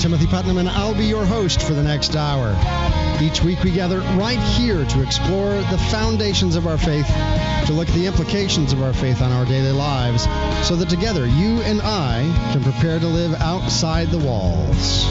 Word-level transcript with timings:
I'm 0.00 0.04
Timothy 0.04 0.28
Putnam, 0.28 0.56
and 0.56 0.66
I'll 0.66 0.94
be 0.94 1.04
your 1.04 1.26
host 1.26 1.60
for 1.60 1.74
the 1.74 1.82
next 1.82 2.16
hour. 2.16 2.56
Each 3.20 3.42
week, 3.42 3.62
we 3.62 3.70
gather 3.70 3.98
right 4.16 4.38
here 4.38 4.82
to 4.82 5.02
explore 5.02 5.52
the 5.52 5.76
foundations 5.90 6.56
of 6.56 6.66
our 6.66 6.78
faith, 6.78 7.06
to 7.66 7.74
look 7.74 7.86
at 7.86 7.94
the 7.94 8.06
implications 8.06 8.72
of 8.72 8.82
our 8.82 8.94
faith 8.94 9.20
on 9.20 9.30
our 9.30 9.44
daily 9.44 9.72
lives, 9.72 10.22
so 10.66 10.74
that 10.76 10.88
together 10.88 11.26
you 11.26 11.60
and 11.60 11.82
I 11.82 12.22
can 12.50 12.62
prepare 12.62 12.98
to 12.98 13.06
live 13.06 13.34
outside 13.42 14.08
the 14.08 14.16
walls. 14.16 15.04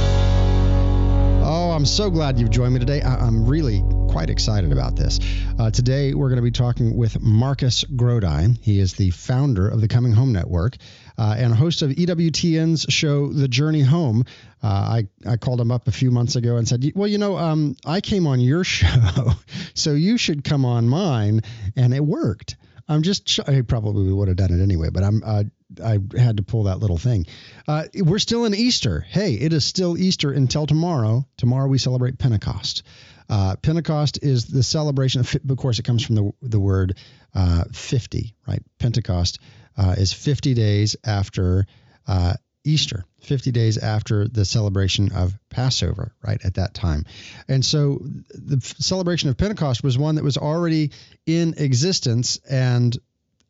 Oh, 1.45 1.71
I'm 1.75 1.85
so 1.85 2.09
glad 2.09 2.39
you've 2.39 2.49
joined 2.49 2.73
me 2.73 2.79
today. 2.79 3.03
I- 3.03 3.27
am 3.27 3.45
really 3.45 3.83
quite 4.07 4.31
excited 4.31 4.71
about 4.71 4.95
this. 4.95 5.19
Uh, 5.59 5.69
today, 5.69 6.15
we're 6.15 6.29
going 6.29 6.37
to 6.37 6.41
be 6.41 6.49
talking 6.49 6.97
with 6.97 7.21
Marcus 7.21 7.83
Grodi. 7.83 8.57
He 8.61 8.79
is 8.79 8.95
the 8.95 9.11
founder 9.11 9.67
of 9.67 9.81
the 9.81 9.87
Coming 9.87 10.13
Home 10.13 10.33
Network 10.33 10.77
uh, 11.19 11.35
and 11.37 11.53
host 11.53 11.81
of 11.81 11.89
EWTN's 11.89 12.85
show, 12.87 13.27
The 13.27 13.49
Journey 13.49 13.81
Home. 13.81 14.23
Uh, 14.63 14.67
I, 14.67 15.07
I 15.27 15.35
called 15.35 15.59
him 15.59 15.69
up 15.69 15.89
a 15.89 15.91
few 15.91 16.11
months 16.11 16.37
ago 16.37 16.55
and 16.55 16.65
said, 16.65 16.89
Well, 16.95 17.09
you 17.09 17.17
know, 17.17 17.37
um, 17.37 17.75
I 17.85 17.99
came 17.99 18.25
on 18.25 18.39
your 18.39 18.63
show, 18.63 19.31
so 19.73 19.91
you 19.91 20.17
should 20.17 20.45
come 20.45 20.63
on 20.63 20.87
mine. 20.87 21.41
And 21.75 21.93
it 21.93 22.03
worked. 22.03 22.55
I'm 22.87 23.03
just, 23.03 23.37
I 23.47 23.61
probably 23.61 24.11
would 24.11 24.29
have 24.29 24.37
done 24.37 24.51
it 24.51 24.63
anyway, 24.63 24.89
but 24.91 25.03
I'm, 25.03 25.21
uh, 25.23 25.43
I 25.83 25.99
had 26.17 26.37
to 26.37 26.43
pull 26.43 26.63
that 26.63 26.79
little 26.79 26.97
thing. 26.97 27.27
Uh, 27.67 27.83
we're 27.95 28.17
still 28.17 28.45
in 28.45 28.55
Easter. 28.55 29.01
Hey, 29.01 29.33
it 29.33 29.51
is 29.51 29.65
still 29.65 29.97
Easter 29.97 30.31
until 30.31 30.65
tomorrow. 30.65 31.27
Tomorrow 31.37 31.67
we 31.67 31.77
celebrate 31.79 32.17
Pentecost. 32.17 32.83
Uh, 33.29 33.57
Pentecost 33.57 34.19
is 34.23 34.45
the 34.45 34.63
celebration 34.63 35.19
of, 35.19 35.35
of 35.49 35.57
course, 35.57 35.79
it 35.79 35.83
comes 35.83 36.03
from 36.03 36.15
the, 36.15 36.31
the 36.41 36.59
word 36.59 36.97
uh, 37.35 37.65
50, 37.73 38.33
right? 38.47 38.63
Pentecost 38.79 39.39
uh, 39.77 39.95
is 39.97 40.13
50 40.13 40.53
days 40.53 40.95
after 41.03 41.65
uh, 42.07 42.33
Easter, 42.63 43.05
50 43.21 43.51
days 43.51 43.77
after 43.77 44.27
the 44.27 44.45
celebration 44.45 45.11
of 45.13 45.37
Passover, 45.49 46.13
right 46.21 46.39
at 46.43 46.55
that 46.55 46.73
time. 46.73 47.05
And 47.47 47.63
so 47.63 48.01
the 48.29 48.59
celebration 48.79 49.29
of 49.29 49.37
Pentecost 49.37 49.83
was 49.83 49.97
one 49.97 50.15
that 50.15 50.23
was 50.23 50.37
already 50.37 50.91
in 51.25 51.55
existence 51.57 52.39
and 52.49 52.97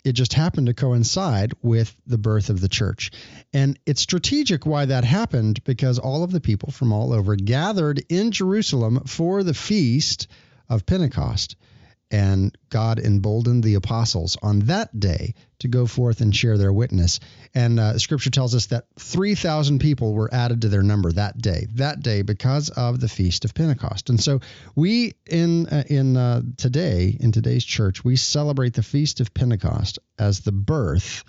it 0.04 0.14
just 0.14 0.34
happened 0.34 0.68
to 0.68 0.74
coincide 0.74 1.54
with 1.62 1.94
the 2.08 2.18
birth 2.18 2.50
of 2.50 2.62
the 2.62 2.70
church. 2.70 3.12
And 3.54 3.78
it's 3.86 4.02
strategic 4.02 4.66
why 4.66 4.86
that 4.86 5.04
happened 5.04 5.64
because 5.66 6.00
all 6.00 6.24
of 6.24 6.32
the 6.32 6.40
people 6.40 6.72
from 6.72 6.94
all 6.94 7.12
over 7.12 7.36
gathered 7.36 8.04
in 8.10 8.32
Jerusalem 8.32 9.02
for 9.06 9.44
the 9.44 9.54
feast 9.54 10.28
of 10.70 10.86
Pentecost. 10.86 11.58
And 12.12 12.58
God 12.70 12.98
emboldened 12.98 13.64
the 13.64 13.76
apostles 13.76 14.36
on 14.42 14.60
that 14.62 15.00
day 15.00 15.36
to 15.60 15.68
go 15.68 15.86
forth 15.86 16.22
and 16.22 16.36
share 16.36 16.58
their 16.58 16.74
witness. 16.74 17.20
And 17.54 17.80
uh, 17.80 18.00
Scripture 18.00 18.32
tells 18.32 18.56
us 18.56 18.68
that 18.68 18.86
3,000 18.98 19.80
people 19.80 20.14
were 20.14 20.34
added 20.34 20.64
to 20.64 20.70
their 20.70 20.82
number 20.82 21.12
that 21.12 21.38
day, 21.38 21.68
that 21.76 22.02
day 22.02 22.24
because 22.24 22.70
of 22.70 23.00
the 23.00 23.08
feast 23.08 23.46
of 23.46 23.54
Pentecost. 23.54 24.10
And 24.10 24.20
so 24.20 24.40
we 24.76 25.14
in 25.28 25.68
uh, 25.68 25.84
in 25.88 26.18
uh, 26.18 26.42
today 26.58 27.16
in 27.20 27.32
today's 27.32 27.64
church 27.64 28.04
we 28.04 28.16
celebrate 28.16 28.74
the 28.74 28.84
feast 28.84 29.20
of 29.20 29.34
Pentecost 29.34 30.00
as 30.18 30.40
the 30.40 30.52
birth 30.52 31.24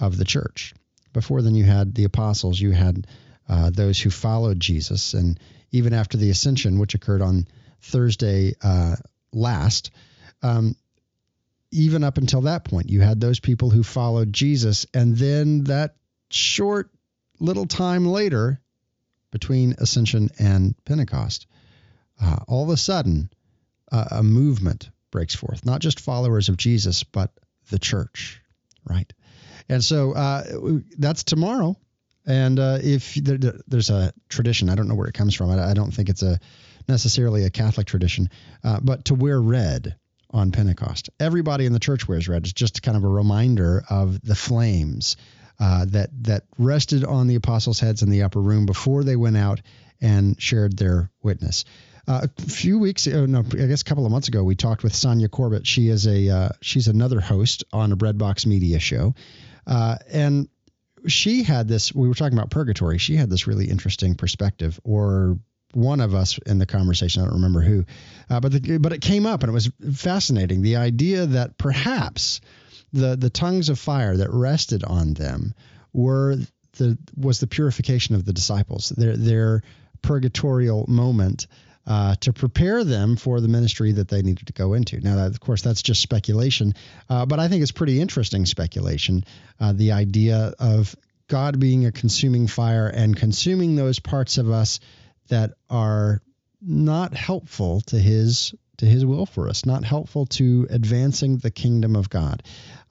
of 0.00 0.16
the 0.16 0.24
church. 0.24 0.74
Before 1.12 1.42
then, 1.42 1.54
you 1.54 1.64
had 1.64 1.94
the 1.94 2.04
apostles, 2.04 2.60
you 2.60 2.72
had 2.72 3.06
uh, 3.48 3.70
those 3.70 4.00
who 4.00 4.10
followed 4.10 4.58
Jesus, 4.58 5.14
and 5.14 5.38
even 5.70 5.92
after 5.92 6.16
the 6.16 6.30
ascension, 6.30 6.78
which 6.78 6.94
occurred 6.94 7.22
on 7.22 7.46
Thursday 7.80 8.54
uh, 8.62 8.96
last 9.32 9.90
um, 10.42 10.76
even 11.70 12.04
up 12.04 12.18
until 12.18 12.42
that 12.42 12.64
point, 12.64 12.88
you 12.88 13.00
had 13.00 13.20
those 13.20 13.40
people 13.40 13.70
who 13.70 13.82
followed 13.82 14.32
Jesus. 14.32 14.86
And 14.94 15.16
then 15.16 15.64
that 15.64 15.96
short 16.30 16.90
little 17.40 17.66
time 17.66 18.06
later, 18.06 18.60
between 19.30 19.74
Ascension 19.78 20.30
and 20.38 20.74
Pentecost, 20.84 21.48
uh, 22.22 22.36
all 22.46 22.62
of 22.62 22.70
a 22.70 22.76
sudden, 22.76 23.28
uh, 23.90 24.04
a 24.12 24.22
movement 24.22 24.90
breaks 25.10 25.34
forth. 25.34 25.66
Not 25.66 25.80
just 25.80 25.98
followers 25.98 26.48
of 26.48 26.56
Jesus, 26.56 27.02
but 27.02 27.32
the 27.70 27.78
church, 27.78 28.40
right? 28.88 29.12
And 29.68 29.82
so 29.82 30.12
uh, 30.12 30.44
that's 30.98 31.24
tomorrow. 31.24 31.76
And 32.26 32.58
uh, 32.58 32.78
if 32.82 33.14
there, 33.14 33.38
there's 33.66 33.90
a 33.90 34.12
tradition, 34.28 34.70
I 34.70 34.76
don't 34.76 34.88
know 34.88 34.94
where 34.94 35.08
it 35.08 35.14
comes 35.14 35.34
from. 35.34 35.50
I, 35.50 35.70
I 35.70 35.74
don't 35.74 35.92
think 35.92 36.08
it's 36.08 36.22
a 36.22 36.38
necessarily 36.88 37.44
a 37.44 37.50
Catholic 37.50 37.86
tradition, 37.86 38.30
uh, 38.62 38.78
but 38.82 39.06
to 39.06 39.14
wear 39.14 39.40
red 39.40 39.96
on 40.34 40.50
Pentecost. 40.50 41.08
Everybody 41.20 41.64
in 41.64 41.72
the 41.72 41.78
church 41.78 42.06
wears 42.08 42.28
red. 42.28 42.42
It's 42.42 42.52
just 42.52 42.82
kind 42.82 42.96
of 42.96 43.04
a 43.04 43.08
reminder 43.08 43.84
of 43.88 44.20
the 44.20 44.34
flames 44.34 45.16
uh, 45.60 45.86
that 45.86 46.10
that 46.24 46.42
rested 46.58 47.04
on 47.04 47.28
the 47.28 47.36
apostles' 47.36 47.78
heads 47.78 48.02
in 48.02 48.10
the 48.10 48.24
upper 48.24 48.40
room 48.40 48.66
before 48.66 49.04
they 49.04 49.16
went 49.16 49.36
out 49.36 49.62
and 50.00 50.40
shared 50.42 50.76
their 50.76 51.10
witness. 51.22 51.64
Uh, 52.06 52.26
a 52.36 52.42
few 52.42 52.78
weeks, 52.78 53.06
oh, 53.06 53.24
no, 53.24 53.38
I 53.38 53.66
guess 53.66 53.80
a 53.80 53.84
couple 53.84 54.04
of 54.04 54.12
months 54.12 54.28
ago, 54.28 54.42
we 54.42 54.56
talked 54.56 54.82
with 54.82 54.94
Sonia 54.94 55.28
Corbett. 55.28 55.66
She 55.66 55.88
is 55.88 56.06
a 56.06 56.28
uh, 56.28 56.48
she's 56.60 56.88
another 56.88 57.20
host 57.20 57.64
on 57.72 57.92
a 57.92 57.96
Breadbox 57.96 58.44
Media 58.44 58.80
show, 58.80 59.14
uh, 59.66 59.96
and 60.10 60.48
she 61.06 61.44
had 61.44 61.68
this. 61.68 61.94
We 61.94 62.08
were 62.08 62.14
talking 62.14 62.36
about 62.36 62.50
purgatory. 62.50 62.98
She 62.98 63.14
had 63.14 63.30
this 63.30 63.46
really 63.46 63.70
interesting 63.70 64.16
perspective, 64.16 64.80
or 64.82 65.38
one 65.74 66.00
of 66.00 66.14
us 66.14 66.38
in 66.38 66.58
the 66.58 66.66
conversation. 66.66 67.22
I 67.22 67.26
don't 67.26 67.34
remember 67.34 67.60
who, 67.60 67.84
uh, 68.30 68.40
but 68.40 68.52
the, 68.52 68.78
but 68.78 68.92
it 68.92 69.00
came 69.00 69.26
up 69.26 69.42
and 69.42 69.50
it 69.50 69.52
was 69.52 69.70
fascinating. 69.94 70.62
The 70.62 70.76
idea 70.76 71.26
that 71.26 71.58
perhaps 71.58 72.40
the 72.92 73.16
the 73.16 73.30
tongues 73.30 73.68
of 73.68 73.78
fire 73.78 74.16
that 74.16 74.30
rested 74.32 74.84
on 74.84 75.14
them 75.14 75.54
were 75.92 76.36
the 76.76 76.98
was 77.16 77.40
the 77.40 77.46
purification 77.46 78.14
of 78.14 78.24
the 78.24 78.32
disciples. 78.32 78.90
Their 78.90 79.16
their 79.16 79.62
purgatorial 80.02 80.86
moment. 80.88 81.46
Uh, 81.86 82.14
to 82.14 82.32
prepare 82.32 82.82
them 82.82 83.14
for 83.14 83.42
the 83.42 83.48
ministry 83.48 83.92
that 83.92 84.08
they 84.08 84.22
needed 84.22 84.46
to 84.46 84.54
go 84.54 84.72
into. 84.72 84.98
Now, 85.00 85.16
that, 85.16 85.26
of 85.26 85.38
course, 85.38 85.60
that's 85.60 85.82
just 85.82 86.00
speculation, 86.00 86.72
uh, 87.10 87.26
but 87.26 87.38
I 87.38 87.48
think 87.48 87.60
it's 87.60 87.72
pretty 87.72 88.00
interesting 88.00 88.46
speculation. 88.46 89.26
Uh, 89.60 89.74
the 89.74 89.92
idea 89.92 90.54
of 90.58 90.96
God 91.28 91.60
being 91.60 91.86
a 91.86 91.92
consuming 91.92 92.46
fire 92.46 92.86
and 92.86 93.14
consuming 93.14 93.76
those 93.76 93.98
parts 93.98 94.38
of 94.38 94.50
us 94.50 94.80
that 95.28 95.52
are 95.70 96.20
not 96.60 97.14
helpful 97.14 97.80
to 97.82 97.98
his 97.98 98.54
to 98.78 98.86
his 98.86 99.06
will 99.06 99.26
for 99.26 99.48
us, 99.48 99.64
not 99.64 99.84
helpful 99.84 100.26
to 100.26 100.66
advancing 100.68 101.36
the 101.38 101.50
kingdom 101.50 101.94
of 101.94 102.10
God, 102.10 102.42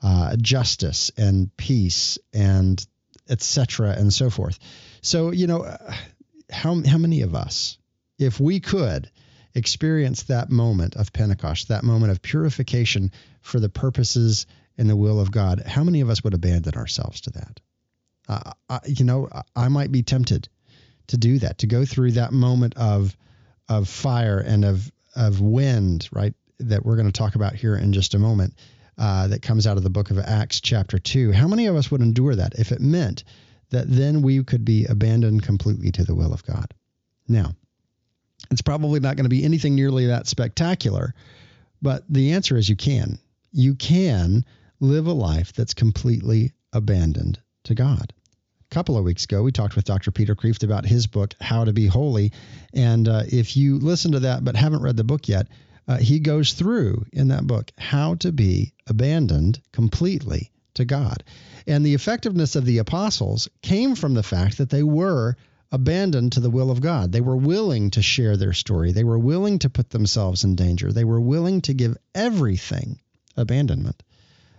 uh, 0.01 0.37
justice 0.37 1.11
and 1.17 1.55
peace 1.57 2.17
and 2.31 2.85
etc. 3.29 3.91
and 3.91 4.13
so 4.13 4.29
forth. 4.29 4.59
So 5.01 5.31
you 5.31 5.47
know, 5.47 5.77
how 6.49 6.81
how 6.85 6.97
many 6.97 7.21
of 7.21 7.35
us, 7.35 7.77
if 8.17 8.39
we 8.39 8.59
could 8.59 9.09
experience 9.55 10.23
that 10.23 10.49
moment 10.49 10.95
of 10.95 11.13
Pentecost, 11.13 11.67
that 11.67 11.83
moment 11.83 12.11
of 12.11 12.21
purification 12.21 13.11
for 13.41 13.59
the 13.59 13.69
purposes 13.69 14.45
and 14.77 14.89
the 14.89 14.95
will 14.95 15.19
of 15.19 15.31
God, 15.31 15.61
how 15.65 15.83
many 15.83 16.01
of 16.01 16.09
us 16.09 16.23
would 16.23 16.33
abandon 16.33 16.73
ourselves 16.75 17.21
to 17.21 17.29
that? 17.31 17.59
Uh, 18.27 18.51
I, 18.69 18.79
you 18.87 19.05
know, 19.05 19.29
I 19.55 19.67
might 19.67 19.91
be 19.91 20.01
tempted 20.01 20.47
to 21.07 21.17
do 21.17 21.39
that, 21.39 21.59
to 21.59 21.67
go 21.67 21.85
through 21.85 22.11
that 22.11 22.31
moment 22.33 22.75
of 22.77 23.15
of 23.69 23.87
fire 23.87 24.39
and 24.39 24.65
of 24.65 24.91
of 25.15 25.41
wind, 25.41 26.09
right? 26.11 26.33
That 26.59 26.85
we're 26.85 26.95
going 26.95 27.11
to 27.11 27.17
talk 27.17 27.35
about 27.35 27.55
here 27.55 27.75
in 27.75 27.93
just 27.93 28.13
a 28.13 28.19
moment. 28.19 28.53
Uh, 28.95 29.27
that 29.27 29.41
comes 29.41 29.65
out 29.65 29.75
of 29.75 29.81
the 29.81 29.89
book 29.89 30.11
of 30.11 30.19
Acts, 30.19 30.61
chapter 30.61 30.99
two. 30.99 31.31
How 31.31 31.47
many 31.47 31.65
of 31.65 31.75
us 31.75 31.89
would 31.89 32.01
endure 32.01 32.35
that 32.35 32.53
if 32.59 32.71
it 32.71 32.79
meant 32.79 33.23
that 33.71 33.89
then 33.89 34.21
we 34.21 34.43
could 34.43 34.63
be 34.63 34.85
abandoned 34.85 35.41
completely 35.41 35.91
to 35.93 36.03
the 36.03 36.13
will 36.13 36.31
of 36.31 36.45
God? 36.45 36.75
Now, 37.27 37.55
it's 38.51 38.61
probably 38.61 38.99
not 38.99 39.15
going 39.15 39.23
to 39.23 39.29
be 39.29 39.43
anything 39.43 39.73
nearly 39.73 40.05
that 40.05 40.27
spectacular, 40.27 41.15
but 41.81 42.03
the 42.07 42.33
answer 42.33 42.55
is 42.55 42.69
you 42.69 42.75
can. 42.75 43.17
You 43.51 43.73
can 43.73 44.45
live 44.79 45.07
a 45.07 45.13
life 45.13 45.53
that's 45.53 45.73
completely 45.73 46.51
abandoned 46.71 47.39
to 47.63 47.73
God 47.73 48.13
couple 48.73 48.97
of 48.97 49.03
weeks 49.03 49.25
ago, 49.25 49.43
we 49.43 49.51
talked 49.51 49.75
with 49.75 49.85
Dr. 49.85 50.09
Peter 50.09 50.33
Kreeft 50.33 50.63
about 50.63 50.83
his 50.83 51.05
book, 51.05 51.35
How 51.39 51.63
to 51.63 51.73
Be 51.73 51.85
Holy. 51.85 52.31
And 52.73 53.07
uh, 53.07 53.21
if 53.27 53.55
you 53.55 53.77
listen 53.77 54.13
to 54.13 54.21
that 54.21 54.43
but 54.43 54.55
haven't 54.55 54.81
read 54.81 54.97
the 54.97 55.03
book 55.03 55.27
yet, 55.27 55.47
uh, 55.87 55.97
he 55.97 56.19
goes 56.19 56.53
through 56.53 57.05
in 57.13 57.27
that 57.27 57.45
book 57.45 57.71
how 57.77 58.15
to 58.15 58.31
be 58.31 58.73
abandoned 58.87 59.61
completely 59.71 60.49
to 60.73 60.85
God. 60.85 61.23
And 61.67 61.85
the 61.85 61.93
effectiveness 61.93 62.55
of 62.55 62.65
the 62.65 62.79
apostles 62.79 63.47
came 63.61 63.93
from 63.93 64.15
the 64.15 64.23
fact 64.23 64.57
that 64.57 64.71
they 64.71 64.81
were 64.81 65.37
abandoned 65.71 66.31
to 66.31 66.39
the 66.39 66.49
will 66.49 66.71
of 66.71 66.81
God. 66.81 67.11
They 67.11 67.21
were 67.21 67.37
willing 67.37 67.91
to 67.91 68.01
share 68.01 68.37
their 68.37 68.53
story, 68.53 68.91
they 68.91 69.03
were 69.03 69.19
willing 69.19 69.59
to 69.59 69.69
put 69.69 69.91
themselves 69.91 70.45
in 70.45 70.55
danger, 70.55 70.91
they 70.91 71.05
were 71.05 71.21
willing 71.21 71.61
to 71.61 71.75
give 71.75 71.95
everything 72.15 72.99
abandonment 73.37 74.01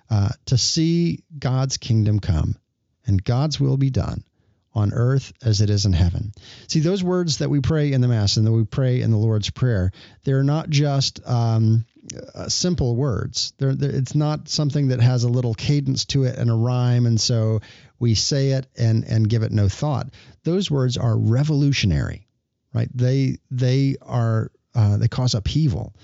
uh, 0.09 0.29
to 0.47 0.57
see 0.57 1.25
God's 1.37 1.79
kingdom 1.79 2.21
come 2.21 2.55
and 3.07 3.23
God's 3.23 3.61
will 3.61 3.77
be 3.77 3.91
done 3.91 4.25
on 4.75 4.93
earth 4.93 5.33
as 5.45 5.61
it 5.61 5.71
is 5.71 5.87
in 5.87 5.93
heaven. 5.93 6.33
See, 6.69 6.81
those 6.81 7.03
words 7.03 7.39
that 7.39 7.51
we 7.51 7.61
pray 7.61 7.93
in 7.93 8.01
the 8.01 8.09
Mass 8.09 8.37
and 8.37 8.47
that 8.47 8.53
we 8.53 8.65
pray 8.65 9.01
in 9.01 9.11
the 9.11 9.17
Lord's 9.17 9.51
Prayer, 9.51 9.93
they're 10.25 10.43
not 10.43 10.69
just 10.69 11.21
um, 11.27 11.85
uh, 12.35 12.49
simple 12.49 12.97
words. 12.97 13.53
They're, 13.59 13.75
they're, 13.75 13.95
it's 13.95 14.15
not 14.15 14.49
something 14.49 14.89
that 14.89 15.01
has 15.01 15.25
a 15.25 15.29
little 15.29 15.55
cadence 15.55 16.07
to 16.07 16.25
it 16.25 16.37
and 16.37 16.51
a 16.51 16.55
rhyme, 16.55 17.07
and 17.07 17.21
so 17.21 17.61
we 18.01 18.15
say 18.15 18.51
it 18.51 18.67
and, 18.77 19.05
and 19.05 19.29
give 19.29 19.45
it 19.45 19.53
no 19.53 19.69
thought. 19.69 20.09
Those 20.43 20.71
words 20.71 20.97
are 20.97 21.17
revolutionary, 21.17 22.27
right? 22.73 22.89
They, 22.93 23.39
they, 23.53 23.97
are, 24.03 24.51
uh, 24.75 24.97
they 24.97 25.09
cause 25.09 25.35
upheaval. 25.35 25.95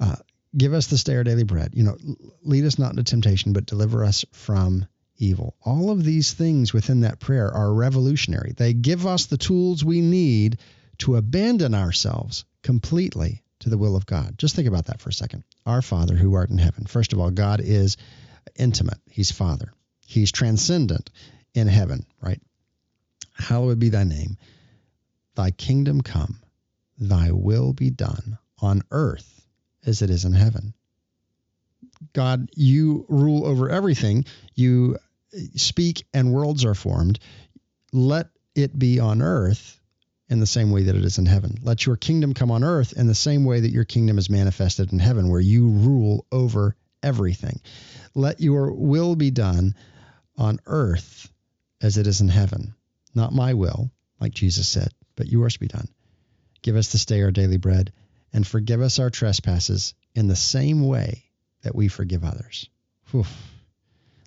Uh, 0.00 0.16
give 0.56 0.72
us 0.72 0.86
this 0.86 1.04
day 1.04 1.16
our 1.16 1.24
daily 1.24 1.44
bread. 1.44 1.72
You 1.74 1.84
know, 1.84 1.96
lead 2.42 2.64
us 2.64 2.78
not 2.78 2.90
into 2.90 3.04
temptation, 3.04 3.52
but 3.52 3.66
deliver 3.66 4.02
us 4.02 4.24
from 4.32 4.86
evil. 5.16 5.56
All 5.64 5.90
of 5.90 6.04
these 6.04 6.32
things 6.32 6.72
within 6.72 7.00
that 7.00 7.20
prayer 7.20 7.50
are 7.52 7.72
revolutionary. 7.72 8.52
They 8.56 8.72
give 8.72 9.06
us 9.06 9.26
the 9.26 9.36
tools 9.36 9.84
we 9.84 10.00
need 10.00 10.58
to 10.98 11.16
abandon 11.16 11.74
ourselves 11.74 12.44
completely 12.62 13.42
to 13.60 13.70
the 13.70 13.78
will 13.78 13.96
of 13.96 14.06
God. 14.06 14.36
Just 14.38 14.56
think 14.56 14.68
about 14.68 14.86
that 14.86 15.00
for 15.00 15.08
a 15.10 15.12
second. 15.12 15.44
Our 15.64 15.82
Father 15.82 16.16
who 16.16 16.34
art 16.34 16.50
in 16.50 16.58
heaven. 16.58 16.86
First 16.86 17.12
of 17.12 17.20
all, 17.20 17.30
God 17.30 17.60
is 17.60 17.96
intimate. 18.56 18.98
He's 19.10 19.30
Father. 19.30 19.72
He's 20.06 20.32
transcendent 20.32 21.10
in 21.54 21.68
heaven, 21.68 22.06
right? 22.20 22.40
Hallowed 23.34 23.78
be 23.78 23.88
thy 23.88 24.04
name. 24.04 24.36
Thy 25.34 25.50
kingdom 25.50 26.02
come. 26.02 26.40
Thy 26.98 27.30
will 27.32 27.72
be 27.72 27.90
done 27.90 28.38
on 28.58 28.82
earth 28.90 29.44
as 29.84 30.02
it 30.02 30.10
is 30.10 30.24
in 30.24 30.32
heaven. 30.32 30.74
God, 32.12 32.50
you 32.54 33.06
rule 33.08 33.44
over 33.44 33.70
everything. 33.70 34.24
You 34.54 34.98
speak 35.56 36.04
and 36.12 36.32
worlds 36.32 36.64
are 36.64 36.74
formed. 36.74 37.18
Let 37.92 38.28
it 38.54 38.78
be 38.78 39.00
on 39.00 39.22
earth 39.22 39.80
in 40.28 40.40
the 40.40 40.46
same 40.46 40.70
way 40.70 40.84
that 40.84 40.96
it 40.96 41.04
is 41.04 41.18
in 41.18 41.26
heaven. 41.26 41.58
Let 41.62 41.84
your 41.84 41.96
kingdom 41.96 42.34
come 42.34 42.50
on 42.50 42.64
earth 42.64 42.94
in 42.94 43.06
the 43.06 43.14
same 43.14 43.44
way 43.44 43.60
that 43.60 43.70
your 43.70 43.84
kingdom 43.84 44.18
is 44.18 44.30
manifested 44.30 44.92
in 44.92 44.98
heaven, 44.98 45.28
where 45.28 45.40
you 45.40 45.68
rule 45.68 46.26
over 46.32 46.76
everything. 47.02 47.60
Let 48.14 48.40
your 48.40 48.72
will 48.72 49.16
be 49.16 49.30
done 49.30 49.74
on 50.36 50.58
earth 50.66 51.30
as 51.80 51.98
it 51.98 52.06
is 52.06 52.20
in 52.20 52.28
heaven. 52.28 52.74
Not 53.14 53.34
my 53.34 53.54
will, 53.54 53.90
like 54.20 54.32
Jesus 54.32 54.68
said, 54.68 54.88
but 55.16 55.28
yours 55.28 55.56
be 55.56 55.66
done. 55.66 55.88
Give 56.62 56.76
us 56.76 56.92
this 56.92 57.04
day 57.04 57.22
our 57.22 57.30
daily 57.30 57.58
bread, 57.58 57.92
and 58.32 58.46
forgive 58.46 58.80
us 58.80 58.98
our 58.98 59.10
trespasses 59.10 59.94
in 60.14 60.28
the 60.28 60.36
same 60.36 60.86
way 60.86 61.24
that 61.62 61.74
we 61.74 61.88
forgive 61.88 62.24
others. 62.24 62.68
Whew. 63.10 63.24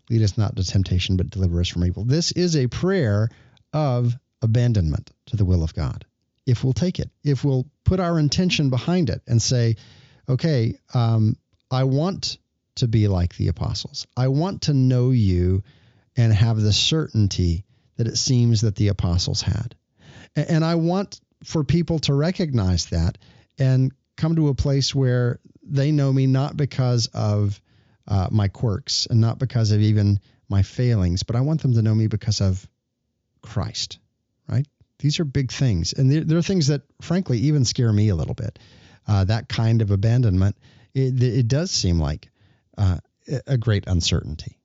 Lead 0.09 0.21
us 0.21 0.37
not 0.37 0.51
into 0.51 0.63
temptation, 0.63 1.17
but 1.17 1.29
deliver 1.29 1.59
us 1.59 1.67
from 1.67 1.85
evil. 1.85 2.03
This 2.03 2.31
is 2.31 2.55
a 2.55 2.67
prayer 2.67 3.29
of 3.73 4.15
abandonment 4.41 5.11
to 5.27 5.37
the 5.37 5.45
will 5.45 5.63
of 5.63 5.73
God. 5.73 6.05
If 6.45 6.63
we'll 6.63 6.73
take 6.73 6.99
it, 6.99 7.09
if 7.23 7.43
we'll 7.43 7.65
put 7.83 7.99
our 7.99 8.19
intention 8.19 8.69
behind 8.69 9.09
it 9.09 9.21
and 9.27 9.41
say, 9.41 9.77
okay, 10.29 10.79
um, 10.93 11.37
I 11.71 11.85
want 11.85 12.37
to 12.75 12.87
be 12.87 13.07
like 13.07 13.35
the 13.35 13.47
apostles. 13.47 14.05
I 14.15 14.27
want 14.27 14.63
to 14.63 14.73
know 14.73 15.11
you 15.11 15.63
and 16.15 16.31
have 16.31 16.59
the 16.59 16.73
certainty 16.73 17.65
that 17.97 18.07
it 18.07 18.17
seems 18.17 18.61
that 18.61 18.75
the 18.75 18.89
apostles 18.89 19.41
had. 19.41 19.75
And 20.35 20.63
I 20.63 20.75
want 20.75 21.19
for 21.43 21.63
people 21.63 21.99
to 21.99 22.13
recognize 22.13 22.87
that 22.87 23.17
and 23.57 23.91
come 24.17 24.35
to 24.35 24.49
a 24.49 24.55
place 24.55 24.93
where 24.93 25.39
they 25.65 25.91
know 25.91 26.11
me 26.11 26.27
not 26.27 26.55
because 26.55 27.07
of 27.13 27.59
uh, 28.07 28.27
my 28.31 28.47
quirks 28.47 29.07
and 29.09 29.19
not 29.19 29.39
because 29.39 29.71
of 29.71 29.81
even 29.81 30.19
my 30.47 30.61
failings, 30.61 31.23
but 31.23 31.35
I 31.35 31.41
want 31.41 31.61
them 31.61 31.73
to 31.73 31.81
know 31.81 31.95
me 31.95 32.07
because 32.07 32.41
of 32.41 32.67
Christ, 33.41 33.99
right? 34.47 34.67
These 34.99 35.19
are 35.19 35.25
big 35.25 35.51
things. 35.51 35.93
And 35.93 36.11
they're, 36.11 36.23
they're 36.23 36.41
things 36.41 36.67
that, 36.67 36.83
frankly, 37.01 37.39
even 37.39 37.65
scare 37.65 37.91
me 37.91 38.09
a 38.09 38.15
little 38.15 38.35
bit. 38.35 38.59
Uh, 39.07 39.23
that 39.25 39.49
kind 39.49 39.81
of 39.81 39.91
abandonment, 39.91 40.55
it, 40.93 41.21
it 41.21 41.47
does 41.47 41.71
seem 41.71 41.99
like 41.99 42.29
uh, 42.77 42.97
a 43.47 43.57
great 43.57 43.85
uncertainty. 43.87 44.57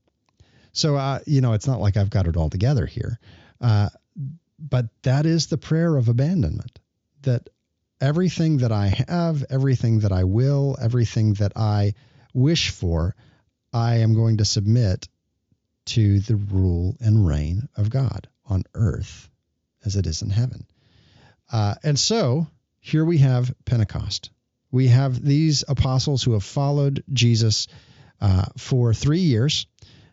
So, 0.73 0.97
uh, 0.97 1.21
you 1.27 1.41
know, 1.41 1.53
it's 1.55 1.67
not 1.67 1.81
like 1.81 1.97
I've 1.97 2.11
got 2.11 2.27
it 2.27 2.37
all 2.37 2.51
together 2.51 2.87
here. 2.87 3.19
Uh, 3.61 3.89
but 4.59 4.87
that 5.03 5.27
is 5.27 5.47
the 5.47 5.59
prayer 5.59 5.97
of 5.97 6.09
abandonment 6.09 6.79
that 7.23 7.49
everything 8.01 8.59
that 8.59 8.73
I 8.73 8.89
have, 9.09 9.45
everything 9.51 10.01
that 10.01 10.13
I 10.13 10.25
will, 10.25 10.77
everything 10.81 11.35
that 11.35 11.53
I 11.57 11.95
wish 12.33 12.71
for, 12.71 13.15
I 13.73 13.99
am 13.99 14.15
going 14.15 14.39
to 14.39 14.45
submit 14.45 15.09
to 15.87 16.21
the 16.21 16.37
rule 16.37 16.97
and 17.01 17.27
reign 17.27 17.69
of 17.77 17.91
God 17.91 18.29
on 18.47 18.65
earth 18.75 19.29
as 19.85 19.97
it 19.97 20.07
is 20.07 20.23
in 20.23 20.31
heaven. 20.31 20.67
Uh, 21.51 21.75
and 21.83 21.99
so 21.99 22.47
here 22.81 23.05
we 23.05 23.19
have 23.19 23.53
Pentecost. 23.65 24.31
We 24.71 24.89
have 24.89 25.23
these 25.23 25.65
apostles 25.67 26.23
who 26.23 26.33
have 26.33 26.45
followed 26.45 27.03
Jesus 27.13 27.67
uh, 28.21 28.47
for 28.57 28.95
three 28.95 29.21
years. 29.21 29.67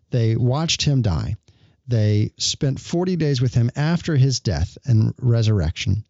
They 0.10 0.36
watched 0.36 0.82
him 0.82 1.02
die. 1.02 1.36
They 1.88 2.32
spent 2.38 2.80
40 2.80 3.16
days 3.16 3.42
with 3.42 3.54
him 3.54 3.72
after 3.76 4.16
his 4.16 4.40
death 4.40 4.78
and 4.86 5.14
resurrection 5.20 6.07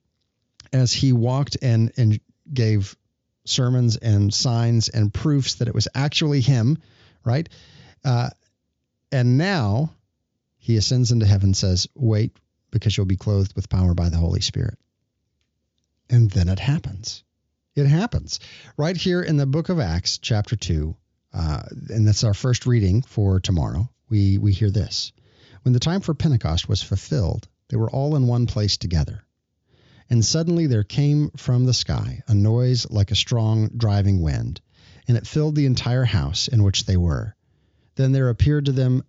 as 0.74 0.94
he 0.94 1.14
walked 1.14 1.58
and, 1.62 1.92
and 1.98 2.20
gave 2.52 2.96
sermons 3.46 3.98
and 3.98 4.34
signs 4.34 4.90
and 4.90 5.14
proofs 5.14 5.56
that 5.56 5.68
it 5.68 5.76
was 5.76 5.88
actually 5.96 6.42
him, 6.42 6.78
right? 7.24 7.48
Uh, 8.04 8.30
and 9.12 9.38
now 9.38 9.92
he 10.58 10.78
ascends 10.78 11.12
into 11.12 11.26
heaven, 11.26 11.54
says, 11.54 11.88
Wait, 11.96 12.36
because 12.72 12.96
you'll 12.96 13.06
be 13.06 13.18
clothed 13.18 13.56
with 13.56 13.70
power 13.70 13.94
by 13.94 14.10
the 14.10 14.18
Holy 14.18 14.42
Spirit. 14.42 14.78
And 16.10 16.30
then 16.30 16.50
it 16.50 16.60
happens. 16.60 17.24
It 17.76 17.86
happens. 17.86 18.40
Right 18.76 18.98
here 18.98 19.22
in 19.22 19.38
the 19.38 19.46
book 19.46 19.70
of 19.70 19.80
Acts, 19.80 20.18
chapter 20.18 20.56
2, 20.56 20.96
uh, 21.34 21.64
and 21.90 22.08
that's 22.08 22.24
our 22.24 22.34
first 22.34 22.66
reading 22.66 23.02
for 23.02 23.40
tomorrow, 23.40 23.90
we, 24.10 24.38
we 24.38 24.52
hear 24.52 24.72
this. 24.72 25.12
When 25.62 25.74
the 25.74 25.80
time 25.80 26.02
for 26.02 26.14
Pentecost 26.14 26.68
was 26.68 26.82
fulfilled, 26.82 27.48
they 27.70 27.78
were 27.78 27.90
all 27.90 28.16
in 28.16 28.28
one 28.28 28.48
place 28.48 28.78
together. 28.78 29.24
And 30.10 30.24
suddenly 30.24 30.68
there 30.68 30.84
came 30.84 31.32
from 31.32 31.66
the 31.66 31.74
sky 31.74 32.24
a 32.28 32.34
noise 32.34 32.90
like 32.90 33.12
a 33.12 33.16
strong 33.16 33.70
driving 33.76 34.22
wind, 34.22 34.62
and 35.08 35.18
it 35.18 35.28
filled 35.28 35.56
the 35.56 35.66
entire 35.66 36.06
house 36.06 36.48
in 36.48 36.64
which 36.64 36.86
they 36.86 36.98
were. 36.98 37.36
Then 37.96 38.12
there 38.12 38.30
appeared 38.30 38.66
to 38.66 38.72
them 38.72 39.04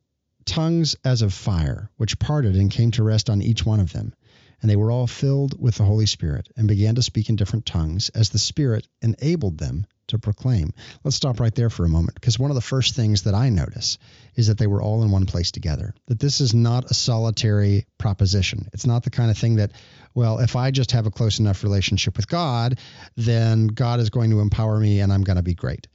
tongues 0.45 0.97
as 1.05 1.23
of 1.23 1.33
fire, 1.33 1.91
which 1.97 2.19
parted 2.19 2.57
and 2.57 2.71
came 2.71 2.91
to 2.93 3.03
rest 3.03 3.29
on 3.31 3.43
each 3.43 3.65
one 3.65 3.81
of 3.81 3.93
them. 3.93 4.15
And 4.61 4.69
they 4.69 4.77
were 4.77 4.91
all 4.91 5.07
filled 5.07 5.61
with 5.61 5.77
the 5.77 5.85
Holy 5.85 6.07
Spirit 6.07 6.49
and 6.57 6.67
began 6.67 6.97
to 6.97 7.03
speak 7.03 7.29
in 7.29 7.37
different 7.37 7.67
tongues 7.67 8.09
as 8.09 8.31
the 8.31 8.39
Spirit 8.39 8.89
enabled 9.01 9.59
them 9.59 9.87
to 10.09 10.19
proclaim. 10.19 10.73
Let's 11.05 11.17
stop 11.17 11.39
right 11.39 11.55
there 11.55 11.71
for 11.71 11.85
a 11.85 11.89
moment 11.89 12.15
because 12.15 12.39
one 12.39 12.51
of 12.51 12.57
the 12.57 12.61
first 12.61 12.97
things 12.97 13.23
that 13.23 13.35
I 13.35 13.51
notice 13.51 13.99
is 14.35 14.49
that 14.49 14.59
they 14.59 14.67
were 14.67 14.83
all 14.83 15.03
in 15.05 15.11
one 15.11 15.27
place 15.27 15.53
together. 15.53 15.95
That 16.07 16.19
this 16.19 16.41
is 16.41 16.55
not 16.55 16.91
a 16.91 16.95
solitary 16.95 17.87
proposition. 17.99 18.69
It's 18.73 18.87
not 18.87 19.05
the 19.05 19.11
kind 19.11 19.31
of 19.31 19.39
thing 19.39 19.57
that, 19.57 19.73
well, 20.15 20.39
if 20.39 20.57
I 20.57 20.71
just 20.71 20.93
have 20.93 21.07
a 21.07 21.11
close 21.11 21.39
enough 21.39 21.63
relationship 21.63 22.17
with 22.17 22.29
God, 22.29 22.79
then 23.17 23.69
God 23.69 24.01
is 24.01 24.11
going 24.11 24.31
to 24.31 24.41
empower 24.41 24.79
me 24.79 25.01
and 25.01 25.13
I'm 25.13 25.23
going 25.23 25.37
to 25.37 25.43
be 25.43 25.55
great. 25.55 25.89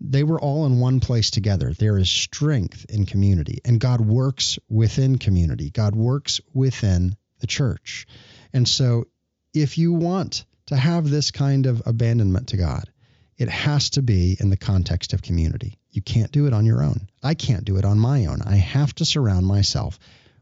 They 0.00 0.24
were 0.24 0.40
all 0.40 0.66
in 0.66 0.78
one 0.78 1.00
place 1.00 1.30
together. 1.30 1.72
There 1.72 1.96
is 1.96 2.10
strength 2.10 2.84
in 2.88 3.06
community, 3.06 3.60
and 3.64 3.80
God 3.80 4.00
works 4.00 4.58
within 4.68 5.16
community. 5.18 5.70
God 5.70 5.96
works 5.96 6.40
within 6.52 7.16
the 7.40 7.46
church. 7.46 8.06
And 8.52 8.68
so, 8.68 9.06
if 9.54 9.78
you 9.78 9.94
want 9.94 10.44
to 10.66 10.76
have 10.76 11.08
this 11.08 11.30
kind 11.30 11.64
of 11.64 11.82
abandonment 11.86 12.48
to 12.48 12.58
God, 12.58 12.90
it 13.38 13.48
has 13.48 13.90
to 13.90 14.02
be 14.02 14.36
in 14.38 14.50
the 14.50 14.56
context 14.56 15.12
of 15.12 15.22
community. 15.22 15.78
You 15.90 16.02
can't 16.02 16.32
do 16.32 16.46
it 16.46 16.52
on 16.52 16.66
your 16.66 16.82
own. 16.82 17.08
I 17.22 17.34
can't 17.34 17.64
do 17.64 17.76
it 17.76 17.84
on 17.84 17.98
my 17.98 18.26
own. 18.26 18.42
I 18.42 18.56
have 18.56 18.94
to 18.96 19.04
surround 19.04 19.46
myself 19.46 19.98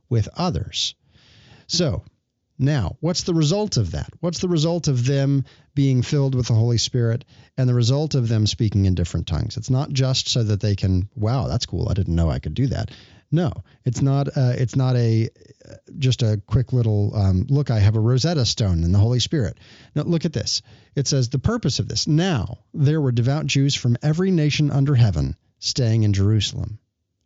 with 0.09 0.29
others. 0.37 0.95
So, 1.67 2.05
now, 2.59 2.97
what's 3.01 3.25
the 3.25 3.35
result 3.35 3.77
of 3.77 3.93
that? 3.93 4.11
What's 4.21 4.39
the 4.39 4.49
result 4.49 4.87
of 4.87 5.05
them 5.05 5.45
being 5.75 6.03
filled 6.03 6.35
with 6.35 6.47
the 6.47 6.55
Holy 6.55 6.79
Spirit 6.79 7.25
and 7.57 7.69
the 7.69 7.75
result 7.75 8.15
of 8.15 8.29
them 8.29 8.47
speaking 8.47 8.85
in 8.87 8.95
different 8.95 9.27
tongues? 9.27 9.57
It's 9.57 9.71
not 9.71 9.91
just 9.91 10.29
so 10.29 10.45
that 10.45 10.61
they 10.61 10.77
can, 10.77 11.09
wow, 11.17 11.49
that's 11.49 11.67
cool. 11.67 11.89
I 11.89 11.95
didn't 11.95 12.15
know 12.15 12.31
I 12.31 12.39
could 12.39 12.55
do 12.55 12.69
that. 12.69 12.93
No, 13.33 13.53
it's 13.85 14.01
not. 14.01 14.29
Uh, 14.29 14.55
it's 14.57 14.77
not 14.77 14.95
a 14.95 15.29
just 15.99 16.23
a 16.23 16.41
quick 16.47 16.73
little 16.73 17.17
um, 17.17 17.47
look. 17.49 17.69
I 17.69 17.81
have 17.81 17.97
a 17.97 18.01
Rosetta 18.01 18.45
Stone 18.45 18.85
in 18.85 18.93
the 18.93 18.99
Holy 18.99 19.19
Spirit. 19.19 19.59
Now 19.97 20.03
look 20.03 20.25
at 20.25 20.33
this. 20.33 20.63
It 20.95 21.09
says 21.09 21.31
the 21.31 21.41
purpose 21.41 21.81
of 21.81 21.89
this. 21.89 22.07
Now 22.07 22.59
there 22.73 23.01
were 23.01 23.11
devout 23.11 23.47
Jews 23.47 23.75
from 23.75 23.97
every 24.03 24.31
nation 24.31 24.71
under 24.71 24.95
heaven 24.95 25.35
staying 25.59 26.05
in 26.05 26.13
Jerusalem. 26.13 26.79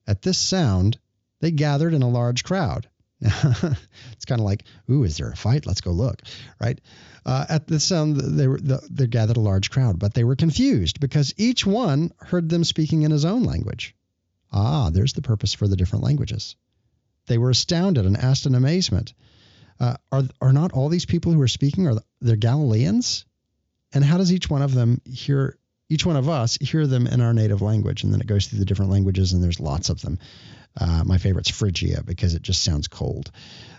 At 0.07 0.23
this 0.23 0.39
sound, 0.39 0.99
they 1.41 1.51
gathered 1.51 1.93
in 1.93 2.03
a 2.03 2.09
large 2.09 2.43
crowd. 2.43 2.89
It's 3.21 4.25
kind 4.27 4.41
of 4.41 4.45
like, 4.45 4.65
ooh, 4.91 5.03
is 5.03 5.17
there 5.17 5.31
a 5.31 5.37
fight? 5.37 5.67
Let's 5.67 5.81
go 5.81 5.91
look, 5.91 6.23
right? 6.61 6.81
Uh, 7.27 7.47
at 7.49 7.67
the 7.67 7.81
sound, 7.81 8.17
they 8.17 8.47
were 8.47 8.59
they 8.59 9.07
gathered 9.07 9.37
a 9.37 9.41
large 9.41 9.71
crowd, 9.71 9.99
but 9.99 10.15
they 10.15 10.25
were 10.25 10.37
confused 10.37 11.01
because 11.01 11.35
each 11.37 11.67
one 11.67 12.13
heard 12.19 12.49
them 12.49 12.65
speaking 12.65 13.03
in 13.03 13.11
his 13.11 13.25
own 13.25 13.43
language. 13.43 13.95
Ah, 14.53 14.91
there's 14.91 15.13
the 15.13 15.23
purpose 15.23 15.53
for 15.53 15.67
the 15.69 15.77
different 15.77 16.05
languages. 16.05 16.57
They 17.27 17.39
were 17.39 17.51
astounded 17.51 18.07
and 18.07 18.17
asked 18.17 18.47
in 18.47 18.55
amazement, 18.55 19.13
uh, 19.81 19.97
are 20.11 20.23
are 20.41 20.53
not 20.53 20.73
all 20.73 20.89
these 20.89 21.07
people 21.07 21.33
who 21.33 21.41
are 21.41 21.49
speaking 21.49 21.87
are 21.87 21.97
they're 22.21 22.37
Galileans? 22.37 23.25
And 23.93 24.05
how 24.05 24.19
does 24.19 24.33
each 24.33 24.51
one 24.51 24.63
of 24.63 24.75
them 24.75 25.01
hear 25.05 25.59
each 25.89 26.05
one 26.05 26.17
of 26.17 26.29
us 26.29 26.59
hear 26.61 26.87
them 26.87 27.07
in 27.07 27.21
our 27.21 27.33
native 27.33 27.63
language? 27.63 28.03
And 28.03 28.13
then 28.13 28.21
it 28.21 28.27
goes 28.27 28.47
through 28.47 28.59
the 28.59 28.65
different 28.65 28.91
languages, 28.91 29.33
and 29.33 29.43
there's 29.43 29.61
lots 29.61 29.89
of 29.89 30.01
them. 30.03 30.19
Uh, 30.79 31.03
my 31.05 31.19
favorite's 31.19 31.51
Phrygia 31.51 32.03
because 32.05 32.35
it 32.35 32.43
just 32.43 32.63
sounds 32.63 32.89
cold. 32.89 33.31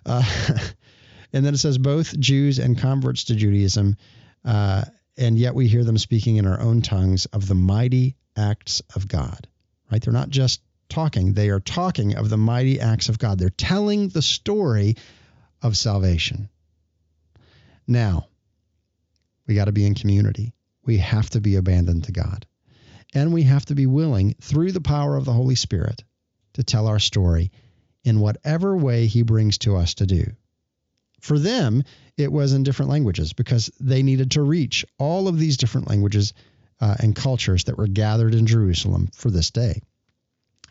Uh, 0.05 0.23
and 1.33 1.45
then 1.45 1.53
it 1.53 1.59
says 1.59 1.77
both 1.77 2.17
Jews 2.19 2.59
and 2.59 2.77
converts 2.77 3.25
to 3.25 3.35
Judaism, 3.35 3.95
uh, 4.43 4.83
and 5.17 5.37
yet 5.37 5.55
we 5.55 5.67
hear 5.67 5.83
them 5.83 5.97
speaking 5.97 6.37
in 6.37 6.45
our 6.45 6.59
own 6.59 6.81
tongues 6.81 7.25
of 7.27 7.47
the 7.47 7.55
mighty 7.55 8.15
acts 8.35 8.81
of 8.95 9.07
God. 9.07 9.47
Right? 9.91 10.01
They're 10.01 10.13
not 10.13 10.29
just 10.29 10.61
talking; 10.89 11.33
they 11.33 11.49
are 11.49 11.59
talking 11.59 12.15
of 12.15 12.29
the 12.29 12.37
mighty 12.37 12.79
acts 12.79 13.09
of 13.09 13.17
God. 13.17 13.39
They're 13.39 13.49
telling 13.49 14.09
the 14.09 14.21
story 14.21 14.95
of 15.61 15.77
salvation. 15.77 16.49
Now, 17.87 18.27
we 19.47 19.55
got 19.55 19.65
to 19.65 19.71
be 19.71 19.85
in 19.85 19.95
community. 19.95 20.53
We 20.85 20.97
have 20.97 21.29
to 21.31 21.41
be 21.41 21.55
abandoned 21.55 22.03
to 22.05 22.11
God. 22.11 22.45
And 23.15 23.33
we 23.33 23.43
have 23.43 23.65
to 23.65 23.75
be 23.75 23.87
willing, 23.87 24.35
through 24.39 24.71
the 24.71 24.81
power 24.81 25.15
of 25.15 25.25
the 25.25 25.33
Holy 25.33 25.55
Spirit, 25.55 26.03
to 26.59 26.63
tell 26.63 26.87
our 26.87 26.99
story 26.99 27.51
in 28.03 28.19
whatever 28.19 28.75
way 28.75 29.07
He 29.07 29.21
brings 29.21 29.57
to 29.59 29.77
us 29.77 29.93
to 29.95 30.05
do. 30.05 30.25
For 31.21 31.39
them, 31.39 31.83
it 32.17 32.31
was 32.31 32.51
in 32.51 32.63
different 32.63 32.91
languages 32.91 33.31
because 33.31 33.71
they 33.79 34.03
needed 34.03 34.31
to 34.31 34.41
reach 34.41 34.85
all 34.97 35.29
of 35.29 35.39
these 35.39 35.55
different 35.55 35.87
languages 35.87 36.33
uh, 36.81 36.95
and 36.99 37.15
cultures 37.15 37.65
that 37.65 37.77
were 37.77 37.87
gathered 37.87 38.35
in 38.35 38.45
Jerusalem 38.45 39.09
for 39.13 39.31
this 39.31 39.51
day. 39.51 39.81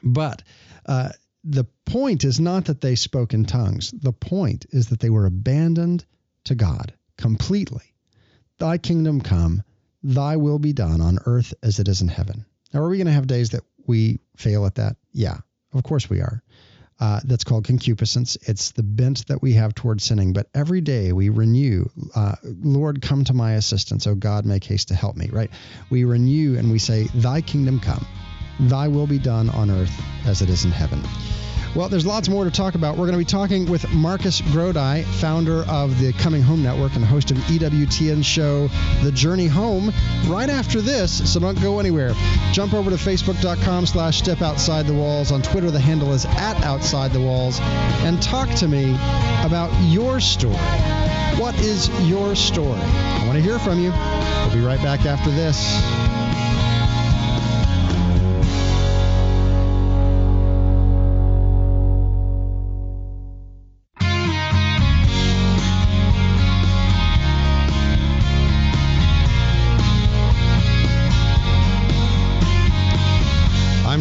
But 0.03 0.43
uh, 0.85 1.11
the 1.43 1.65
point 1.87 2.25
is 2.25 2.39
not 2.39 2.67
that 2.67 2.83
they 2.83 2.95
spoke 2.95 3.33
in 3.33 3.47
tongues. 3.47 3.91
The 3.91 4.13
point 4.13 4.67
is 4.71 4.89
that 4.89 5.01
they 5.01 5.11
were 5.11 5.27
abandoned 5.27 6.05
to 6.45 6.55
God 6.55 6.93
completely. 7.17 7.95
Thy 8.59 8.77
kingdom 8.77 9.23
come, 9.23 9.63
thy 10.03 10.37
will 10.37 10.59
be 10.59 10.75
done 10.75 11.01
on 11.01 11.19
earth 11.25 11.55
as 11.63 11.79
it 11.79 11.89
is 11.89 12.03
in 12.03 12.09
heaven. 12.09 12.45
Now, 12.75 12.81
are 12.83 12.89
we 12.91 12.99
going 12.99 13.07
to 13.07 13.13
have 13.13 13.27
days 13.27 13.51
that 13.51 13.65
we 13.87 14.21
fail 14.37 14.67
at 14.67 14.75
that? 14.75 14.97
Yeah, 15.13 15.39
of 15.75 15.83
course 15.83 16.09
we 16.09 16.21
are. 16.21 16.43
Uh, 17.01 17.21
that's 17.25 17.45
called 17.45 17.65
concupiscence. 17.65 18.37
It's 18.43 18.73
the 18.73 18.83
bent 18.83 19.29
that 19.29 19.41
we 19.41 19.53
have 19.53 19.73
towards 19.73 20.03
sinning. 20.03 20.33
But 20.33 20.49
every 20.53 20.81
day 20.81 21.13
we 21.13 21.29
renew, 21.29 21.89
uh, 22.17 22.35
Lord, 22.43 23.01
come 23.03 23.23
to 23.25 23.35
my 23.35 23.53
assistance. 23.53 24.09
Oh 24.09 24.17
God, 24.17 24.45
make 24.45 24.65
haste 24.65 24.89
to 24.89 24.97
help 24.97 25.15
me, 25.15 25.29
right? 25.31 25.51
We 25.91 26.03
renew 26.03 26.59
and 26.59 26.73
we 26.73 26.81
say, 26.81 27.05
Thy 27.15 27.41
kingdom 27.41 27.79
come, 27.79 28.05
Thy 28.59 28.89
will 28.89 29.07
be 29.07 29.21
done 29.21 29.49
on 29.51 29.71
earth 29.71 29.93
as 30.27 30.43
it 30.43 30.51
is 30.51 30.65
in 30.65 30.73
heaven. 30.73 31.01
Well, 31.75 31.89
there's 31.89 32.07
lots 32.07 32.29
more 32.29 32.45
to 32.45 32.51
talk 32.51 32.75
about. 32.75 32.97
We're 32.97 33.07
going 33.07 33.13
to 33.13 33.19
be 33.19 33.25
talking 33.25 33.67
with 33.67 33.89
Marcus 33.93 34.41
Grodi, 34.41 35.05
founder 35.05 35.65
of 35.69 36.01
the 36.01 36.13
Coming 36.15 36.43
Home 36.43 36.63
Network 36.63 36.95
and 36.97 37.05
host 37.05 37.31
of 37.31 37.37
EWTN 37.37 38.25
show 38.25 38.69
The 39.03 39.13
Journey 39.13 39.47
Home, 39.47 39.93
right 40.27 40.49
after 40.49 40.81
this, 40.81 41.31
so 41.31 41.39
don't 41.39 41.61
go 41.61 41.79
anywhere. 41.79 42.15
Jump 42.53 42.75
over 42.75 42.91
to 42.91 42.97
facebook.com 42.97 43.87
slash 43.87 44.19
step 44.19 44.41
outside 44.41 44.87
the 44.87 44.95
walls. 44.95 45.31
On 45.31 45.43
Twitter, 45.43 45.71
the 45.71 45.81
handle 45.81 46.13
is 46.13 46.25
at 46.25 46.61
outside 46.65 47.13
the 47.13 47.21
walls. 47.21 47.61
And 47.61 48.21
talk 48.23 48.49
to 48.57 48.67
me 48.67 48.95
about 49.45 49.71
your 49.83 50.21
story. 50.21 50.55
What 51.39 51.55
is 51.61 51.89
your 52.09 52.35
story? 52.35 52.81
I 52.81 53.25
want 53.27 53.37
to 53.37 53.43
hear 53.43 53.59
from 53.59 53.79
you. 53.79 53.91
We'll 53.91 54.55
be 54.55 54.67
right 54.67 54.83
back 54.83 55.07
after 55.07 55.31
this. 55.31 56.28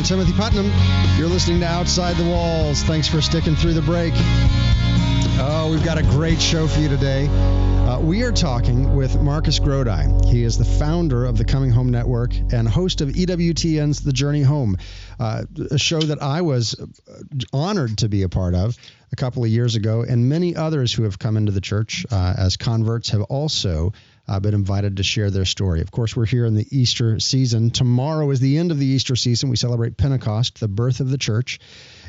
Timothy 0.08 0.32
Putnam. 0.32 0.72
You're 1.18 1.28
listening 1.28 1.60
to 1.60 1.66
Outside 1.66 2.16
the 2.16 2.24
Walls. 2.24 2.82
Thanks 2.82 3.10
for 3.10 3.22
sticking 3.22 3.58
through 3.58 3.74
the 3.74 3.82
break. 3.82 4.14
Oh, 4.16 5.68
we've 5.70 5.84
got 5.84 5.98
a 5.98 6.04
great 6.04 6.40
show 6.40 6.66
for 6.66 6.80
you 6.80 6.88
today. 6.88 7.28
Uh, 7.28 8.00
we 8.00 8.24
are 8.24 8.32
talking 8.32 8.96
with 8.96 9.20
Marcus 9.20 9.60
Grodi. 9.60 10.26
He 10.26 10.44
is 10.44 10.58
the 10.58 10.64
founder 10.64 11.26
of 11.26 11.38
the 11.38 11.44
Coming 11.44 11.72
Home 11.72 11.90
Network 11.90 12.34
and 12.54 12.70
host 12.70 13.02
of 13.02 13.10
EWTN's 13.10 14.00
The 14.00 14.14
Journey 14.14 14.44
Home, 14.44 14.78
uh, 15.20 15.44
a 15.72 15.78
show 15.78 16.00
that 16.00 16.24
I 16.24 16.40
was 16.40 16.80
uh, 16.80 17.22
honored 17.52 17.98
to 17.98 18.08
be 18.08 18.24
a 18.24 18.30
part 18.30 18.56
of 18.56 18.78
a 19.12 19.18
couple 19.18 19.44
of 19.44 19.50
years 19.50 19.76
ago, 19.76 20.06
and 20.08 20.30
many 20.30 20.56
others 20.56 20.94
who 20.94 21.04
have 21.04 21.20
come 21.20 21.36
into 21.36 21.52
the 21.52 21.60
church 21.60 22.06
uh, 22.10 22.34
as 22.38 22.56
converts 22.56 23.10
have 23.10 23.24
also 23.24 23.92
uh, 24.28 24.40
been 24.40 24.54
invited 24.54 24.98
to 24.98 25.04
share 25.04 25.32
their 25.32 25.46
story. 25.46 25.82
Of 25.82 25.92
course, 25.92 26.16
we're 26.16 26.26
here 26.26 26.46
in 26.46 26.56
the 26.56 26.68
Easter 26.72 27.20
season. 27.20 27.72
Tomorrow 27.72 28.30
is 28.32 28.40
the 28.40 28.58
end 28.58 28.72
of 28.72 28.80
the 28.80 28.86
Easter 28.86 29.16
season. 29.16 29.50
We 29.50 29.56
celebrate 29.56 29.98
Pentecost, 29.98 30.60
the 30.60 30.68
birth 30.68 31.00
of 31.00 31.10
the 31.10 31.18
church. 31.18 31.60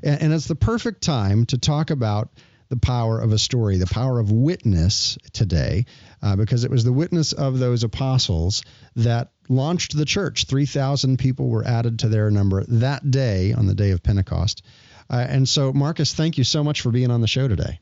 And, 0.03 0.23
and 0.23 0.33
it's 0.33 0.49
the 0.49 0.57
perfect 0.57 1.03
time 1.03 1.47
to 1.47 1.59
talk 1.59 1.91
about 1.91 2.31
the 2.69 2.77
power 2.77 3.19
of 3.19 3.33
a 3.33 3.39
story, 3.39 3.79
the 3.79 3.87
power 3.87 4.19
of 4.19 4.31
witness 4.31 5.17
today, 5.33 5.87
uh, 6.23 6.37
because 6.37 6.65
it 6.65 6.71
was 6.71 6.85
the 6.85 6.93
witness 6.93 7.33
of 7.33 7.59
those 7.59 7.83
apostles 7.83 8.63
that 8.97 9.31
launched 9.49 9.97
the 9.97 10.05
church. 10.05 10.45
3,000 10.45 11.19
people 11.19 11.49
were 11.49 11.67
added 11.67 12.01
to 12.01 12.09
their 12.09 12.31
number 12.31 12.65
that 12.65 13.11
day 13.11 13.53
on 13.53 13.67
the 13.67 13.75
day 13.75 13.91
of 13.91 14.03
Pentecost. 14.03 14.63
Uh, 15.09 15.25
and 15.27 15.49
so, 15.49 15.73
Marcus, 15.73 16.13
thank 16.13 16.37
you 16.37 16.45
so 16.45 16.63
much 16.63 16.83
for 16.83 16.91
being 16.91 17.11
on 17.11 17.23
the 17.23 17.27
show 17.27 17.49
today. 17.49 17.81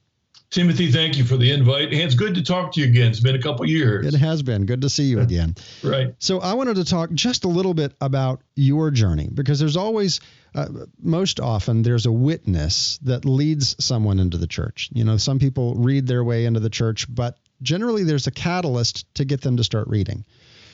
Timothy, 0.51 0.93
thank 0.93 1.17
you 1.17 1.25
for 1.25 1.37
the 1.37 1.51
invite. 1.51 1.93
And 1.93 2.01
it's 2.01 2.15
good 2.15 2.35
to 2.37 2.43
talk 2.43 2.73
to 2.73 2.81
you 2.81 2.87
again. 2.87 3.11
It's 3.11 3.21
been 3.21 3.35
a 3.35 3.43
couple 3.43 3.67
years. 3.67 4.07
It 4.07 4.19
has 4.19 4.43
been. 4.43 4.65
Good 4.65 4.83
to 4.83 4.89
see 4.89 5.05
you 5.05 5.21
again. 5.21 5.57
right. 5.83 6.15
So 6.19 6.41
I 6.41 6.55
wanted 6.55 6.77
to 6.77 6.85
talk 6.85 7.13
just 7.13 7.45
a 7.45 7.49
little 7.49 7.75
bit 7.75 7.95
about 8.01 8.43
your 8.55 8.91
journey 8.91 9.29
because 9.33 9.59
there's 9.59 9.77
always, 9.77 10.21
uh, 10.55 10.69
most 11.01 11.41
often, 11.41 11.83
there's 11.83 12.07
a 12.07 12.13
witness 12.13 12.99
that 12.99 13.25
leads 13.25 13.83
someone 13.85 14.21
into 14.21 14.37
the 14.39 14.47
church. 14.47 14.89
You 14.93 15.05
know, 15.05 15.17
some 15.17 15.39
people 15.41 15.75
read 15.75 16.07
their 16.07 16.23
way 16.23 16.45
into 16.45 16.61
the 16.61 16.71
church, 16.71 17.13
but 17.13 17.37
generally 17.61 18.05
there's 18.05 18.29
a 18.29 18.33
catalyst 18.33 19.13
to 19.17 19.25
get 19.25 19.41
them 19.41 19.57
to 19.57 19.65
start 19.65 19.89
reading. 19.89 20.25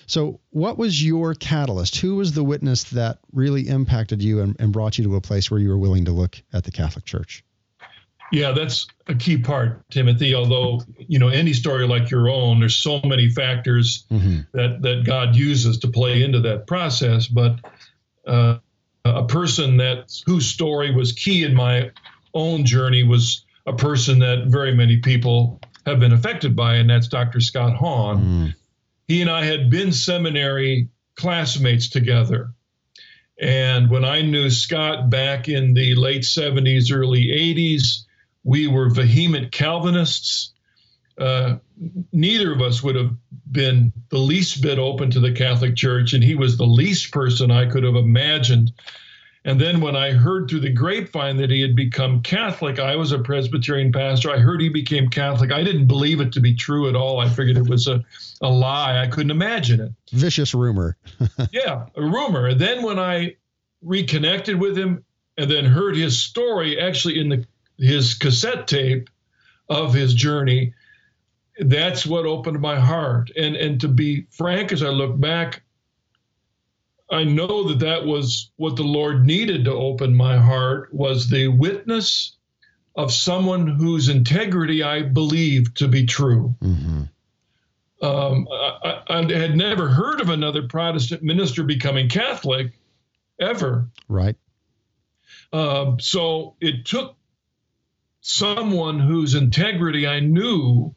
So, 0.07 0.41
what 0.51 0.77
was 0.77 1.03
your 1.03 1.35
catalyst? 1.35 1.97
Who 1.97 2.17
was 2.17 2.33
the 2.33 2.45
witness 2.45 2.85
that 2.91 3.19
really 3.33 3.69
impacted 3.69 4.21
you 4.21 4.41
and, 4.41 4.57
and 4.59 4.73
brought 4.73 4.99
you 4.99 5.05
to 5.05 5.17
a 5.17 5.21
place 5.21 5.51
where 5.51 5.61
you 5.61 5.71
were 5.71 5.79
willing 5.79 6.07
to 6.07 6.13
look 6.13 6.43
at 6.53 6.65
the 6.65 6.73
Catholic 6.73 7.05
Church? 7.05 7.45
Yeah, 8.33 8.53
that's 8.53 8.87
a 9.07 9.15
key 9.15 9.37
part, 9.37 9.89
Timothy. 9.91 10.35
Although 10.35 10.81
you 10.97 11.19
know 11.19 11.29
any 11.29 11.53
story 11.53 11.87
like 11.87 12.11
your 12.11 12.31
own, 12.31 12.61
there's 12.61 12.77
so 12.77 13.01
many 13.05 13.29
factors 13.29 14.07
mm-hmm. 14.11 14.41
that 14.53 14.81
that 14.81 15.05
God 15.05 15.37
uses 15.37 15.79
to 15.81 15.89
play 15.89 16.23
into 16.23 16.41
that 16.41 16.67
process. 16.67 17.27
But 17.27 17.57
uh, 18.27 18.59
a 19.05 19.27
person 19.27 19.77
that 19.77 20.13
whose 20.25 20.47
story 20.47 20.95
was 20.95 21.13
key 21.13 21.45
in 21.45 21.55
my 21.55 21.91
own 22.33 22.65
journey 22.65 23.03
was 23.03 23.45
a 23.67 23.75
person 23.75 24.21
that 24.21 24.47
very 24.47 24.75
many 24.75 24.97
people 24.97 25.61
have 25.85 26.01
been 26.01 26.13
affected 26.13 26.57
by, 26.57 26.77
and 26.77 26.89
that's 26.89 27.09
Dr. 27.09 27.41
Scott 27.41 27.77
Hahn. 27.77 28.25
Mm. 28.25 28.55
He 29.09 29.21
and 29.21 29.31
I 29.31 29.45
had 29.45 29.69
been 29.69 29.93
seminary 29.93 30.89
classmates 31.17 31.91
together. 31.91 32.55
And 33.39 33.91
when 33.91 34.05
I 34.05 34.23
knew 34.23 34.49
Scott 34.51 35.11
back 35.11 35.49
in 35.49 35.75
the 35.75 35.97
late 35.97 36.23
70s, 36.23 36.93
early 36.93 37.27
80s, 37.27 38.05
we 38.45 38.67
were 38.67 38.89
vehement 38.89 39.53
Calvinists. 39.53 40.53
Uh, 41.19 41.57
neither 42.13 42.53
of 42.53 42.61
us 42.61 42.83
would 42.83 42.97
have 42.97 43.13
been 43.51 43.93
the 44.09 44.19
least 44.19 44.63
bit 44.63 44.79
open 44.79 45.11
to 45.11 45.21
the 45.21 45.33
Catholic 45.33 45.77
Church, 45.77 46.13
and 46.15 46.25
he 46.25 46.35
was 46.35 46.57
the 46.57 46.65
least 46.65 47.13
person 47.13 47.51
I 47.51 47.67
could 47.67 47.85
have 47.85 47.97
imagined. 47.97 48.73
And 49.45 49.61
then 49.61 49.81
when 49.81 49.97
I 49.97 50.13
heard 50.13 50.49
through 50.49 50.61
the 50.61 50.73
grapevine 50.73 51.37
that 51.39 51.51
he 51.51 51.61
had 51.61 51.75
become 51.75 52.23
Catholic, 52.23 52.79
I 52.79 52.95
was 52.95 53.11
a 53.11 53.19
Presbyterian 53.19 53.91
pastor. 53.91 54.31
I 54.31 54.39
heard 54.39 54.61
he 54.61 54.69
became 54.69 55.09
Catholic. 55.09 55.51
I 55.51 55.65
didn't 55.65 55.87
believe 55.87 56.21
it 56.21 56.33
to 56.33 56.41
be 56.41 56.55
true 56.55 56.89
at 56.89 56.95
all. 56.95 57.19
I 57.19 57.29
figured 57.29 57.57
it 57.57 57.69
was 57.69 57.89
a, 57.89 58.05
a 58.41 58.49
lie. 58.49 59.03
I 59.03 59.09
couldn't 59.09 59.33
imagine 59.33 59.81
it. 59.81 59.93
Vicious 60.13 60.55
rumor. 60.55 60.97
yeah, 61.53 61.87
a 61.97 62.03
rumor. 62.03 62.47
And 62.47 62.61
then 62.61 62.83
when 62.83 63.01
I 63.01 63.35
reconnected 63.83 64.61
with 64.61 64.79
him 64.79 65.05
and 65.37 65.51
then 65.51 65.65
heard 65.65 65.97
his 65.97 66.23
story, 66.23 66.81
actually 66.81 67.19
in 67.19 67.29
the 67.29 67.45
his 67.79 68.15
cassette 68.15 68.67
tape 68.67 69.09
of 69.69 69.95
his 69.95 70.15
journey, 70.15 70.75
that's 71.59 72.07
what 72.07 72.27
opened 72.27 72.61
my 72.61 72.79
heart. 72.79 73.31
And 73.37 73.57
and 73.57 73.81
to 73.81 73.89
be 73.89 74.27
frank, 74.31 74.73
as 74.73 74.83
I 74.83 74.89
look 74.89 75.19
back, 75.19 75.63
I 77.11 77.25
know 77.25 77.69
that 77.69 77.81
that 77.81 78.07
was 78.07 78.51
what 78.57 78.77
the 78.77 78.85
Lord 78.85 79.27
needed 79.27 79.67
to 79.67 79.73
open 79.73 80.15
my 80.15 80.39
heart 80.39 80.93
was 80.95 81.29
the 81.29 81.49
witness 81.49 82.37
of 82.97 83.13
someone 83.13 83.67
whose 83.67 84.09
integrity 84.09 84.83
I 84.83 85.03
believed 85.03 85.77
to 85.79 85.89
be 85.89 86.07
true. 86.07 86.55
Mm-hmm. 86.63 87.03
Um, 88.05 88.49
I, 88.51 89.03
I, 89.09 89.23
had 89.33 89.57
never 89.57 89.89
heard 89.89 90.21
of 90.21 90.29
another 90.29 90.67
Protestant 90.67 91.23
minister 91.23 91.63
becoming 91.63 92.09
Catholic 92.09 92.73
ever. 93.41 93.89
Right. 94.09 94.37
Um, 95.53 96.01
so 96.01 96.57
it 96.61 96.85
took 96.85 97.17
someone 98.23 99.01
whose 99.01 99.35
integrity 99.35 100.07
I 100.07 100.21
knew 100.21 100.95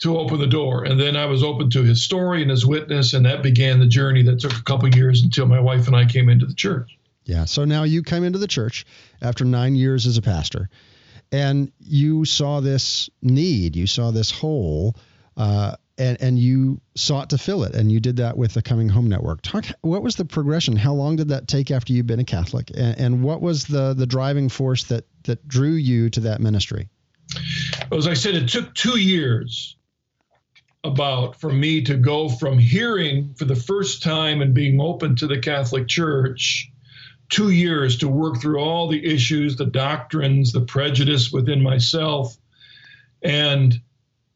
to 0.00 0.18
open 0.18 0.40
the 0.40 0.46
door. 0.46 0.84
And 0.84 0.98
then 0.98 1.14
I 1.14 1.26
was 1.26 1.42
open 1.42 1.70
to 1.70 1.82
his 1.84 2.02
story 2.02 2.40
and 2.42 2.50
his 2.50 2.66
witness, 2.66 3.12
and 3.12 3.26
that 3.26 3.42
began 3.42 3.78
the 3.78 3.86
journey 3.86 4.22
that 4.22 4.40
took 4.40 4.54
a 4.54 4.62
couple 4.62 4.88
years 4.88 5.22
until 5.22 5.46
my 5.46 5.60
wife 5.60 5.86
and 5.86 5.94
I 5.94 6.06
came 6.06 6.28
into 6.28 6.46
the 6.46 6.54
church. 6.54 6.98
Yeah. 7.24 7.44
So 7.44 7.64
now 7.64 7.84
you 7.84 8.02
came 8.02 8.24
into 8.24 8.38
the 8.38 8.48
church 8.48 8.86
after 9.20 9.44
nine 9.44 9.76
years 9.76 10.06
as 10.06 10.16
a 10.16 10.22
pastor, 10.22 10.70
and 11.30 11.70
you 11.78 12.24
saw 12.24 12.60
this 12.60 13.10
need, 13.22 13.76
you 13.76 13.86
saw 13.86 14.10
this 14.10 14.30
hole, 14.30 14.96
uh, 15.36 15.76
and 15.98 16.16
and 16.22 16.38
you 16.38 16.80
sought 16.94 17.30
to 17.30 17.38
fill 17.38 17.64
it, 17.64 17.74
and 17.74 17.92
you 17.92 18.00
did 18.00 18.16
that 18.16 18.38
with 18.38 18.54
the 18.54 18.62
Coming 18.62 18.88
Home 18.88 19.10
Network. 19.10 19.42
Talk. 19.42 19.66
What 19.82 20.02
was 20.02 20.16
the 20.16 20.24
progression? 20.24 20.74
How 20.76 20.94
long 20.94 21.16
did 21.16 21.28
that 21.28 21.46
take 21.46 21.70
after 21.70 21.92
you've 21.92 22.06
been 22.06 22.20
a 22.20 22.24
Catholic, 22.24 22.70
and, 22.74 22.98
and 22.98 23.22
what 23.22 23.42
was 23.42 23.64
the 23.64 23.92
the 23.92 24.06
driving 24.06 24.48
force 24.48 24.84
that 24.84 25.04
that 25.24 25.46
drew 25.46 25.72
you 25.72 26.10
to 26.10 26.20
that 26.20 26.40
ministry? 26.40 26.88
As 27.92 28.06
I 28.06 28.14
said, 28.14 28.34
it 28.34 28.48
took 28.48 28.74
two 28.74 28.98
years 28.98 29.76
about 30.82 31.40
for 31.40 31.52
me 31.52 31.82
to 31.82 31.96
go 31.96 32.28
from 32.28 32.58
hearing 32.58 33.34
for 33.34 33.44
the 33.44 33.54
first 33.56 34.02
time 34.02 34.40
and 34.40 34.54
being 34.54 34.80
open 34.80 35.16
to 35.16 35.26
the 35.26 35.38
Catholic 35.38 35.86
Church, 35.88 36.70
two 37.28 37.50
years 37.50 37.98
to 37.98 38.08
work 38.08 38.40
through 38.40 38.58
all 38.58 38.88
the 38.88 39.04
issues, 39.04 39.56
the 39.56 39.66
doctrines, 39.66 40.52
the 40.52 40.62
prejudice 40.62 41.30
within 41.30 41.62
myself. 41.62 42.36
And 43.22 43.80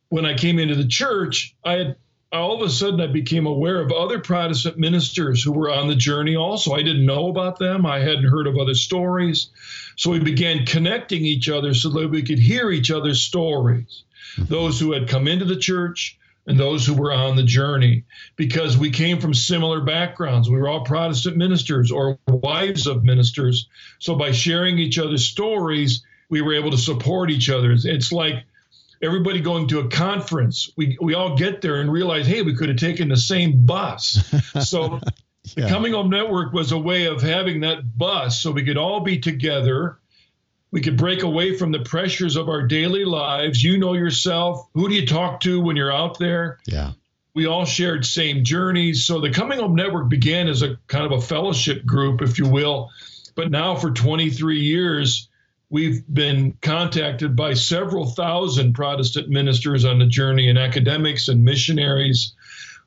when 0.08 0.26
I 0.26 0.34
came 0.34 0.58
into 0.58 0.74
the 0.74 0.86
church, 0.86 1.56
I 1.64 1.72
had 1.72 1.96
all 2.30 2.54
of 2.54 2.68
a 2.68 2.70
sudden 2.70 3.00
I 3.00 3.06
became 3.06 3.46
aware 3.46 3.80
of 3.80 3.92
other 3.92 4.18
Protestant 4.18 4.76
ministers 4.76 5.42
who 5.42 5.52
were 5.52 5.70
on 5.70 5.88
the 5.88 5.94
journey 5.94 6.36
also. 6.36 6.72
I 6.72 6.82
didn't 6.82 7.06
know 7.06 7.28
about 7.28 7.58
them. 7.58 7.86
I 7.86 8.00
hadn't 8.00 8.28
heard 8.28 8.46
of 8.46 8.58
other 8.58 8.74
stories. 8.74 9.50
So 9.96 10.10
we 10.10 10.18
began 10.18 10.66
connecting 10.66 11.24
each 11.24 11.48
other 11.48 11.74
so 11.74 11.90
that 11.90 12.08
we 12.08 12.22
could 12.22 12.38
hear 12.38 12.70
each 12.70 12.90
other's 12.90 13.22
stories. 13.22 14.04
Mm-hmm. 14.36 14.52
Those 14.52 14.80
who 14.80 14.92
had 14.92 15.08
come 15.08 15.28
into 15.28 15.44
the 15.44 15.56
church, 15.56 16.18
and 16.46 16.58
those 16.58 16.86
who 16.86 16.94
were 16.94 17.12
on 17.12 17.36
the 17.36 17.42
journey 17.42 18.04
because 18.36 18.76
we 18.76 18.90
came 18.90 19.20
from 19.20 19.34
similar 19.34 19.80
backgrounds. 19.80 20.48
We 20.48 20.58
were 20.58 20.68
all 20.68 20.84
Protestant 20.84 21.36
ministers 21.36 21.90
or 21.90 22.18
wives 22.26 22.86
of 22.86 23.04
ministers. 23.04 23.68
So 23.98 24.14
by 24.14 24.32
sharing 24.32 24.78
each 24.78 24.98
other's 24.98 25.24
stories, 25.24 26.04
we 26.28 26.42
were 26.42 26.54
able 26.54 26.70
to 26.72 26.78
support 26.78 27.30
each 27.30 27.48
other. 27.48 27.72
It's 27.72 28.12
like 28.12 28.44
everybody 29.02 29.40
going 29.40 29.68
to 29.68 29.80
a 29.80 29.88
conference. 29.88 30.70
We, 30.76 30.98
we 31.00 31.14
all 31.14 31.36
get 31.36 31.62
there 31.62 31.76
and 31.76 31.90
realize, 31.90 32.26
hey, 32.26 32.42
we 32.42 32.54
could 32.54 32.68
have 32.68 32.78
taken 32.78 33.08
the 33.08 33.16
same 33.16 33.64
bus. 33.64 34.22
So 34.64 35.00
yeah. 35.44 35.64
the 35.64 35.68
Coming 35.70 35.92
Home 35.92 36.10
Network 36.10 36.52
was 36.52 36.72
a 36.72 36.78
way 36.78 37.06
of 37.06 37.22
having 37.22 37.60
that 37.60 37.96
bus 37.96 38.40
so 38.40 38.50
we 38.50 38.64
could 38.64 38.78
all 38.78 39.00
be 39.00 39.18
together 39.18 39.98
we 40.74 40.80
could 40.80 40.96
break 40.96 41.22
away 41.22 41.56
from 41.56 41.70
the 41.70 41.78
pressures 41.78 42.34
of 42.34 42.48
our 42.48 42.66
daily 42.66 43.04
lives. 43.04 43.62
You 43.62 43.78
know 43.78 43.92
yourself. 43.92 44.66
Who 44.74 44.88
do 44.88 44.96
you 44.96 45.06
talk 45.06 45.38
to 45.42 45.60
when 45.60 45.76
you're 45.76 45.92
out 45.92 46.18
there? 46.18 46.58
Yeah. 46.66 46.94
We 47.32 47.46
all 47.46 47.64
shared 47.64 48.04
same 48.04 48.42
journeys. 48.42 49.06
So 49.06 49.20
the 49.20 49.30
Coming 49.30 49.60
Home 49.60 49.76
Network 49.76 50.08
began 50.08 50.48
as 50.48 50.62
a 50.62 50.76
kind 50.88 51.06
of 51.06 51.12
a 51.12 51.20
fellowship 51.20 51.86
group, 51.86 52.22
if 52.22 52.40
you 52.40 52.48
will. 52.48 52.90
But 53.36 53.52
now 53.52 53.76
for 53.76 53.92
23 53.92 54.62
years, 54.62 55.28
we've 55.70 56.02
been 56.12 56.58
contacted 56.60 57.36
by 57.36 57.54
several 57.54 58.06
thousand 58.06 58.72
Protestant 58.72 59.28
ministers 59.28 59.84
on 59.84 60.00
the 60.00 60.06
journey 60.06 60.48
and 60.48 60.58
academics 60.58 61.28
and 61.28 61.44
missionaries 61.44 62.34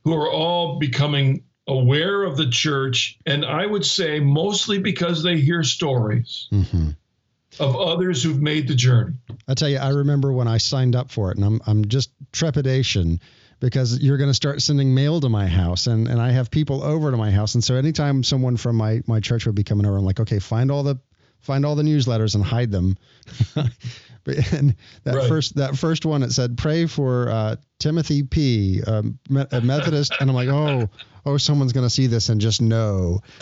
who 0.03 0.13
are 0.13 0.29
all 0.29 0.77
becoming 0.77 1.45
aware 1.67 2.24
of 2.24 2.38
the 2.38 2.50
church. 2.50 3.17
And 3.25 3.45
I 3.45 3.65
would 3.65 3.86
say 3.86 4.19
mostly 4.19 4.79
because 4.79 5.24
they 5.24 5.38
hear 5.38 5.63
stories. 5.63 6.47
Mm-hmm 6.51 6.91
of 7.59 7.75
others 7.75 8.24
who've 8.24 8.41
made 8.41 8.67
the 8.67 8.75
journey. 8.75 9.15
I 9.47 9.53
tell 9.53 9.69
you, 9.69 9.77
I 9.77 9.89
remember 9.89 10.31
when 10.31 10.47
I 10.47 10.57
signed 10.57 10.95
up 10.95 11.09
for 11.09 11.31
it, 11.31 11.38
and 11.38 11.45
I'm 11.45 11.62
I'm 11.65 11.88
just 11.88 12.12
trepidation 12.31 13.19
because 13.59 14.00
you're 14.00 14.17
going 14.17 14.30
to 14.30 14.36
start 14.36 14.62
sending 14.62 14.93
mail 14.93 15.19
to 15.21 15.30
my 15.30 15.47
house, 15.47 15.88
and 15.88 16.08
and 16.08 16.21
I 16.21 16.32
have 16.32 16.51
people 16.51 16.84
over 16.84 17.12
to 17.12 17.17
my 17.17 17.32
house, 17.32 17.56
and 17.56 17.63
so 17.63 17.75
anytime 17.75 18.23
someone 18.23 18.58
from 18.58 18.75
my 18.75 19.01
my 19.08 19.19
church 19.19 19.45
would 19.45 19.56
be 19.56 19.63
coming 19.63 19.86
over, 19.86 19.97
I'm 19.97 20.06
like, 20.06 20.19
okay, 20.19 20.39
find 20.39 20.71
all 20.71 20.84
the 20.84 20.99
find 21.39 21.65
all 21.65 21.76
the 21.76 21.84
newsletters 21.84 22.36
and 22.36 22.43
hide 22.43 22.71
them. 22.71 22.97
and 24.52 24.76
that 25.04 25.15
right. 25.15 25.28
first 25.28 25.56
that 25.56 25.78
first 25.78 26.06
one 26.06 26.21
it 26.21 26.32
said 26.32 26.58
pray 26.58 26.86
for 26.86 27.30
uh, 27.30 27.56
Timothy 27.80 28.23
P, 28.23 28.82
a 28.86 29.62
Methodist, 29.62 30.13
and 30.19 30.30
I'm 30.30 30.36
like, 30.36 30.50
oh, 30.50 30.89
oh, 31.26 31.38
someone's 31.38 31.73
going 31.73 31.86
to 31.86 31.89
see 31.89 32.08
this 32.08 32.30
and 32.30 32.39
just 32.39 32.62
know. 32.62 33.19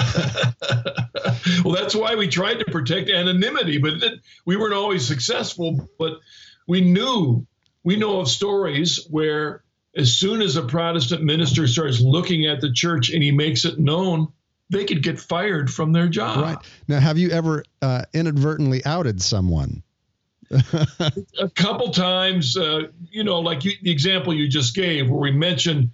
well, 1.63 1.73
that's 1.73 1.95
why 1.95 2.15
we 2.15 2.27
tried 2.27 2.55
to 2.55 2.65
protect 2.65 3.09
anonymity, 3.09 3.77
but 3.77 3.93
it, 4.03 4.19
we 4.45 4.57
weren't 4.57 4.73
always 4.73 5.07
successful. 5.07 5.87
But 5.97 6.13
we 6.67 6.81
knew, 6.81 7.45
we 7.83 7.95
know 7.95 8.19
of 8.19 8.27
stories 8.27 9.05
where 9.09 9.63
as 9.95 10.13
soon 10.13 10.41
as 10.41 10.55
a 10.55 10.63
Protestant 10.63 11.23
minister 11.23 11.67
starts 11.67 12.01
looking 12.01 12.47
at 12.47 12.59
the 12.59 12.71
church 12.71 13.11
and 13.11 13.23
he 13.23 13.31
makes 13.31 13.65
it 13.65 13.79
known, 13.79 14.27
they 14.69 14.85
could 14.85 15.03
get 15.03 15.19
fired 15.19 15.71
from 15.71 15.91
their 15.91 16.07
job. 16.07 16.41
Right. 16.41 16.57
Now, 16.87 16.99
have 16.99 17.17
you 17.17 17.29
ever 17.29 17.63
uh, 17.81 18.03
inadvertently 18.13 18.85
outed 18.85 19.21
someone? 19.21 19.83
a 20.51 21.49
couple 21.55 21.91
times, 21.91 22.55
uh, 22.55 22.83
you 23.09 23.23
know, 23.23 23.39
like 23.39 23.65
you, 23.65 23.71
the 23.81 23.91
example 23.91 24.33
you 24.33 24.47
just 24.47 24.75
gave, 24.75 25.09
where 25.09 25.19
we 25.19 25.31
mentioned 25.31 25.91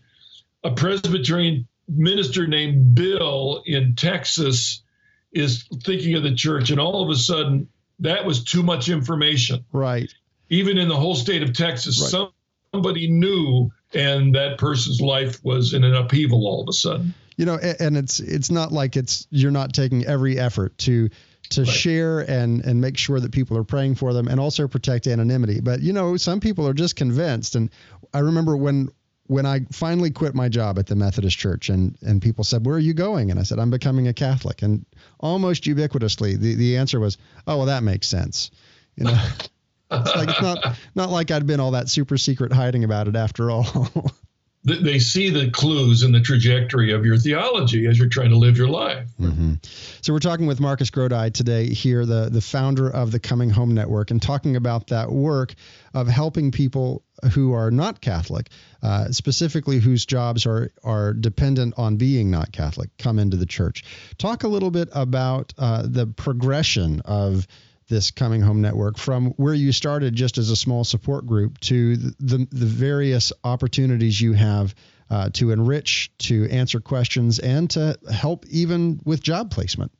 a 0.63 0.71
Presbyterian 0.71 1.67
minister 1.87 2.47
named 2.47 2.95
Bill 2.95 3.63
in 3.65 3.95
Texas 3.95 4.83
is 5.31 5.65
thinking 5.83 6.15
of 6.15 6.23
the 6.23 6.35
church, 6.35 6.69
and 6.69 6.79
all 6.79 7.03
of 7.03 7.09
a 7.09 7.15
sudden, 7.15 7.69
that 7.99 8.25
was 8.25 8.43
too 8.43 8.63
much 8.63 8.89
information. 8.89 9.63
Right. 9.71 10.13
Even 10.49 10.77
in 10.77 10.89
the 10.89 10.97
whole 10.97 11.15
state 11.15 11.43
of 11.43 11.53
Texas, 11.53 12.01
right. 12.01 12.29
somebody 12.73 13.09
knew, 13.09 13.71
and 13.93 14.35
that 14.35 14.57
person's 14.57 14.99
life 14.99 15.43
was 15.43 15.73
in 15.73 15.83
an 15.83 15.95
upheaval 15.95 16.45
all 16.45 16.61
of 16.61 16.67
a 16.67 16.73
sudden. 16.73 17.13
You 17.41 17.47
know, 17.47 17.55
and 17.55 17.97
it's 17.97 18.19
it's 18.19 18.51
not 18.51 18.71
like 18.71 18.95
it's 18.95 19.25
you're 19.31 19.49
not 19.49 19.73
taking 19.73 20.05
every 20.05 20.37
effort 20.37 20.77
to 20.77 21.09
to 21.49 21.61
right. 21.61 21.67
share 21.67 22.19
and 22.19 22.63
and 22.63 22.79
make 22.79 22.99
sure 22.99 23.19
that 23.19 23.31
people 23.31 23.57
are 23.57 23.63
praying 23.63 23.95
for 23.95 24.13
them 24.13 24.27
and 24.27 24.39
also 24.39 24.67
protect 24.67 25.07
anonymity. 25.07 25.59
But 25.59 25.81
you 25.81 25.91
know, 25.91 26.17
some 26.17 26.39
people 26.39 26.67
are 26.67 26.75
just 26.75 26.95
convinced. 26.95 27.55
And 27.55 27.71
I 28.13 28.19
remember 28.19 28.55
when 28.55 28.89
when 29.25 29.47
I 29.47 29.61
finally 29.71 30.11
quit 30.11 30.35
my 30.35 30.49
job 30.49 30.77
at 30.77 30.85
the 30.85 30.95
Methodist 30.95 31.35
Church 31.35 31.69
and, 31.69 31.97
and 32.03 32.21
people 32.21 32.43
said, 32.43 32.63
Where 32.63 32.75
are 32.75 32.79
you 32.79 32.93
going? 32.93 33.31
And 33.31 33.39
I 33.39 33.43
said, 33.43 33.57
I'm 33.57 33.71
becoming 33.71 34.07
a 34.07 34.13
Catholic. 34.13 34.61
And 34.61 34.85
almost 35.19 35.63
ubiquitously, 35.63 36.37
the, 36.37 36.53
the 36.53 36.77
answer 36.77 36.99
was, 36.99 37.17
Oh, 37.47 37.57
well, 37.57 37.65
that 37.65 37.81
makes 37.81 38.07
sense. 38.07 38.51
You 38.95 39.05
know, 39.05 39.27
it's 39.91 40.15
like 40.15 40.29
it's 40.29 40.41
not 40.43 40.77
not 40.93 41.09
like 41.09 41.31
I'd 41.31 41.47
been 41.47 41.59
all 41.59 41.71
that 41.71 41.89
super 41.89 42.19
secret 42.19 42.53
hiding 42.53 42.83
about 42.83 43.07
it 43.07 43.15
after 43.15 43.49
all. 43.49 43.65
they 44.63 44.99
see 44.99 45.29
the 45.31 45.49
clues 45.49 46.03
in 46.03 46.11
the 46.11 46.19
trajectory 46.19 46.91
of 46.91 47.03
your 47.03 47.17
theology 47.17 47.87
as 47.87 47.97
you're 47.97 48.09
trying 48.09 48.29
to 48.29 48.37
live 48.37 48.57
your 48.57 48.67
life. 48.67 49.07
Mm-hmm. 49.19 49.53
So 50.01 50.13
we're 50.13 50.19
talking 50.19 50.45
with 50.45 50.59
Marcus 50.59 50.91
Grodi 50.91 51.33
today 51.33 51.67
here, 51.67 52.05
the 52.05 52.29
the 52.29 52.41
founder 52.41 52.89
of 52.89 53.11
the 53.11 53.19
Coming 53.19 53.49
Home 53.49 53.73
Network, 53.73 54.11
and 54.11 54.21
talking 54.21 54.55
about 54.55 54.87
that 54.87 55.11
work 55.11 55.55
of 55.93 56.07
helping 56.07 56.51
people 56.51 57.03
who 57.33 57.53
are 57.53 57.71
not 57.71 58.01
Catholic, 58.01 58.49
uh, 58.83 59.11
specifically 59.11 59.79
whose 59.79 60.05
jobs 60.05 60.45
are 60.45 60.71
are 60.83 61.13
dependent 61.13 61.73
on 61.77 61.97
being 61.97 62.29
not 62.29 62.51
Catholic, 62.51 62.95
come 62.99 63.17
into 63.17 63.37
the 63.37 63.47
church. 63.47 63.83
Talk 64.19 64.43
a 64.43 64.47
little 64.47 64.71
bit 64.71 64.89
about 64.93 65.53
uh, 65.57 65.83
the 65.87 66.05
progression 66.05 67.01
of 67.01 67.47
this 67.91 68.09
Coming 68.09 68.41
Home 68.41 68.61
Network 68.61 68.97
from 68.97 69.31
where 69.31 69.53
you 69.53 69.71
started 69.71 70.15
just 70.15 70.39
as 70.39 70.49
a 70.49 70.55
small 70.55 70.83
support 70.83 71.27
group 71.27 71.59
to 71.59 71.97
the, 71.97 72.47
the 72.49 72.65
various 72.65 73.33
opportunities 73.43 74.19
you 74.19 74.33
have 74.33 74.73
uh, 75.11 75.29
to 75.33 75.51
enrich, 75.51 76.09
to 76.19 76.49
answer 76.49 76.79
questions, 76.79 77.37
and 77.37 77.69
to 77.71 77.99
help 78.11 78.45
even 78.47 79.01
with 79.03 79.21
job 79.21 79.51
placement? 79.51 79.91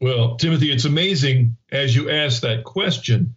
Well, 0.00 0.36
Timothy, 0.36 0.72
it's 0.72 0.86
amazing 0.86 1.56
as 1.70 1.94
you 1.94 2.10
ask 2.10 2.40
that 2.40 2.64
question. 2.64 3.36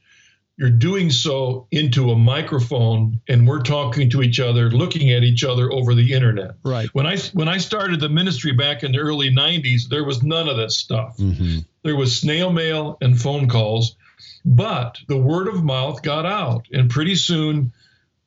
You're 0.56 0.70
doing 0.70 1.12
so 1.12 1.68
into 1.70 2.10
a 2.10 2.16
microphone, 2.16 3.20
and 3.28 3.48
we're 3.48 3.62
talking 3.62 4.10
to 4.12 4.24
each 4.24 4.40
other, 4.40 4.72
looking 4.72 5.12
at 5.12 5.24
each 5.24 5.44
other 5.44 5.72
over 5.72 5.94
the 5.94 6.14
internet. 6.14 6.56
Right. 6.64 6.90
When 6.94 7.06
I 7.06 7.18
when 7.34 7.48
I 7.48 7.58
started 7.58 8.00
the 8.00 8.10
ministry 8.10 8.54
back 8.54 8.84
in 8.84 8.94
the 8.94 9.00
early 9.00 9.30
'90s, 9.30 9.88
there 9.90 10.04
was 10.04 10.24
none 10.24 10.50
of 10.50 10.58
this 10.58 10.78
stuff. 10.78 11.18
Mm-hmm. 11.18 11.60
There 11.88 11.96
was 11.96 12.20
snail 12.20 12.52
mail 12.52 12.98
and 13.00 13.18
phone 13.18 13.48
calls, 13.48 13.96
but 14.44 14.98
the 15.08 15.16
word 15.16 15.48
of 15.48 15.64
mouth 15.64 16.04
got 16.04 16.26
out. 16.26 16.66
And 16.74 16.90
pretty 16.90 17.16
soon, 17.16 17.72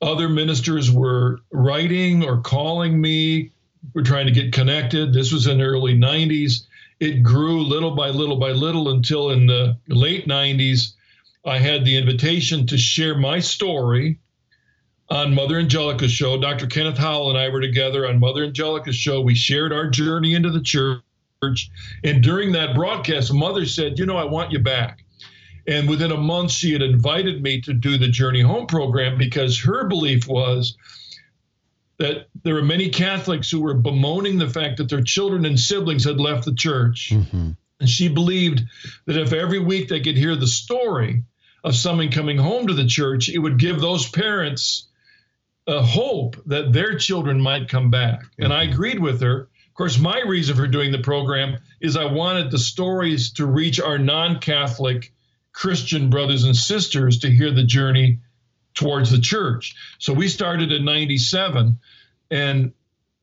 other 0.00 0.30
ministers 0.30 0.90
were 0.90 1.40
writing 1.50 2.24
or 2.24 2.40
calling 2.40 2.98
me. 2.98 3.50
We're 3.92 4.02
trying 4.02 4.28
to 4.28 4.32
get 4.32 4.54
connected. 4.54 5.12
This 5.12 5.30
was 5.30 5.46
in 5.46 5.58
the 5.58 5.64
early 5.64 5.94
90s. 5.94 6.62
It 7.00 7.22
grew 7.22 7.62
little 7.62 7.90
by 7.90 8.08
little 8.08 8.36
by 8.36 8.52
little 8.52 8.88
until 8.88 9.28
in 9.28 9.46
the 9.46 9.76
late 9.88 10.26
90s, 10.26 10.94
I 11.44 11.58
had 11.58 11.84
the 11.84 11.98
invitation 11.98 12.66
to 12.68 12.78
share 12.78 13.14
my 13.14 13.40
story 13.40 14.20
on 15.10 15.34
Mother 15.34 15.58
Angelica's 15.58 16.12
show. 16.12 16.40
Dr. 16.40 16.66
Kenneth 16.66 16.96
Howell 16.96 17.28
and 17.28 17.38
I 17.38 17.50
were 17.50 17.60
together 17.60 18.08
on 18.08 18.20
Mother 18.20 18.42
Angelica's 18.42 18.96
show. 18.96 19.20
We 19.20 19.34
shared 19.34 19.70
our 19.70 19.90
journey 19.90 20.34
into 20.34 20.48
the 20.48 20.62
church 20.62 21.02
church. 21.42 21.70
And 22.04 22.22
during 22.22 22.52
that 22.52 22.74
broadcast, 22.74 23.32
mother 23.32 23.64
said, 23.64 23.98
You 23.98 24.06
know, 24.06 24.16
I 24.16 24.24
want 24.24 24.52
you 24.52 24.58
back. 24.58 25.04
And 25.66 25.88
within 25.88 26.10
a 26.10 26.16
month, 26.16 26.50
she 26.50 26.72
had 26.72 26.82
invited 26.82 27.42
me 27.42 27.60
to 27.62 27.72
do 27.72 27.98
the 27.98 28.08
Journey 28.08 28.40
Home 28.40 28.66
program 28.66 29.18
because 29.18 29.60
her 29.60 29.84
belief 29.84 30.26
was 30.26 30.76
that 31.98 32.28
there 32.42 32.54
were 32.54 32.62
many 32.62 32.88
Catholics 32.88 33.50
who 33.50 33.60
were 33.60 33.74
bemoaning 33.74 34.38
the 34.38 34.48
fact 34.48 34.78
that 34.78 34.88
their 34.88 35.02
children 35.02 35.44
and 35.44 35.60
siblings 35.60 36.04
had 36.04 36.18
left 36.18 36.46
the 36.46 36.54
church. 36.54 37.10
Mm-hmm. 37.12 37.50
And 37.78 37.88
she 37.88 38.08
believed 38.08 38.62
that 39.06 39.18
if 39.18 39.32
every 39.32 39.58
week 39.58 39.88
they 39.88 40.00
could 40.00 40.16
hear 40.16 40.34
the 40.34 40.46
story 40.46 41.24
of 41.62 41.76
someone 41.76 42.10
coming 42.10 42.38
home 42.38 42.66
to 42.66 42.74
the 42.74 42.86
church, 42.86 43.28
it 43.28 43.38
would 43.38 43.58
give 43.58 43.80
those 43.80 44.08
parents 44.08 44.88
a 45.66 45.82
hope 45.82 46.36
that 46.46 46.72
their 46.72 46.98
children 46.98 47.40
might 47.40 47.68
come 47.68 47.90
back. 47.90 48.22
Mm-hmm. 48.22 48.44
And 48.44 48.52
I 48.52 48.64
mm-hmm. 48.64 48.72
agreed 48.72 48.98
with 48.98 49.20
her. 49.20 49.49
Of 49.80 49.84
course, 49.84 49.98
my 49.98 50.20
reason 50.20 50.56
for 50.56 50.66
doing 50.66 50.92
the 50.92 50.98
program 50.98 51.56
is 51.80 51.96
I 51.96 52.04
wanted 52.04 52.50
the 52.50 52.58
stories 52.58 53.32
to 53.32 53.46
reach 53.46 53.80
our 53.80 53.96
non 53.96 54.38
Catholic 54.38 55.10
Christian 55.54 56.10
brothers 56.10 56.44
and 56.44 56.54
sisters 56.54 57.20
to 57.20 57.30
hear 57.30 57.50
the 57.50 57.64
journey 57.64 58.18
towards 58.74 59.10
the 59.10 59.20
church. 59.20 59.74
So 59.98 60.12
we 60.12 60.28
started 60.28 60.70
in 60.70 60.84
97. 60.84 61.78
And 62.30 62.74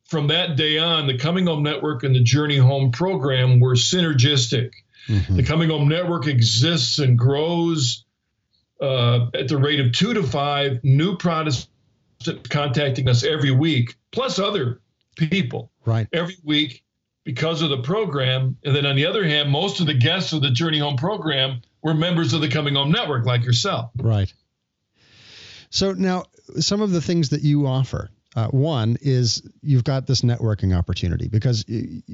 from 0.05 0.29
that 0.29 0.55
day 0.55 0.79
on, 0.79 1.05
the 1.05 1.19
Coming 1.19 1.45
Home 1.45 1.61
Network 1.61 2.01
and 2.01 2.15
the 2.15 2.23
Journey 2.23 2.57
Home 2.57 2.89
program 2.89 3.59
were 3.59 3.75
synergistic. 3.75 4.71
Mm-hmm. 5.07 5.35
The 5.35 5.43
Coming 5.43 5.69
Home 5.69 5.87
Network 5.87 6.25
exists 6.25 6.97
and 6.97 7.19
grows 7.19 8.03
uh, 8.81 9.27
at 9.35 9.47
the 9.47 9.57
rate 9.57 9.79
of 9.79 9.91
two 9.91 10.15
to 10.15 10.23
five 10.23 10.83
new 10.83 11.17
Protestants 11.17 11.69
contacting 12.49 13.07
us 13.07 13.23
every 13.23 13.51
week, 13.51 13.95
plus 14.11 14.39
other 14.39 14.81
people. 15.17 15.71
Right. 15.85 16.07
Every 16.13 16.37
week 16.43 16.83
because 17.27 17.61
of 17.61 17.69
the 17.69 17.79
program. 17.79 18.57
And 18.63 18.73
then 18.73 18.85
on 18.85 18.95
the 18.95 19.05
other 19.05 19.25
hand, 19.25 19.49
most 19.51 19.81
of 19.81 19.85
the 19.85 19.93
guests 19.93 20.31
of 20.31 20.41
the 20.41 20.49
Journey 20.49 20.79
Home 20.79 20.95
program 20.95 21.61
were 21.81 21.93
members 21.93 22.31
of 22.31 22.39
the 22.39 22.47
Coming 22.47 22.75
Home 22.75 22.89
Network, 22.89 23.25
like 23.25 23.43
yourself. 23.43 23.91
Right. 23.97 24.33
So 25.69 25.91
now, 25.91 26.23
some 26.59 26.81
of 26.81 26.91
the 26.91 27.01
things 27.01 27.29
that 27.29 27.41
you 27.41 27.67
offer. 27.67 28.09
Uh, 28.35 28.47
one 28.49 28.97
is 29.01 29.41
you've 29.63 29.83
got 29.83 30.05
this 30.05 30.21
networking 30.21 30.77
opportunity 30.77 31.27
because 31.27 31.65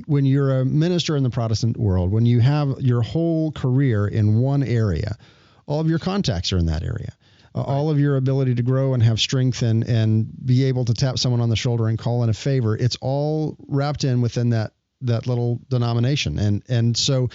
when 0.06 0.26
you're 0.26 0.62
a 0.62 0.66
minister 0.66 1.18
in 1.18 1.24
the 1.24 1.30
Protestant 1.30 1.76
world, 1.76 2.12
when 2.12 2.26
you 2.26 2.40
have 2.40 2.80
your 2.80 3.02
whole 3.02 3.52
career 3.52 4.08
in 4.08 4.40
one 4.40 4.64
area, 4.64 5.18
all 5.66 5.82
of 5.82 5.90
your 5.90 6.00
contacts 6.00 6.54
are 6.54 6.58
in 6.58 6.68
that 6.68 6.82
area. 6.82 7.14
Uh, 7.56 7.62
all 7.62 7.90
of 7.90 8.00
your 8.00 8.18
ability 8.18 8.56
to 8.56 8.64
grow 8.64 8.94
and 8.94 9.04
have 9.04 9.20
strength 9.20 9.62
and 9.62 9.84
and 9.84 10.28
be 10.44 10.64
able 10.66 10.86
to 10.86 10.94
tap 10.94 11.20
someone 11.20 11.42
on 11.42 11.50
the 11.50 11.56
shoulder 11.56 11.88
and 11.88 12.00
call 12.00 12.24
in 12.24 12.30
a 12.30 12.34
favor, 12.34 12.76
it's 12.76 12.98
all 13.02 13.56
wrapped 13.68 14.04
in 14.04 14.22
within 14.22 14.50
that 14.50 14.74
that 15.02 15.28
little 15.28 15.60
denomination. 15.70 16.40
And 16.40 16.64
and 16.68 16.98
so, 16.98 17.30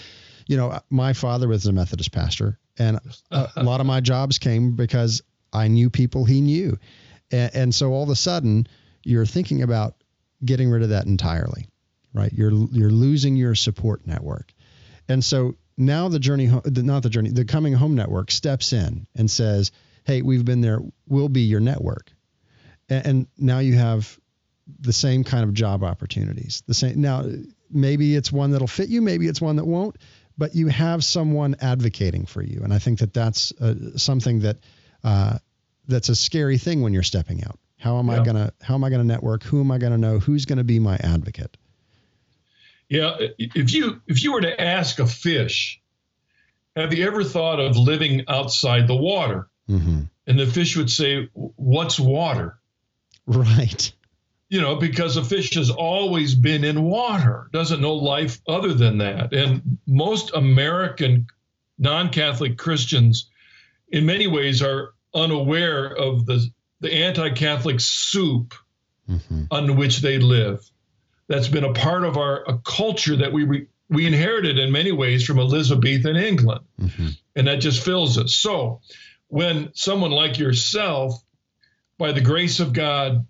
you 0.46 0.56
know, 0.56 0.80
my 0.90 1.12
father 1.12 1.48
was 1.48 1.66
a 1.66 1.72
Methodist 1.72 2.12
pastor, 2.12 2.58
and 2.78 2.98
a, 3.30 3.48
a 3.56 3.62
lot 3.62 3.80
of 3.80 3.86
my 3.86 4.00
jobs 4.00 4.38
came 4.38 4.74
because 4.74 5.22
I 5.52 5.68
knew 5.68 5.90
people 5.90 6.24
he 6.24 6.40
knew. 6.40 6.78
And, 7.30 7.54
and 7.54 7.74
so 7.74 7.92
all 7.92 8.02
of 8.02 8.08
a 8.08 8.16
sudden, 8.16 8.66
you're 9.04 9.26
thinking 9.26 9.62
about 9.62 9.94
getting 10.44 10.70
rid 10.70 10.82
of 10.82 10.90
that 10.90 11.06
entirely, 11.06 11.68
right? 12.12 12.32
You're 12.32 12.52
you're 12.72 12.90
losing 12.90 13.36
your 13.36 13.54
support 13.54 14.06
network, 14.06 14.52
and 15.08 15.24
so 15.24 15.54
now 15.76 16.08
the 16.08 16.18
journey, 16.18 16.50
not 16.66 17.04
the 17.04 17.10
journey, 17.10 17.30
the 17.30 17.44
coming 17.44 17.72
home 17.72 17.94
network 17.94 18.32
steps 18.32 18.72
in 18.72 19.06
and 19.14 19.30
says, 19.30 19.70
"Hey, 20.08 20.22
we've 20.22 20.44
been 20.44 20.62
there. 20.62 20.80
We'll 21.06 21.28
be 21.28 21.42
your 21.42 21.60
network," 21.60 22.10
and, 22.88 23.06
and 23.06 23.26
now 23.36 23.58
you 23.58 23.74
have 23.74 24.18
the 24.80 24.92
same 24.92 25.22
kind 25.22 25.44
of 25.44 25.52
job 25.52 25.84
opportunities. 25.84 26.62
The 26.66 26.74
same 26.74 27.00
now, 27.00 27.24
maybe 27.70 28.16
it's 28.16 28.32
one 28.32 28.52
that'll 28.52 28.66
fit 28.66 28.88
you, 28.88 29.02
maybe 29.02 29.28
it's 29.28 29.40
one 29.40 29.56
that 29.56 29.66
won't, 29.66 29.96
but 30.38 30.54
you 30.54 30.68
have 30.68 31.04
someone 31.04 31.56
advocating 31.60 32.24
for 32.24 32.42
you, 32.42 32.62
and 32.64 32.72
I 32.72 32.78
think 32.78 33.00
that 33.00 33.12
that's 33.12 33.52
uh, 33.60 33.98
something 33.98 34.40
that 34.40 34.56
uh, 35.04 35.38
that's 35.86 36.08
a 36.08 36.16
scary 36.16 36.56
thing 36.56 36.80
when 36.80 36.94
you're 36.94 37.02
stepping 37.02 37.44
out. 37.44 37.58
How 37.76 37.98
am 37.98 38.08
yeah. 38.08 38.20
I 38.20 38.24
gonna 38.24 38.52
How 38.62 38.74
am 38.74 38.84
I 38.84 38.90
gonna 38.90 39.04
network? 39.04 39.42
Who 39.44 39.60
am 39.60 39.70
I 39.70 39.76
gonna 39.76 39.98
know? 39.98 40.18
Who's 40.20 40.46
gonna 40.46 40.64
be 40.64 40.78
my 40.78 40.96
advocate? 40.96 41.56
Yeah, 42.88 43.16
if 43.38 43.74
you 43.74 44.00
if 44.06 44.22
you 44.22 44.32
were 44.32 44.40
to 44.40 44.58
ask 44.58 44.98
a 44.98 45.06
fish, 45.06 45.80
have 46.74 46.94
you 46.94 47.06
ever 47.06 47.22
thought 47.22 47.60
of 47.60 47.76
living 47.76 48.24
outside 48.26 48.88
the 48.88 48.96
water? 48.96 49.48
Mm-hmm. 49.68 50.02
And 50.26 50.38
the 50.38 50.46
fish 50.46 50.76
would 50.76 50.90
say, 50.90 51.28
"What's 51.34 51.98
water?" 51.98 52.58
Right. 53.26 53.92
You 54.48 54.62
know, 54.62 54.76
because 54.76 55.18
a 55.18 55.24
fish 55.24 55.54
has 55.54 55.68
always 55.70 56.34
been 56.34 56.64
in 56.64 56.82
water, 56.82 57.48
doesn't 57.52 57.82
know 57.82 57.94
life 57.94 58.40
other 58.48 58.72
than 58.72 58.98
that. 58.98 59.34
And 59.34 59.78
most 59.86 60.32
American 60.34 61.26
non-Catholic 61.78 62.56
Christians, 62.56 63.28
in 63.88 64.06
many 64.06 64.26
ways, 64.26 64.62
are 64.62 64.94
unaware 65.14 65.86
of 65.86 66.24
the, 66.24 66.48
the 66.80 66.92
anti 66.92 67.30
Catholic 67.30 67.80
soup 67.80 68.54
mm-hmm. 69.08 69.44
on 69.50 69.76
which 69.76 69.98
they 69.98 70.18
live. 70.18 70.68
That's 71.28 71.48
been 71.48 71.64
a 71.64 71.74
part 71.74 72.04
of 72.04 72.16
our 72.16 72.42
a 72.48 72.58
culture 72.58 73.16
that 73.16 73.32
we, 73.32 73.44
re, 73.44 73.66
we 73.90 74.06
inherited 74.06 74.58
in 74.58 74.72
many 74.72 74.92
ways 74.92 75.24
from 75.24 75.38
Elizabethan 75.38 76.16
England. 76.16 76.64
Mm-hmm. 76.80 77.08
And 77.36 77.46
that 77.46 77.56
just 77.56 77.84
fills 77.84 78.16
us. 78.16 78.34
So 78.34 78.80
when 79.28 79.70
someone 79.74 80.10
like 80.10 80.38
yourself, 80.38 81.22
by 81.98 82.12
the 82.12 82.20
grace 82.20 82.60
of 82.60 82.72
God, 82.72 83.26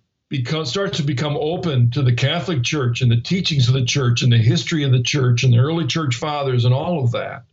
starts 0.64 0.98
to 0.98 1.02
become 1.02 1.36
open 1.38 1.90
to 1.90 2.02
the 2.02 2.12
Catholic 2.12 2.62
Church 2.62 3.00
and 3.00 3.10
the 3.10 3.20
teachings 3.20 3.68
of 3.68 3.74
the 3.74 3.84
church 3.84 4.22
and 4.22 4.32
the 4.32 4.38
history 4.38 4.84
of 4.84 4.92
the 4.92 5.02
church 5.02 5.42
and 5.44 5.52
the 5.52 5.58
early 5.58 5.86
church 5.86 6.16
fathers 6.16 6.64
and 6.64 6.74
all 6.74 7.02
of 7.02 7.12
that, 7.12 7.44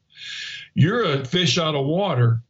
you're 0.74 1.04
a 1.04 1.26
fish 1.26 1.58
out 1.58 1.76
of 1.76 1.86
water 1.86 2.42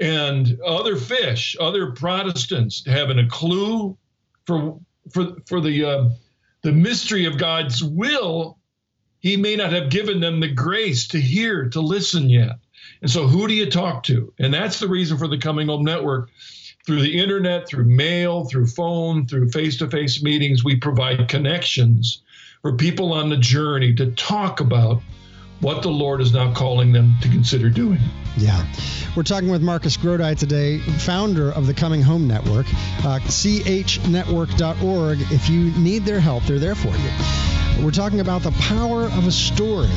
and 0.00 0.58
other 0.66 0.96
fish, 0.96 1.56
other 1.60 1.92
Protestants 1.92 2.84
having 2.86 3.18
a 3.18 3.28
clue 3.28 3.96
for 4.46 4.80
for 5.10 5.36
for 5.46 5.60
the 5.60 5.84
uh, 5.84 6.08
the 6.62 6.72
mystery 6.72 7.26
of 7.26 7.38
God's 7.38 7.84
will, 7.84 8.58
He 9.20 9.36
may 9.36 9.56
not 9.56 9.72
have 9.72 9.90
given 9.90 10.20
them 10.20 10.40
the 10.40 10.48
grace 10.48 11.08
to 11.08 11.20
hear, 11.20 11.68
to 11.70 11.80
listen 11.80 12.28
yet. 12.28 12.56
And 13.04 13.10
so, 13.10 13.26
who 13.26 13.46
do 13.46 13.52
you 13.52 13.68
talk 13.68 14.04
to? 14.04 14.32
And 14.38 14.54
that's 14.54 14.78
the 14.80 14.88
reason 14.88 15.18
for 15.18 15.28
the 15.28 15.36
Coming 15.36 15.68
Home 15.68 15.84
Network. 15.84 16.30
Through 16.86 17.02
the 17.02 17.20
internet, 17.20 17.68
through 17.68 17.84
mail, 17.84 18.46
through 18.46 18.66
phone, 18.66 19.26
through 19.26 19.50
face 19.50 19.76
to 19.78 19.90
face 19.90 20.22
meetings, 20.22 20.64
we 20.64 20.76
provide 20.76 21.28
connections 21.28 22.22
for 22.62 22.76
people 22.76 23.12
on 23.12 23.28
the 23.28 23.36
journey 23.36 23.92
to 23.96 24.12
talk 24.12 24.60
about 24.60 25.02
what 25.60 25.82
the 25.82 25.90
Lord 25.90 26.22
is 26.22 26.32
now 26.32 26.54
calling 26.54 26.92
them 26.92 27.14
to 27.20 27.28
consider 27.28 27.68
doing. 27.68 28.00
Yeah. 28.38 28.64
We're 29.14 29.22
talking 29.22 29.50
with 29.50 29.60
Marcus 29.60 29.98
Grodi 29.98 30.34
today, 30.38 30.78
founder 30.78 31.52
of 31.52 31.66
the 31.66 31.74
Coming 31.74 32.00
Home 32.00 32.26
Network, 32.26 32.64
uh, 33.04 33.18
chnetwork.org. 33.26 35.20
If 35.30 35.50
you 35.50 35.72
need 35.72 36.06
their 36.06 36.20
help, 36.20 36.44
they're 36.44 36.58
there 36.58 36.74
for 36.74 36.88
you. 36.96 37.63
We're 37.82 37.90
talking 37.90 38.20
about 38.20 38.42
the 38.42 38.52
power 38.52 39.04
of 39.04 39.26
a 39.26 39.32
story 39.32 39.90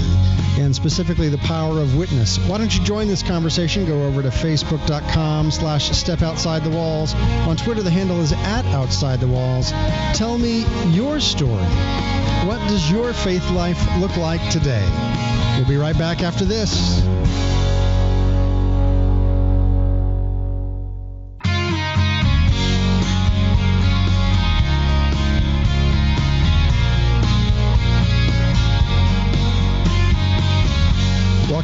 and 0.58 0.76
specifically 0.76 1.30
the 1.30 1.38
power 1.38 1.80
of 1.80 1.96
witness. 1.96 2.38
Why 2.40 2.58
don't 2.58 2.76
you 2.76 2.84
join 2.84 3.08
this 3.08 3.24
conversation? 3.24 3.86
Go 3.86 4.04
over 4.04 4.22
to 4.22 4.30
facebook.com 4.30 5.52
slash 5.52 5.92
step 5.92 6.22
outside 6.22 6.64
the 6.64 6.70
walls. 6.70 7.14
On 7.14 7.56
Twitter, 7.56 7.84
the 7.84 7.92
handle 7.92 8.20
is 8.20 8.34
at 8.34 8.66
outside 8.68 9.20
the 9.20 9.28
walls. 9.28 9.72
Tell 10.14 10.38
me 10.38 10.66
your 10.88 11.20
story. 11.20 11.64
What 12.46 12.60
does 12.68 12.92
your 12.92 13.14
faith 13.14 13.50
life 13.52 13.80
look 14.00 14.16
like 14.18 14.42
today? 14.50 14.86
We'll 15.58 15.68
be 15.68 15.78
right 15.78 15.98
back 15.98 16.22
after 16.22 16.46
this. 16.46 17.02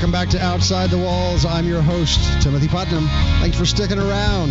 Welcome 0.03 0.19
back 0.19 0.31
to 0.31 0.43
Outside 0.43 0.89
the 0.89 0.97
Walls. 0.97 1.45
I'm 1.45 1.65
your 1.65 1.81
host, 1.81 2.19
Timothy 2.41 2.67
Putnam. 2.67 3.07
Thanks 3.39 3.57
for 3.57 3.65
sticking 3.65 3.99
around. 3.99 4.49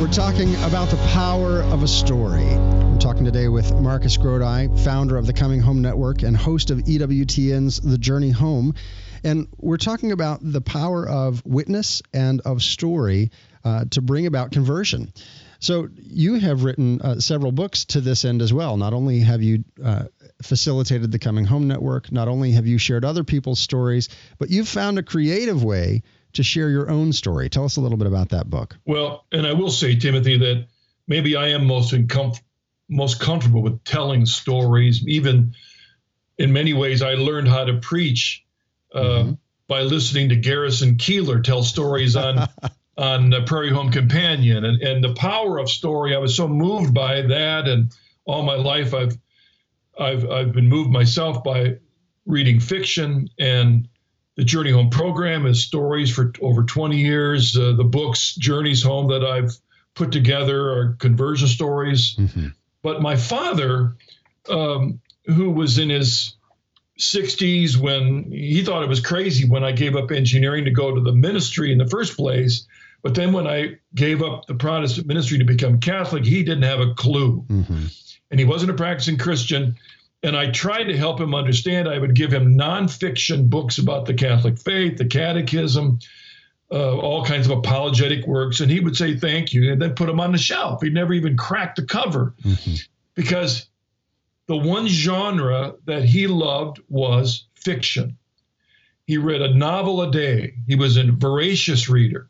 We're 0.00 0.12
talking 0.12 0.54
about 0.62 0.90
the 0.90 1.08
power 1.12 1.62
of 1.62 1.82
a 1.82 1.88
story. 1.88 2.44
We're 2.44 3.00
talking 3.00 3.24
today 3.24 3.48
with 3.48 3.72
Marcus 3.74 4.16
Grodi, 4.16 4.68
founder 4.84 5.16
of 5.16 5.26
the 5.26 5.32
Coming 5.32 5.58
Home 5.58 5.82
Network 5.82 6.22
and 6.22 6.36
host 6.36 6.70
of 6.70 6.78
EWTN's 6.78 7.80
The 7.80 7.98
Journey 7.98 8.30
Home. 8.30 8.76
And 9.24 9.48
we're 9.56 9.76
talking 9.76 10.12
about 10.12 10.38
the 10.40 10.60
power 10.60 11.04
of 11.04 11.44
witness 11.44 12.00
and 12.14 12.40
of 12.42 12.62
story 12.62 13.32
uh, 13.64 13.86
to 13.90 14.02
bring 14.02 14.26
about 14.26 14.52
conversion. 14.52 15.12
So 15.58 15.88
you 15.96 16.34
have 16.34 16.62
written 16.62 17.02
uh, 17.02 17.18
several 17.18 17.50
books 17.50 17.86
to 17.86 18.00
this 18.00 18.24
end 18.24 18.40
as 18.40 18.52
well. 18.52 18.76
Not 18.76 18.92
only 18.92 19.18
have 19.18 19.42
you 19.42 19.64
uh, 19.84 20.04
facilitated 20.42 21.10
the 21.10 21.18
Coming 21.18 21.44
Home 21.46 21.66
Network, 21.66 22.12
not 22.12 22.28
only 22.28 22.52
have 22.52 22.66
you 22.66 22.78
shared 22.78 23.04
other 23.04 23.24
people's 23.24 23.60
stories, 23.60 24.08
but 24.38 24.50
you've 24.50 24.68
found 24.68 24.98
a 24.98 25.02
creative 25.02 25.64
way 25.64 26.02
to 26.34 26.42
share 26.42 26.70
your 26.70 26.90
own 26.90 27.12
story. 27.12 27.48
Tell 27.48 27.64
us 27.64 27.76
a 27.76 27.80
little 27.80 27.98
bit 27.98 28.06
about 28.06 28.30
that 28.30 28.48
book. 28.48 28.76
Well, 28.86 29.24
and 29.32 29.46
I 29.46 29.54
will 29.54 29.70
say, 29.70 29.96
Timothy, 29.96 30.38
that 30.38 30.66
maybe 31.06 31.36
I 31.36 31.48
am 31.48 31.66
most 31.66 31.92
incom- 31.92 32.40
most 32.88 33.20
comfortable 33.20 33.62
with 33.62 33.82
telling 33.84 34.26
stories. 34.26 35.06
Even 35.06 35.54
in 36.38 36.52
many 36.52 36.72
ways, 36.72 37.02
I 37.02 37.14
learned 37.14 37.48
how 37.48 37.64
to 37.64 37.78
preach 37.78 38.44
uh, 38.94 39.00
mm-hmm. 39.00 39.32
by 39.66 39.82
listening 39.82 40.28
to 40.30 40.36
Garrison 40.36 40.96
Keillor 40.96 41.42
tell 41.42 41.62
stories 41.62 42.16
on 42.16 42.48
on 42.96 43.32
Prairie 43.46 43.70
Home 43.70 43.90
Companion 43.90 44.64
and, 44.64 44.82
and 44.82 45.04
the 45.04 45.14
power 45.14 45.58
of 45.58 45.70
story. 45.70 46.14
I 46.14 46.18
was 46.18 46.36
so 46.36 46.48
moved 46.48 46.92
by 46.92 47.22
that, 47.22 47.68
and 47.68 47.92
all 48.24 48.42
my 48.42 48.56
life 48.56 48.92
I've 48.92 49.16
I've 49.98 50.28
I've 50.30 50.52
been 50.52 50.68
moved 50.68 50.90
myself 50.90 51.42
by 51.42 51.76
reading 52.26 52.60
fiction 52.60 53.28
and 53.38 53.88
the 54.36 54.44
Journey 54.44 54.70
Home 54.70 54.90
program 54.90 55.46
is 55.46 55.64
stories 55.64 56.14
for 56.14 56.32
over 56.40 56.62
20 56.62 56.96
years. 56.96 57.58
Uh, 57.58 57.72
the 57.72 57.82
books 57.82 58.36
Journeys 58.36 58.84
Home 58.84 59.08
that 59.08 59.24
I've 59.24 59.50
put 59.94 60.12
together 60.12 60.70
are 60.72 60.96
conversion 61.00 61.48
stories. 61.48 62.14
Mm-hmm. 62.16 62.48
But 62.82 63.02
my 63.02 63.16
father, 63.16 63.96
um, 64.48 65.00
who 65.26 65.50
was 65.50 65.78
in 65.78 65.90
his 65.90 66.36
60s 67.00 67.76
when 67.76 68.30
he 68.30 68.62
thought 68.62 68.84
it 68.84 68.88
was 68.88 69.00
crazy 69.00 69.48
when 69.48 69.64
I 69.64 69.72
gave 69.72 69.96
up 69.96 70.12
engineering 70.12 70.64
to 70.66 70.70
go 70.70 70.94
to 70.94 71.00
the 71.00 71.12
ministry 71.12 71.72
in 71.72 71.78
the 71.78 71.88
first 71.88 72.16
place. 72.16 72.66
But 73.08 73.14
then 73.14 73.32
when 73.32 73.46
I 73.46 73.78
gave 73.94 74.22
up 74.22 74.46
the 74.48 74.54
Protestant 74.54 75.06
ministry 75.06 75.38
to 75.38 75.44
become 75.44 75.80
Catholic, 75.80 76.26
he 76.26 76.42
didn't 76.42 76.64
have 76.64 76.80
a 76.80 76.92
clue. 76.92 77.42
Mm-hmm. 77.48 77.86
And 78.30 78.38
he 78.38 78.44
wasn't 78.44 78.70
a 78.70 78.74
practicing 78.74 79.16
Christian. 79.16 79.76
And 80.22 80.36
I 80.36 80.50
tried 80.50 80.84
to 80.88 80.96
help 80.98 81.18
him 81.18 81.34
understand. 81.34 81.88
I 81.88 81.96
would 81.96 82.14
give 82.14 82.30
him 82.30 82.58
nonfiction 82.58 83.48
books 83.48 83.78
about 83.78 84.04
the 84.04 84.12
Catholic 84.12 84.58
faith, 84.58 84.98
the 84.98 85.06
catechism, 85.06 86.00
uh, 86.70 86.98
all 86.98 87.24
kinds 87.24 87.46
of 87.46 87.56
apologetic 87.56 88.26
works. 88.26 88.60
And 88.60 88.70
he 88.70 88.78
would 88.78 88.94
say, 88.94 89.16
thank 89.16 89.54
you, 89.54 89.72
and 89.72 89.80
then 89.80 89.94
put 89.94 90.04
them 90.04 90.20
on 90.20 90.32
the 90.32 90.36
shelf. 90.36 90.82
He'd 90.82 90.92
never 90.92 91.14
even 91.14 91.34
cracked 91.34 91.76
the 91.76 91.86
cover 91.86 92.34
mm-hmm. 92.42 92.74
because 93.14 93.70
the 94.48 94.56
one 94.58 94.86
genre 94.86 95.76
that 95.86 96.04
he 96.04 96.26
loved 96.26 96.82
was 96.90 97.46
fiction. 97.54 98.18
He 99.06 99.16
read 99.16 99.40
a 99.40 99.54
novel 99.54 100.02
a 100.02 100.12
day, 100.12 100.56
he 100.66 100.74
was 100.74 100.98
a 100.98 101.10
voracious 101.10 101.88
reader. 101.88 102.28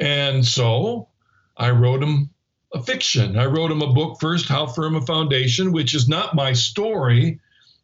And 0.00 0.44
so 0.46 1.08
I 1.56 1.70
wrote 1.70 2.02
him 2.02 2.30
a 2.72 2.82
fiction. 2.82 3.38
I 3.38 3.44
wrote 3.46 3.70
him 3.70 3.82
a 3.82 3.92
book 3.92 4.18
first, 4.20 4.48
How 4.48 4.66
Firm 4.66 4.96
a 4.96 5.02
Foundation, 5.02 5.72
which 5.72 5.94
is 5.94 6.08
not 6.08 6.34
my 6.34 6.54
story. 6.54 7.40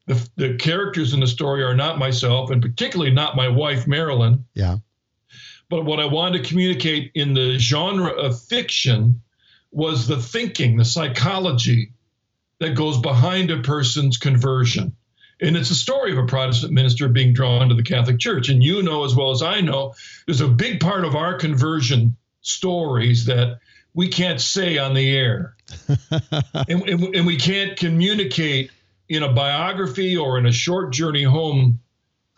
The, 0.07 0.29
the 0.37 0.55
characters 0.55 1.13
in 1.13 1.21
the 1.21 1.27
story 1.27 1.63
are 1.63 1.75
not 1.75 1.99
myself, 1.99 2.51
and 2.51 2.63
particularly 2.63 3.11
not 3.11 3.37
my 3.37 3.49
wife, 3.49 3.87
Marilyn. 3.87 4.45
Yeah. 4.55 4.79
But 5.69 5.85
what 5.85 6.01
I 6.01 6.07
wanted 6.07 6.43
to 6.43 6.49
communicate 6.49 7.11
in 7.15 7.35
the 7.35 7.59
genre 7.59 8.11
of 8.11 8.41
fiction 8.41 9.21
was 9.73 10.07
the 10.07 10.17
thinking, 10.17 10.77
the 10.77 10.85
psychology 10.85 11.93
that 12.61 12.77
goes 12.77 12.99
behind 12.99 13.51
a 13.51 13.61
person's 13.61 14.17
conversion. 14.17 14.97
And 15.41 15.57
it's 15.57 15.71
a 15.71 15.75
story 15.75 16.13
of 16.13 16.19
a 16.19 16.27
Protestant 16.27 16.73
minister 16.73 17.09
being 17.09 17.35
drawn 17.35 17.69
to 17.69 17.75
the 17.75 17.83
Catholic 17.83 18.19
Church. 18.19 18.49
And 18.49 18.63
you 18.63 18.83
know 18.83 19.05
as 19.05 19.15
well 19.15 19.31
as 19.31 19.43
I 19.43 19.61
know, 19.61 19.95
there's 20.27 20.41
a 20.41 20.49
big 20.49 20.81
part 20.81 21.05
of 21.05 21.15
our 21.15 21.35
conversion 21.35 22.17
stories 22.41 23.27
that 23.27 23.59
we 23.93 24.09
can't 24.09 24.41
say 24.41 24.79
on 24.79 24.95
the 24.95 25.17
air. 25.17 25.57
and, 26.69 26.83
and, 26.89 27.15
and, 27.15 27.27
we 27.27 27.37
can't 27.37 27.77
communicate 27.77 28.71
in 29.09 29.23
a 29.23 29.33
biography 29.33 30.17
or 30.17 30.39
in 30.39 30.47
a 30.47 30.53
short 30.53 30.93
journey 30.93 31.25
home 31.25 31.81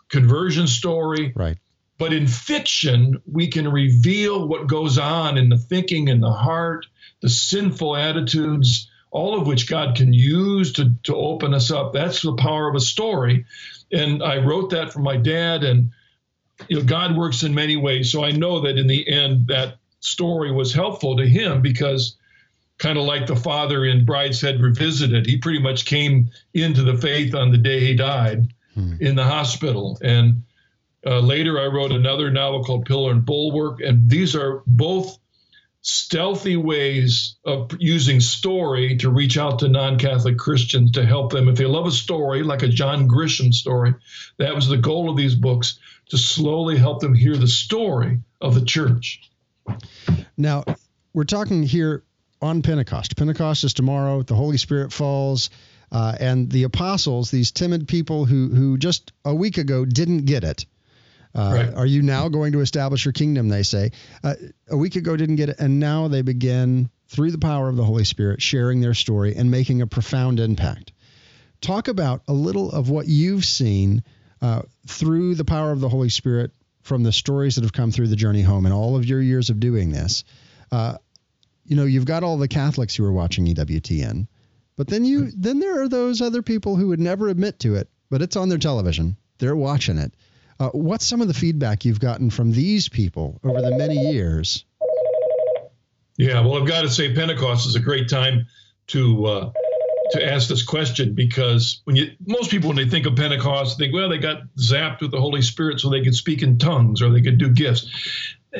conversion 0.09 0.67
story. 0.67 1.31
Right. 1.35 1.57
But 1.97 2.13
in 2.13 2.27
fiction, 2.27 3.21
we 3.31 3.47
can 3.47 3.69
reveal 3.71 4.47
what 4.47 4.67
goes 4.67 4.97
on 4.97 5.37
in 5.37 5.49
the 5.49 5.57
thinking 5.57 6.09
and 6.09 6.23
the 6.23 6.31
heart, 6.31 6.87
the 7.21 7.29
sinful 7.29 7.95
attitudes, 7.95 8.88
all 9.11 9.39
of 9.39 9.47
which 9.47 9.69
God 9.69 9.95
can 9.95 10.13
use 10.13 10.73
to, 10.73 10.93
to 11.03 11.15
open 11.15 11.53
us 11.53 11.71
up. 11.71 11.93
That's 11.93 12.21
the 12.21 12.35
power 12.35 12.69
of 12.69 12.75
a 12.75 12.79
story. 12.79 13.45
And 13.91 14.21
I 14.21 14.37
wrote 14.37 14.69
that 14.71 14.93
for 14.93 14.99
my 14.99 15.17
dad, 15.17 15.63
and 15.63 15.91
you 16.67 16.77
know, 16.77 16.83
God 16.83 17.17
works 17.17 17.43
in 17.43 17.55
many 17.55 17.75
ways. 17.75 18.11
So 18.11 18.23
I 18.23 18.31
know 18.31 18.61
that 18.61 18.77
in 18.77 18.87
the 18.87 19.07
end, 19.07 19.47
that 19.47 19.77
story 19.99 20.51
was 20.51 20.73
helpful 20.73 21.17
to 21.17 21.27
him 21.27 21.61
because 21.61 22.15
kind 22.77 22.97
of 22.97 23.05
like 23.05 23.27
the 23.27 23.35
father 23.35 23.85
in 23.85 24.05
Brideshead 24.05 24.61
Revisited, 24.61 25.25
he 25.25 25.37
pretty 25.37 25.59
much 25.59 25.85
came 25.85 26.29
into 26.53 26.83
the 26.83 26.97
faith 26.97 27.35
on 27.35 27.51
the 27.51 27.57
day 27.57 27.79
he 27.81 27.95
died 27.95 28.53
hmm. 28.73 28.93
in 28.99 29.15
the 29.15 29.23
hospital. 29.23 29.97
And 30.01 30.43
uh, 31.05 31.19
later, 31.19 31.59
I 31.59 31.65
wrote 31.67 31.91
another 31.91 32.29
novel 32.29 32.63
called 32.63 32.85
Pillar 32.85 33.11
and 33.11 33.25
Bulwark, 33.25 33.81
and 33.81 34.09
these 34.09 34.35
are 34.35 34.63
both 34.67 35.17
stealthy 35.81 36.57
ways 36.57 37.37
of 37.45 37.71
using 37.79 38.19
story 38.19 38.97
to 38.97 39.09
reach 39.09 39.37
out 39.37 39.59
to 39.59 39.69
non-Catholic 39.69 40.37
Christians 40.37 40.91
to 40.91 41.05
help 41.05 41.31
them 41.31 41.47
if 41.47 41.57
they 41.57 41.65
love 41.65 41.87
a 41.87 41.91
story 41.91 42.43
like 42.43 42.63
a 42.63 42.67
John 42.67 43.07
Grisham 43.07 43.53
story. 43.53 43.95
That 44.37 44.55
was 44.55 44.67
the 44.67 44.77
goal 44.77 45.09
of 45.09 45.17
these 45.17 45.35
books 45.35 45.79
to 46.09 46.17
slowly 46.17 46.77
help 46.77 46.99
them 46.99 47.13
hear 47.13 47.37
the 47.37 47.47
story 47.47 48.19
of 48.41 48.55
the 48.55 48.65
church. 48.65 49.29
Now, 50.37 50.63
we're 51.13 51.23
talking 51.23 51.63
here 51.63 52.03
on 52.41 52.61
Pentecost. 52.61 53.15
Pentecost 53.15 53.63
is 53.63 53.73
tomorrow. 53.73 54.21
The 54.23 54.35
Holy 54.35 54.57
Spirit 54.57 54.91
falls. 54.91 55.49
Uh, 55.91 56.15
and 56.19 56.51
the 56.51 56.63
apostles, 56.63 57.31
these 57.31 57.51
timid 57.51 57.87
people 57.87 58.25
who, 58.25 58.49
who 58.49 58.77
just 58.77 59.11
a 59.25 59.33
week 59.33 59.57
ago 59.57 59.85
didn't 59.85 60.25
get 60.25 60.43
it, 60.43 60.65
uh, 61.35 61.51
right. 61.53 61.73
Are 61.73 61.85
you 61.85 62.01
now 62.01 62.27
going 62.29 62.53
to 62.53 62.61
establish 62.61 63.05
your 63.05 63.11
kingdom? 63.11 63.49
They 63.49 63.63
say. 63.63 63.91
Uh, 64.23 64.35
a 64.69 64.77
week 64.77 64.95
ago 64.95 65.15
didn't 65.15 65.35
get 65.35 65.49
it, 65.49 65.59
and 65.59 65.79
now 65.79 66.07
they 66.07 66.21
begin 66.21 66.89
through 67.07 67.31
the 67.31 67.37
power 67.37 67.69
of 67.69 67.75
the 67.75 67.83
Holy 67.83 68.03
Spirit 68.03 68.41
sharing 68.41 68.81
their 68.81 68.93
story 68.93 69.35
and 69.35 69.51
making 69.51 69.81
a 69.81 69.87
profound 69.87 70.39
impact. 70.39 70.91
Talk 71.61 71.87
about 71.87 72.23
a 72.27 72.33
little 72.33 72.71
of 72.71 72.89
what 72.89 73.07
you've 73.07 73.45
seen 73.45 74.03
uh, 74.41 74.61
through 74.87 75.35
the 75.35 75.45
power 75.45 75.71
of 75.71 75.81
the 75.81 75.89
Holy 75.89 76.09
Spirit 76.09 76.51
from 76.81 77.03
the 77.03 77.11
stories 77.11 77.55
that 77.55 77.63
have 77.63 77.73
come 77.73 77.91
through 77.91 78.07
the 78.07 78.15
journey 78.15 78.41
home 78.41 78.65
and 78.65 78.73
all 78.73 78.95
of 78.95 79.05
your 79.05 79.21
years 79.21 79.49
of 79.49 79.59
doing 79.59 79.91
this. 79.91 80.23
Uh, 80.71 80.97
you 81.65 81.75
know, 81.75 81.83
you've 81.83 82.05
got 82.05 82.23
all 82.23 82.37
the 82.37 82.47
Catholics 82.47 82.95
who 82.95 83.05
are 83.05 83.11
watching 83.11 83.45
EWTN, 83.45 84.27
but 84.75 84.87
then 84.87 85.03
you 85.05 85.29
then 85.35 85.59
there 85.59 85.81
are 85.81 85.89
those 85.89 86.21
other 86.21 86.41
people 86.41 86.75
who 86.75 86.87
would 86.87 86.99
never 86.99 87.27
admit 87.27 87.59
to 87.59 87.75
it, 87.75 87.89
but 88.09 88.21
it's 88.21 88.35
on 88.35 88.49
their 88.49 88.57
television. 88.57 89.17
They're 89.37 89.55
watching 89.55 89.97
it. 89.97 90.13
Uh, 90.59 90.69
what's 90.69 91.05
some 91.05 91.21
of 91.21 91.27
the 91.27 91.33
feedback 91.33 91.85
you've 91.85 91.99
gotten 91.99 92.29
from 92.29 92.51
these 92.51 92.89
people 92.89 93.39
over 93.43 93.61
the 93.61 93.71
many 93.77 94.11
years? 94.11 94.65
Yeah, 96.17 96.41
well, 96.41 96.61
I've 96.61 96.67
got 96.67 96.81
to 96.81 96.89
say, 96.89 97.15
Pentecost 97.15 97.65
is 97.65 97.75
a 97.75 97.79
great 97.79 98.09
time 98.09 98.47
to 98.87 99.25
uh, 99.25 99.51
to 100.11 100.25
ask 100.25 100.49
this 100.49 100.63
question 100.63 101.13
because 101.13 101.81
when 101.85 101.95
you 101.95 102.11
most 102.25 102.51
people 102.51 102.67
when 102.67 102.75
they 102.75 102.89
think 102.89 103.05
of 103.05 103.15
Pentecost 103.15 103.77
think, 103.77 103.93
well, 103.93 104.09
they 104.09 104.17
got 104.17 104.41
zapped 104.57 105.01
with 105.01 105.11
the 105.11 105.21
Holy 105.21 105.41
Spirit 105.41 105.79
so 105.79 105.89
they 105.89 106.03
could 106.03 106.15
speak 106.15 106.41
in 106.41 106.57
tongues 106.57 107.01
or 107.01 107.09
they 107.09 107.21
could 107.21 107.37
do 107.37 107.49
gifts. 107.49 107.87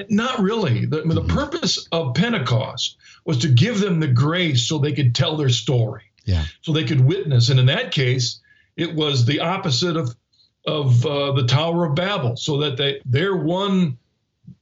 Not 0.08 0.40
really. 0.40 0.86
The, 0.86 1.02
the 1.02 1.24
purpose 1.24 1.88
of 1.92 2.14
Pentecost 2.14 2.96
was 3.26 3.40
to 3.40 3.50
give 3.50 3.80
them 3.80 4.00
the 4.00 4.08
grace 4.08 4.68
so 4.68 4.78
they 4.78 4.94
could 4.94 5.16
tell 5.16 5.36
their 5.36 5.50
story. 5.50 6.04
Yeah. 6.24 6.46
So 6.62 6.72
they 6.72 6.84
could 6.84 7.02
witness, 7.02 7.50
and 7.50 7.60
in 7.60 7.66
that 7.66 7.92
case, 7.92 8.40
it 8.78 8.94
was 8.94 9.26
the 9.26 9.40
opposite 9.42 9.98
of 9.98 10.16
of 10.66 11.06
uh, 11.06 11.32
the 11.34 11.46
Tower 11.46 11.86
of 11.86 11.96
Babel, 11.96 12.36
so 12.38 12.60
that 12.60 12.78
they 12.78 13.02
they're 13.06 13.36
one. 13.36 13.98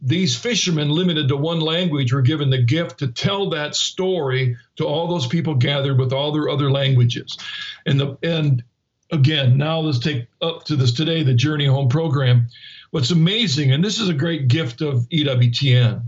These 0.01 0.35
fishermen, 0.35 0.89
limited 0.89 1.29
to 1.29 1.37
one 1.37 1.61
language, 1.61 2.11
were 2.11 2.21
given 2.21 2.49
the 2.49 2.61
gift 2.61 2.99
to 2.99 3.07
tell 3.07 3.51
that 3.51 3.73
story 3.73 4.57
to 4.75 4.85
all 4.85 5.07
those 5.07 5.27
people 5.27 5.55
gathered 5.55 5.97
with 5.97 6.11
all 6.11 6.33
their 6.33 6.49
other 6.49 6.69
languages, 6.69 7.37
and 7.85 7.99
the 7.99 8.17
and 8.21 8.63
again 9.11 9.57
now 9.57 9.79
let's 9.79 9.99
take 9.99 10.27
up 10.41 10.65
to 10.65 10.75
this 10.75 10.91
today 10.91 11.23
the 11.23 11.33
Journey 11.33 11.65
Home 11.65 11.87
program. 11.87 12.47
What's 12.91 13.11
amazing, 13.11 13.71
and 13.71 13.83
this 13.83 13.99
is 13.99 14.09
a 14.09 14.13
great 14.13 14.47
gift 14.47 14.81
of 14.81 15.07
EWTN, 15.09 16.03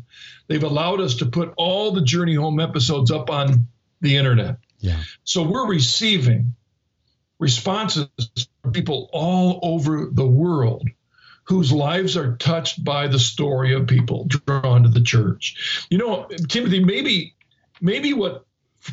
they've 0.47 0.63
allowed 0.63 1.01
us 1.01 1.15
to 1.15 1.25
put 1.25 1.53
all 1.57 1.91
the 1.91 2.01
Journey 2.01 2.35
Home 2.35 2.59
episodes 2.59 3.11
up 3.11 3.29
on 3.29 3.67
the 4.01 4.17
internet. 4.17 4.57
Yeah. 4.79 5.01
So 5.23 5.43
we're 5.43 5.67
receiving 5.67 6.55
responses 7.39 8.09
from 8.61 8.73
people 8.73 9.09
all 9.11 9.59
over 9.63 10.09
the 10.11 10.27
world 10.27 10.87
whose 11.45 11.71
lives 11.71 12.15
are 12.15 12.35
touched 12.35 12.83
by 12.83 13.07
the 13.07 13.17
story 13.17 13.73
of 13.73 13.87
people 13.87 14.25
drawn 14.25 14.83
to 14.83 14.89
the 14.89 15.01
church. 15.01 15.87
You 15.89 15.97
know, 15.97 16.27
Timothy, 16.47 16.83
maybe 16.83 17.33
maybe 17.81 18.13
what 18.13 18.45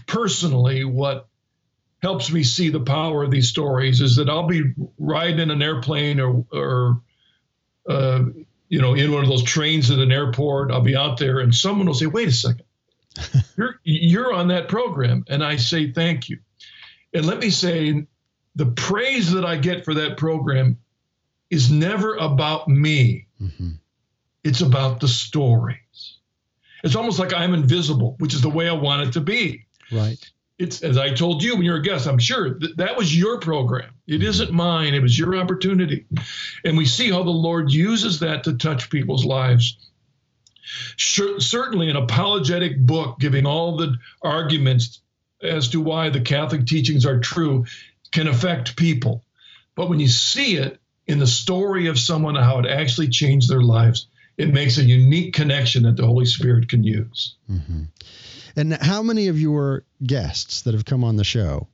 personally 0.07 0.85
what 0.85 1.29
helps 2.01 2.31
me 2.31 2.45
see 2.45 2.71
the 2.71 2.81
power 2.81 3.25
of 3.25 3.31
these 3.31 3.49
stories 3.49 4.01
is 4.01 4.17
that 4.17 4.31
I'll 4.31 4.47
be 4.47 4.73
riding 4.99 5.41
in 5.41 5.51
an 5.51 5.63
airplane 5.63 6.21
or 6.21 6.47
or 6.51 7.03
uh, 7.89 8.25
you 8.69 8.81
know 8.81 8.95
in 8.95 9.13
one 9.13 9.23
of 9.23 9.29
those 9.29 9.43
trains 9.43 9.91
at 9.91 9.99
an 9.99 10.13
airport. 10.13 10.71
I'll 10.71 10.81
be 10.81 10.97
out 10.97 11.19
there 11.19 11.41
and 11.41 11.55
someone 11.55 11.87
will 11.87 11.95
say, 11.95 12.07
"Wait 12.07 12.29
a 12.29 12.33
second, 12.33 12.65
you're 13.59 13.81
you're 13.85 14.33
on 14.33 14.49
that 14.49 14.69
program," 14.69 15.25
and 15.29 15.45
I 15.45 15.57
say, 15.57 15.93
"Thank 15.93 16.31
you." 16.31 16.39
And 17.13 17.27
let 17.27 17.39
me 17.39 17.51
say, 17.51 18.07
the 18.57 18.67
praise 18.67 19.31
that 19.33 19.45
I 19.45 19.57
get 19.57 19.85
for 19.85 19.95
that 19.95 20.17
program 20.17 20.79
is 21.51 21.71
never 21.71 22.17
about 22.17 22.67
me. 22.67 23.29
Mm-hmm. 23.41 23.73
It's 24.43 24.63
about 24.63 25.01
the 25.01 25.09
stories. 25.09 26.19
It's 26.83 26.97
almost 26.97 27.19
like 27.19 27.35
I'm 27.35 27.55
invisible, 27.55 28.17
which 28.19 28.35
is 28.35 28.41
the 28.41 28.51
way 28.51 28.69
I 28.69 28.73
want 28.73 29.09
it 29.09 29.13
to 29.13 29.21
be. 29.21 29.67
Right. 29.93 30.19
it's 30.59 30.83
as 30.83 30.99
I 30.99 31.15
told 31.15 31.43
you 31.43 31.55
when 31.55 31.65
you 31.65 31.73
were 31.73 31.79
a 31.79 31.83
guest, 31.83 32.07
I'm 32.07 32.19
sure 32.19 32.59
that, 32.59 32.77
that 32.79 32.97
was 32.97 33.17
your 33.17 33.39
program. 33.41 33.93
It 34.07 34.23
isn't 34.23 34.51
mine. 34.51 34.95
It 34.95 35.03
was 35.03 35.19
your 35.19 35.37
opportunity. 35.37 36.07
And 36.65 36.77
we 36.77 36.87
see 36.87 37.11
how 37.11 37.23
the 37.23 37.31
Lord 37.31 37.71
uses 37.71 38.21
that 38.21 38.45
to 38.45 38.57
touch 38.57 38.91
people's 38.91 39.25
lives. 39.25 39.77
Sure, 40.97 41.39
certainly, 41.41 41.91
an 41.91 41.97
apologetic 41.97 42.79
book 42.79 43.19
giving 43.21 43.47
all 43.47 43.77
the 43.77 43.97
arguments 44.23 45.01
as 45.43 45.69
to 45.69 45.81
why 45.81 46.09
the 46.09 46.21
Catholic 46.21 46.67
teachings 46.67 47.05
are 47.05 47.21
true 47.21 47.67
can 48.13 48.29
affect 48.29 48.77
people. 48.77 49.25
But 49.75 49.89
when 49.89 50.01
you 50.01 50.09
see 50.09 50.57
it 50.57 50.81
in 51.07 51.19
the 51.19 51.27
story 51.27 51.87
of 51.87 51.99
someone, 51.99 52.35
how 52.35 52.59
it 52.59 52.67
actually 52.67 53.09
changed 53.09 53.49
their 53.49 53.63
lives, 53.63 54.09
it 54.37 54.53
makes 54.53 54.79
a 54.79 54.83
unique 54.83 55.35
connection 55.35 55.85
that 55.85 55.97
the 55.97 56.07
Holy 56.07 56.27
Spirit 56.27 56.69
can 56.69 56.85
use. 56.85 57.37
Mm-hmm. 57.51 57.85
And 58.57 58.73
how 58.75 59.03
many 59.03 59.29
of 59.29 59.39
your 59.39 59.85
guests 60.05 60.63
that 60.63 60.75
have 60.75 60.85
come 60.85 61.05
on 61.05 61.17
the 61.17 61.25
show 61.25 61.69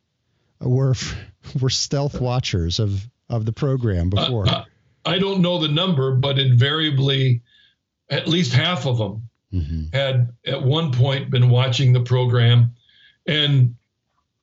were 0.60 0.94
were 1.60 1.70
stealth 1.70 2.20
watchers 2.20 2.78
of 2.78 3.08
of 3.28 3.46
the 3.46 3.52
program 3.52 4.10
before? 4.10 4.48
Uh, 4.48 4.52
uh, 4.52 4.64
I 5.04 5.18
don't 5.18 5.42
know 5.42 5.58
the 5.58 5.68
number, 5.68 6.14
but 6.14 6.38
invariably, 6.38 7.42
at 8.08 8.28
least 8.28 8.52
half 8.52 8.86
of 8.86 8.98
them 8.98 9.28
mm-hmm. 9.52 9.96
had 9.96 10.32
at 10.46 10.62
one 10.62 10.92
point 10.92 11.30
been 11.30 11.50
watching 11.50 11.92
the 11.92 12.02
program, 12.02 12.74
and 13.26 13.76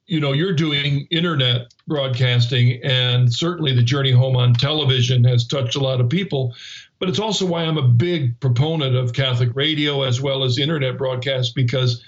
you 0.10 0.20
know 0.20 0.34
you're 0.34 0.54
doing 0.54 1.08
internet 1.12 1.74
broadcasting, 1.88 2.82
and 2.84 3.32
certainly 3.34 3.74
the 3.74 3.84
journey 3.84 4.12
home 4.12 4.36
on 4.36 4.54
television 4.54 5.24
has 5.24 5.46
touched 5.46 5.76
a 5.76 5.80
lot 5.80 6.02
of 6.02 6.10
people. 6.10 6.54
But 6.98 7.10
it's 7.10 7.20
also 7.20 7.46
why 7.46 7.64
I'm 7.64 7.78
a 7.78 7.88
big 7.88 8.40
proponent 8.40 8.96
of 8.96 9.14
Catholic 9.14 9.56
radio 9.56 10.04
as 10.04 10.20
well 10.20 10.44
as 10.44 10.58
internet 10.58 10.98
broadcast 10.98 11.56
because 11.56 12.04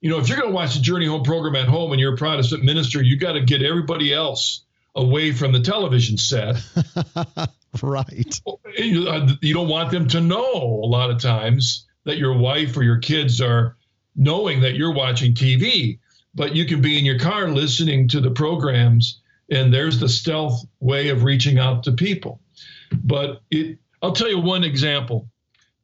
you 0.00 0.10
know, 0.10 0.18
if 0.18 0.28
you're 0.28 0.38
going 0.38 0.50
to 0.50 0.54
watch 0.54 0.74
the 0.74 0.80
Journey 0.80 1.06
Home 1.06 1.22
program 1.22 1.56
at 1.56 1.68
home 1.68 1.92
and 1.92 2.00
you're 2.00 2.14
a 2.14 2.16
Protestant 2.16 2.62
minister, 2.62 3.02
you 3.02 3.16
got 3.16 3.32
to 3.32 3.40
get 3.40 3.62
everybody 3.62 4.14
else 4.14 4.64
away 4.94 5.32
from 5.32 5.52
the 5.52 5.60
television 5.60 6.16
set. 6.16 6.56
right. 7.82 8.40
Uh, 8.46 9.34
you 9.42 9.54
don't 9.54 9.68
want 9.68 9.90
them 9.90 10.06
to 10.08 10.20
know 10.20 10.80
a 10.82 10.86
lot 10.86 11.10
of 11.10 11.20
times 11.20 11.86
that 12.04 12.16
your 12.16 12.36
wife 12.36 12.76
or 12.76 12.82
your 12.82 12.98
kids 12.98 13.40
are 13.40 13.76
knowing 14.14 14.60
that 14.60 14.74
you're 14.74 14.94
watching 14.94 15.34
TV, 15.34 15.98
but 16.38 16.54
you 16.54 16.64
can 16.64 16.80
be 16.80 16.96
in 16.96 17.04
your 17.04 17.18
car 17.18 17.48
listening 17.48 18.08
to 18.08 18.20
the 18.20 18.30
programs, 18.30 19.20
and 19.50 19.74
there's 19.74 19.98
the 19.98 20.08
stealth 20.08 20.64
way 20.78 21.08
of 21.08 21.24
reaching 21.24 21.58
out 21.58 21.82
to 21.82 21.92
people. 21.92 22.40
But 22.92 23.42
it, 23.50 23.78
I'll 24.00 24.12
tell 24.12 24.30
you 24.30 24.38
one 24.38 24.62
example. 24.62 25.28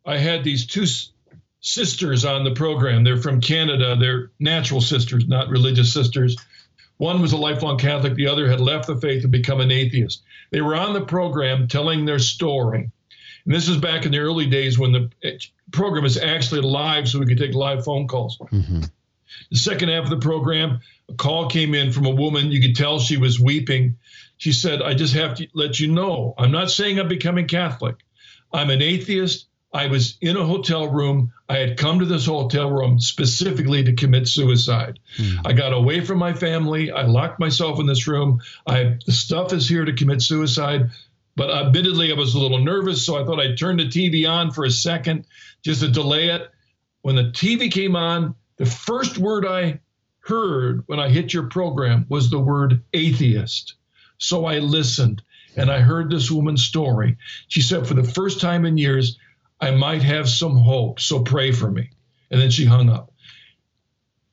I 0.06 0.16
had 0.16 0.44
these 0.44 0.66
two 0.66 0.86
sisters 1.60 2.24
on 2.24 2.44
the 2.44 2.52
program. 2.52 3.02
They're 3.02 3.16
from 3.16 3.40
Canada. 3.40 3.96
They're 3.98 4.30
natural 4.38 4.80
sisters, 4.80 5.26
not 5.26 5.48
religious 5.48 5.92
sisters. 5.92 6.36
One 6.98 7.20
was 7.20 7.32
a 7.32 7.36
lifelong 7.36 7.76
Catholic, 7.76 8.14
the 8.14 8.28
other 8.28 8.48
had 8.48 8.60
left 8.60 8.86
the 8.86 8.96
faith 8.96 9.24
and 9.24 9.32
become 9.32 9.60
an 9.60 9.72
atheist. 9.72 10.22
They 10.52 10.60
were 10.60 10.76
on 10.76 10.92
the 10.92 11.04
program 11.04 11.66
telling 11.66 12.04
their 12.04 12.20
story. 12.20 12.92
And 13.44 13.54
this 13.54 13.68
is 13.68 13.78
back 13.78 14.06
in 14.06 14.12
the 14.12 14.18
early 14.18 14.46
days 14.46 14.78
when 14.78 14.92
the 14.92 15.10
program 15.72 16.04
is 16.04 16.16
actually 16.16 16.60
live, 16.60 17.08
so 17.08 17.18
we 17.18 17.26
could 17.26 17.38
take 17.38 17.54
live 17.54 17.84
phone 17.84 18.06
calls. 18.06 18.38
Mm-hmm. 18.38 18.82
The 19.50 19.56
second 19.56 19.88
half 19.88 20.04
of 20.04 20.10
the 20.10 20.18
program, 20.18 20.80
a 21.08 21.14
call 21.14 21.48
came 21.48 21.74
in 21.74 21.92
from 21.92 22.06
a 22.06 22.10
woman. 22.10 22.50
You 22.50 22.60
could 22.60 22.76
tell 22.76 22.98
she 22.98 23.16
was 23.16 23.40
weeping. 23.40 23.96
She 24.36 24.52
said, 24.52 24.82
I 24.82 24.94
just 24.94 25.14
have 25.14 25.36
to 25.36 25.48
let 25.54 25.80
you 25.80 25.90
know, 25.90 26.34
I'm 26.38 26.50
not 26.50 26.70
saying 26.70 26.98
I'm 26.98 27.08
becoming 27.08 27.46
Catholic. 27.46 27.96
I'm 28.52 28.70
an 28.70 28.82
atheist. 28.82 29.46
I 29.72 29.88
was 29.88 30.16
in 30.20 30.36
a 30.36 30.46
hotel 30.46 30.88
room. 30.88 31.32
I 31.48 31.56
had 31.56 31.76
come 31.76 31.98
to 31.98 32.04
this 32.04 32.26
hotel 32.26 32.70
room 32.70 33.00
specifically 33.00 33.82
to 33.82 33.92
commit 33.92 34.28
suicide. 34.28 35.00
Mm. 35.16 35.40
I 35.44 35.52
got 35.52 35.72
away 35.72 36.00
from 36.00 36.18
my 36.18 36.32
family. 36.32 36.92
I 36.92 37.02
locked 37.02 37.40
myself 37.40 37.80
in 37.80 37.86
this 37.86 38.06
room. 38.06 38.40
I 38.68 38.98
the 39.04 39.12
stuff 39.12 39.52
is 39.52 39.68
here 39.68 39.84
to 39.84 39.92
commit 39.92 40.22
suicide. 40.22 40.90
But 41.36 41.50
admittedly, 41.50 42.12
I 42.12 42.14
was 42.14 42.34
a 42.34 42.38
little 42.38 42.60
nervous, 42.60 43.04
so 43.04 43.20
I 43.20 43.26
thought 43.26 43.40
I'd 43.40 43.58
turn 43.58 43.76
the 43.76 43.86
TV 43.86 44.30
on 44.30 44.52
for 44.52 44.64
a 44.64 44.70
second 44.70 45.26
just 45.64 45.80
to 45.80 45.88
delay 45.88 46.28
it. 46.28 46.48
When 47.02 47.16
the 47.16 47.24
TV 47.24 47.70
came 47.70 47.96
on, 47.96 48.36
the 48.56 48.66
first 48.66 49.18
word 49.18 49.46
I 49.46 49.80
heard 50.20 50.84
when 50.86 51.00
I 51.00 51.08
hit 51.08 51.32
your 51.32 51.48
program 51.48 52.06
was 52.08 52.30
the 52.30 52.38
word 52.38 52.82
atheist. 52.92 53.74
So 54.18 54.46
I 54.46 54.58
listened 54.58 55.22
and 55.56 55.70
I 55.70 55.80
heard 55.80 56.10
this 56.10 56.30
woman's 56.30 56.64
story. 56.64 57.18
She 57.48 57.62
said, 57.62 57.86
for 57.86 57.94
the 57.94 58.04
first 58.04 58.40
time 58.40 58.64
in 58.64 58.78
years, 58.78 59.18
I 59.60 59.70
might 59.70 60.02
have 60.02 60.28
some 60.28 60.56
hope, 60.56 61.00
so 61.00 61.22
pray 61.22 61.52
for 61.52 61.70
me. 61.70 61.90
And 62.30 62.40
then 62.40 62.50
she 62.50 62.64
hung 62.64 62.88
up. 62.88 63.12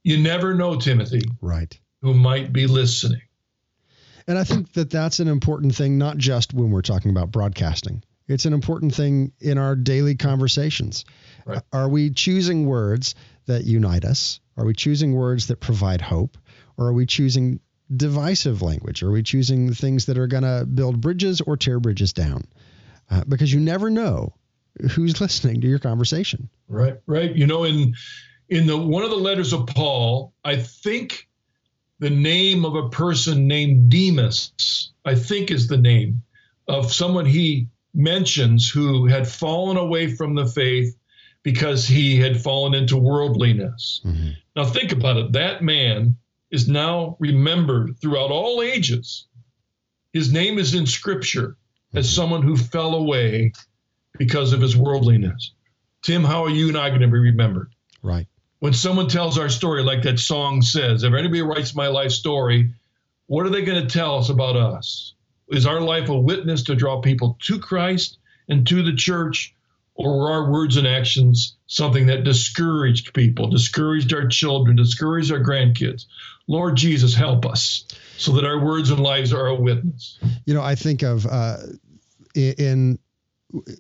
You 0.04 0.18
never 0.18 0.54
know, 0.54 0.80
Timothy. 0.80 1.22
Right. 1.42 1.78
Who 2.02 2.14
might 2.14 2.52
be 2.52 2.68
listening. 2.68 3.22
And 4.28 4.38
I 4.38 4.44
think 4.44 4.74
that 4.74 4.90
that's 4.90 5.20
an 5.20 5.28
important 5.28 5.76
thing, 5.76 5.98
not 5.98 6.18
just 6.18 6.54
when 6.54 6.72
we're 6.72 6.82
talking 6.82 7.12
about 7.12 7.32
broadcasting. 7.32 8.04
It's 8.28 8.46
an 8.46 8.54
important 8.54 8.96
thing 8.96 9.34
in 9.40 9.58
our 9.58 9.76
daily 9.76 10.16
conversations. 10.16 11.06
Right. 11.46 11.62
Are 11.74 11.90
we 11.90 12.12
choosing 12.12 12.66
words 12.66 13.16
that 13.48 13.64
unite 13.66 14.06
us? 14.06 14.40
Are 14.58 14.66
we 14.66 14.74
choosing 14.74 15.14
words 15.14 15.48
that 15.48 15.60
provide 15.60 16.02
hope? 16.02 16.38
Or 16.78 16.88
are 16.88 16.94
we 16.94 17.06
choosing 17.06 17.60
divisive 17.96 18.62
language? 18.62 19.04
Are 19.04 19.12
we 19.12 19.24
choosing 19.24 19.74
things 19.74 20.06
that 20.06 20.18
are 20.18 20.28
going 20.28 20.44
to 20.44 20.66
build 20.66 21.02
bridges 21.02 21.42
or 21.42 21.58
tear 21.58 21.80
bridges 21.80 22.14
down? 22.14 22.46
Uh, 23.10 23.24
because 23.28 23.52
you 23.52 23.60
never 23.60 23.90
know 23.90 24.34
who's 24.92 25.20
listening 25.22 25.62
to 25.62 25.68
your 25.68 25.80
conversation. 25.80 26.50
Right, 26.68 27.00
right. 27.06 27.36
You 27.36 27.48
know, 27.48 27.64
in 27.66 27.96
in 28.50 28.68
the 28.68 28.78
one 28.78 29.04
of 29.04 29.10
the 29.10 29.18
letters 29.18 29.54
of 29.54 29.68
Paul, 29.68 30.34
I 30.44 30.58
think 30.58 31.28
the 32.00 32.10
name 32.10 32.66
of 32.66 32.76
a 32.76 32.90
person 32.90 33.48
named 33.48 33.92
Demas, 33.92 34.92
I 35.06 35.16
think 35.16 35.52
is 35.52 35.68
the 35.68 35.78
name 35.78 36.24
of 36.68 36.92
someone 36.92 37.26
he 37.26 37.68
mentions 37.94 38.70
who 38.70 39.06
had 39.08 39.28
fallen 39.28 39.78
away 39.78 40.14
from 40.16 40.36
the 40.36 40.46
faith 40.46 40.98
because 41.44 41.88
he 41.88 42.18
had 42.18 42.42
fallen 42.42 42.74
into 42.74 42.98
worldliness. 42.98 44.02
Mm-hmm. 44.06 44.30
Now 44.56 44.66
think 44.66 44.92
about 44.92 45.18
it. 45.18 45.32
That 45.34 45.64
man 45.64 46.18
is 46.52 46.68
now 46.68 47.18
remembered 47.20 47.98
throughout 48.00 48.32
all 48.32 48.62
ages. 48.62 49.28
His 50.14 50.32
name 50.32 50.60
is 50.60 50.74
in 50.76 50.86
scripture 50.86 51.56
as 51.94 52.06
mm-hmm. 52.06 52.16
someone 52.16 52.42
who 52.44 52.58
fell 52.58 52.96
away 52.96 53.54
because 54.18 54.54
of 54.54 54.62
his 54.62 54.76
worldliness. 54.76 55.54
Tim, 56.04 56.24
how 56.24 56.44
are 56.44 56.50
you 56.50 56.68
and 56.68 56.78
I 56.78 56.90
going 56.90 57.02
to 57.02 57.08
be 57.08 57.20
remembered? 57.20 57.74
Right. 58.02 58.28
When 58.60 58.74
someone 58.74 59.08
tells 59.08 59.40
our 59.40 59.50
story, 59.50 59.84
like 59.84 60.04
that 60.04 60.20
song 60.20 60.62
says, 60.62 61.04
if 61.04 61.14
anybody 61.14 61.42
writes 61.42 61.74
my 61.74 61.88
life 61.88 62.12
story, 62.12 62.74
what 63.28 63.46
are 63.46 63.50
they 63.50 63.64
going 63.64 63.88
to 63.88 63.92
tell 63.92 64.18
us 64.18 64.30
about 64.30 64.56
us? 64.56 65.14
Is 65.52 65.66
our 65.66 65.82
life 65.82 66.10
a 66.10 66.18
witness 66.18 66.64
to 66.64 66.76
draw 66.76 67.02
people 67.02 67.38
to 67.44 67.60
Christ 67.60 68.18
and 68.48 68.66
to 68.68 68.84
the 68.84 68.96
church? 68.96 69.56
Or 69.94 70.18
were 70.18 70.32
our 70.32 70.50
words 70.50 70.78
and 70.78 70.88
actions 70.88 71.58
something 71.68 72.08
that 72.08 72.24
discouraged 72.24 73.14
people, 73.14 73.50
discouraged 73.50 74.14
our 74.14 74.28
children, 74.28 74.78
discouraged 74.78 75.32
our 75.32 75.44
grandkids? 75.44 76.06
Lord 76.48 76.76
Jesus, 76.76 77.14
help 77.14 77.46
us 77.46 77.86
so 78.18 78.34
that 78.34 78.46
our 78.46 78.60
words 78.64 78.90
and 78.90 79.00
lives 79.00 79.34
are 79.34 79.48
a 79.48 79.56
witness. 79.56 80.18
You 80.46 80.54
know, 80.54 80.62
I 80.62 80.76
think 80.76 81.04
of 81.04 81.26
uh, 81.26 81.58
in 82.34 83.00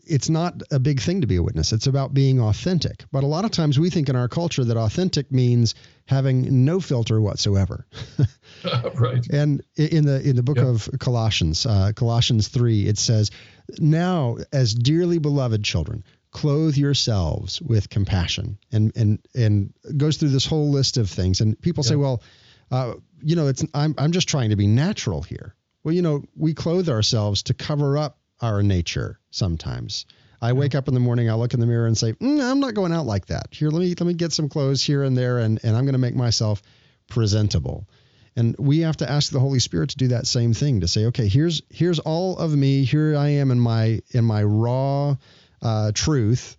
it's 0.05 0.29
not 0.29 0.61
a 0.71 0.79
big 0.79 0.99
thing 0.99 1.21
to 1.21 1.27
be 1.27 1.37
a 1.37 1.43
witness. 1.43 1.71
It's 1.71 1.87
about 1.87 2.13
being 2.13 2.39
authentic. 2.39 3.05
But 3.11 3.23
a 3.23 3.27
lot 3.27 3.45
of 3.45 3.51
times 3.51 3.79
we 3.79 3.89
think 3.89 4.09
in 4.09 4.15
our 4.15 4.27
culture 4.27 4.63
that 4.63 4.77
authentic 4.77 5.31
means 5.31 5.75
having 6.07 6.65
no 6.65 6.79
filter 6.79 7.21
whatsoever. 7.21 7.87
right. 8.95 9.25
And 9.29 9.63
in 9.75 10.05
the 10.05 10.21
in 10.21 10.35
the 10.35 10.43
book 10.43 10.57
yep. 10.57 10.67
of 10.67 10.89
Colossians, 10.99 11.65
uh, 11.65 11.91
Colossians 11.95 12.47
three, 12.47 12.87
it 12.87 12.97
says, 12.97 13.31
"Now, 13.79 14.37
as 14.51 14.73
dearly 14.73 15.17
beloved 15.17 15.63
children." 15.63 16.03
Clothe 16.31 16.77
yourselves 16.77 17.61
with 17.61 17.89
compassion, 17.89 18.57
and 18.71 18.93
and 18.95 19.19
and 19.35 19.73
goes 19.97 20.15
through 20.15 20.29
this 20.29 20.45
whole 20.45 20.71
list 20.71 20.95
of 20.95 21.09
things. 21.09 21.41
And 21.41 21.59
people 21.61 21.83
yep. 21.83 21.89
say, 21.89 21.95
well, 21.97 22.23
uh, 22.71 22.93
you 23.21 23.35
know, 23.35 23.47
it's 23.47 23.65
I'm 23.73 23.93
I'm 23.97 24.13
just 24.13 24.29
trying 24.29 24.51
to 24.51 24.55
be 24.55 24.65
natural 24.65 25.23
here. 25.23 25.53
Well, 25.83 25.93
you 25.93 26.01
know, 26.01 26.23
we 26.37 26.53
clothe 26.53 26.87
ourselves 26.87 27.43
to 27.43 27.53
cover 27.53 27.97
up 27.97 28.17
our 28.39 28.63
nature 28.63 29.19
sometimes. 29.31 30.05
I 30.41 30.53
wake 30.53 30.73
up 30.73 30.87
in 30.87 30.95
the 30.95 30.99
morning, 30.99 31.29
I 31.29 31.35
look 31.35 31.53
in 31.53 31.59
the 31.59 31.67
mirror 31.67 31.85
and 31.85 31.95
say, 31.95 32.13
mm, 32.13 32.41
I'm 32.41 32.59
not 32.59 32.73
going 32.73 32.91
out 32.91 33.05
like 33.05 33.27
that. 33.27 33.49
Here, 33.51 33.69
let 33.69 33.79
me 33.79 33.89
let 33.89 34.01
me 34.07 34.15
get 34.15 34.33
some 34.33 34.49
clothes 34.49 34.83
here 34.83 35.03
and 35.03 35.15
there, 35.15 35.37
and, 35.37 35.59
and 35.63 35.77
I'm 35.77 35.83
going 35.83 35.93
to 35.93 35.99
make 35.99 36.15
myself 36.15 36.63
presentable. 37.07 37.87
And 38.35 38.55
we 38.57 38.79
have 38.79 38.97
to 38.97 39.09
ask 39.09 39.31
the 39.31 39.39
Holy 39.39 39.59
Spirit 39.59 39.89
to 39.91 39.97
do 39.97 40.07
that 40.09 40.25
same 40.25 40.53
thing 40.53 40.81
to 40.81 40.87
say, 40.87 41.05
okay, 41.07 41.27
here's 41.27 41.61
here's 41.69 41.99
all 41.99 42.37
of 42.37 42.55
me. 42.55 42.85
Here 42.85 43.15
I 43.17 43.29
am 43.29 43.51
in 43.51 43.59
my 43.59 44.01
in 44.11 44.23
my 44.23 44.43
raw 44.43 45.15
uh, 45.61 45.91
truth. 45.93 46.55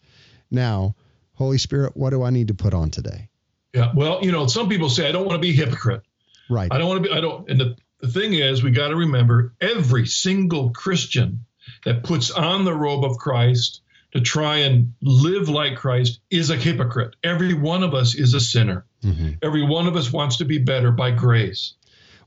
Now, 0.50 0.94
Holy 1.34 1.58
Spirit, 1.58 1.96
what 1.96 2.10
do 2.10 2.22
I 2.22 2.30
need 2.30 2.48
to 2.48 2.54
put 2.54 2.74
on 2.74 2.90
today? 2.90 3.30
Yeah. 3.72 3.90
Well, 3.94 4.20
you 4.22 4.32
know, 4.32 4.46
some 4.46 4.68
people 4.68 4.90
say 4.90 5.08
I 5.08 5.12
don't 5.12 5.26
want 5.26 5.40
to 5.40 5.46
be 5.46 5.50
a 5.50 5.64
hypocrite. 5.64 6.02
Right. 6.50 6.68
I 6.70 6.76
don't 6.76 6.88
want 6.88 7.04
to 7.04 7.08
be. 7.08 7.14
I 7.14 7.20
don't. 7.20 7.48
And 7.48 7.58
the 7.58 7.76
the 8.00 8.08
thing 8.08 8.34
is, 8.34 8.62
we 8.62 8.72
got 8.72 8.88
to 8.88 8.96
remember 8.96 9.54
every 9.60 10.06
single 10.06 10.70
Christian 10.70 11.46
that 11.84 12.02
puts 12.02 12.30
on 12.30 12.64
the 12.64 12.74
robe 12.74 13.04
of 13.04 13.16
Christ 13.16 13.80
to 14.12 14.20
try 14.20 14.58
and 14.58 14.92
live 15.00 15.48
like 15.48 15.76
Christ 15.76 16.20
is 16.30 16.50
a 16.50 16.56
hypocrite. 16.56 17.16
Every 17.24 17.54
one 17.54 17.82
of 17.82 17.94
us 17.94 18.14
is 18.14 18.34
a 18.34 18.40
sinner. 18.40 18.84
Mm-hmm. 19.02 19.30
Every 19.42 19.64
one 19.64 19.86
of 19.86 19.96
us 19.96 20.12
wants 20.12 20.38
to 20.38 20.44
be 20.44 20.58
better 20.58 20.92
by 20.92 21.10
grace. 21.10 21.74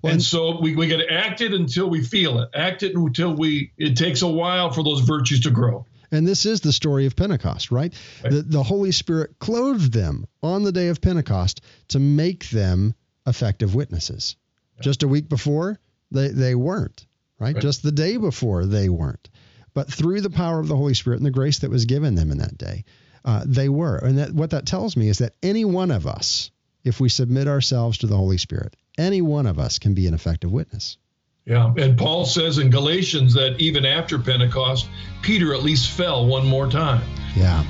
Well, 0.02 0.14
and 0.14 0.22
so 0.22 0.60
we, 0.60 0.76
we 0.76 0.88
got 0.88 0.98
to 0.98 1.12
act 1.12 1.42
it 1.42 1.54
until 1.54 1.90
we 1.90 2.04
feel 2.04 2.40
it. 2.40 2.50
Act 2.54 2.84
it 2.84 2.96
until 2.96 3.34
we, 3.34 3.72
it 3.78 3.96
takes 3.96 4.22
a 4.22 4.28
while 4.28 4.72
for 4.72 4.84
those 4.84 5.02
virtues 5.02 5.42
to 5.42 5.52
grow. 5.52 5.86
And 6.12 6.28
this 6.28 6.46
is 6.46 6.62
the 6.62 6.74
story 6.74 7.06
of 7.06 7.16
Pentecost, 7.16 7.72
right? 7.72 7.94
right. 8.24 8.32
The, 8.32 8.42
the 8.44 8.64
Holy 8.64 8.92
Spirit 8.92 9.40
clothed 9.40 9.92
them 9.92 10.28
on 10.44 10.64
the 10.64 10.72
day 10.72 10.90
of 10.90 11.02
Pentecost 11.02 11.62
to 11.90 12.00
make 12.00 12.50
them 12.50 12.94
effective 13.26 13.74
witnesses. 13.74 14.36
Yeah. 14.76 14.84
Just 14.84 15.04
a 15.04 15.08
week 15.08 15.30
before, 15.30 15.80
they, 16.12 16.28
they 16.28 16.56
weren't, 16.56 17.08
right? 17.40 17.56
right? 17.56 17.62
Just 17.62 17.82
the 17.82 17.92
day 17.92 18.18
before, 18.18 18.66
they 18.66 18.90
weren't. 18.90 19.30
But 19.74 19.92
through 19.92 20.22
the 20.22 20.30
power 20.30 20.60
of 20.60 20.68
the 20.68 20.76
Holy 20.76 20.94
Spirit 20.94 21.18
and 21.18 21.26
the 21.26 21.32
grace 21.32 21.60
that 21.60 21.72
was 21.72 21.86
given 21.86 22.16
them 22.16 22.32
in 22.32 22.38
that 22.38 22.58
day, 22.58 22.86
uh, 23.26 23.44
they 23.46 23.70
were. 23.70 23.98
And 23.98 24.20
that, 24.20 24.32
what 24.32 24.52
that 24.52 24.66
tells 24.66 24.96
me 24.96 25.10
is 25.10 25.18
that 25.18 25.34
any 25.42 25.66
one 25.66 25.92
of 25.92 26.06
us, 26.06 26.52
if 26.86 27.02
we 27.02 27.10
submit 27.10 27.50
ourselves 27.50 27.98
to 27.98 28.08
the 28.08 28.16
Holy 28.16 28.38
Spirit, 28.38 28.78
any 28.98 29.22
one 29.22 29.48
of 29.48 29.60
us 29.60 29.80
can 29.80 29.94
be 29.94 30.08
an 30.08 30.14
effective 30.14 30.52
witness. 30.52 30.98
Yeah, 31.46 31.74
and 31.78 31.98
Paul 31.98 32.26
says 32.26 32.58
in 32.58 32.70
Galatians 32.70 33.34
that 33.34 33.60
even 33.60 33.86
after 33.86 34.18
Pentecost, 34.18 34.88
Peter 35.22 35.54
at 35.54 35.62
least 35.62 35.92
fell 35.92 36.26
one 36.26 36.48
more 36.48 36.68
time. 36.68 37.04
Yeah. 37.36 37.64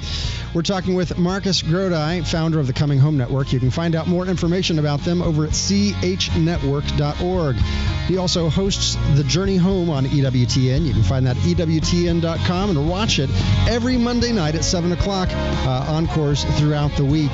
We're 0.54 0.62
talking 0.62 0.96
with 0.96 1.18
Marcus 1.18 1.62
Grodi, 1.62 2.26
founder 2.26 2.62
of 2.62 2.68
the 2.68 2.74
Coming 2.74 3.00
Home 3.00 3.18
Network. 3.18 3.52
You 3.52 3.60
can 3.60 3.72
find 3.72 3.94
out 3.94 4.08
more 4.08 4.26
information 4.26 4.80
about 4.80 5.02
them 5.02 5.22
over 5.22 5.44
at 5.44 5.52
chnetwork.org. 5.52 7.56
He 8.08 8.18
also 8.18 8.50
hosts 8.50 8.96
The 9.16 9.24
Journey 9.24 9.58
Home 9.58 9.90
on 9.90 10.06
EWTN. 10.06 10.86
You 10.86 10.94
can 10.94 11.04
find 11.04 11.28
that 11.28 11.36
at 11.36 11.44
EWTN.com 11.44 12.70
and 12.70 12.90
watch 12.90 13.20
it 13.20 13.30
every 13.68 13.98
Monday 13.98 14.32
night 14.32 14.56
at 14.56 14.64
7 14.64 14.94
o'clock, 14.94 15.28
uh, 15.32 15.86
encores 15.90 16.46
throughout 16.58 16.96
the 16.96 17.04
week. 17.04 17.32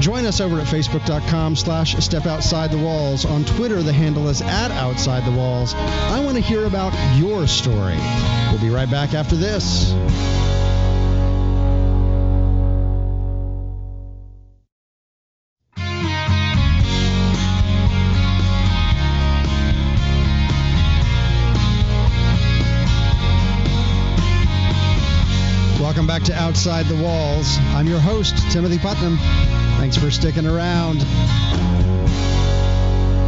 Join 0.00 0.24
us 0.24 0.40
over 0.40 0.58
at 0.60 0.66
facebook.com 0.66 1.56
slash 1.56 1.96
step 1.96 2.24
outside 2.24 2.70
the 2.70 2.78
walls. 2.78 3.26
On 3.26 3.44
Twitter, 3.44 3.82
the 3.82 3.92
handle 3.92 4.28
is 4.28 4.40
at 4.40 4.70
outside 4.70 5.26
the 5.26 5.36
walls. 5.36 5.74
I 5.74 6.24
want 6.24 6.36
to 6.36 6.42
hear 6.42 6.64
about 6.64 6.94
your 7.18 7.46
story. 7.46 7.98
We'll 8.50 8.60
be 8.60 8.70
right 8.70 8.90
back 8.90 9.12
after 9.12 9.36
this. 9.36 9.92
To 26.28 26.34
Outside 26.34 26.84
the 26.84 27.02
Walls. 27.02 27.56
I'm 27.68 27.86
your 27.86 28.00
host, 28.00 28.36
Timothy 28.50 28.76
Putnam. 28.78 29.16
Thanks 29.78 29.96
for 29.96 30.10
sticking 30.10 30.46
around. 30.46 30.98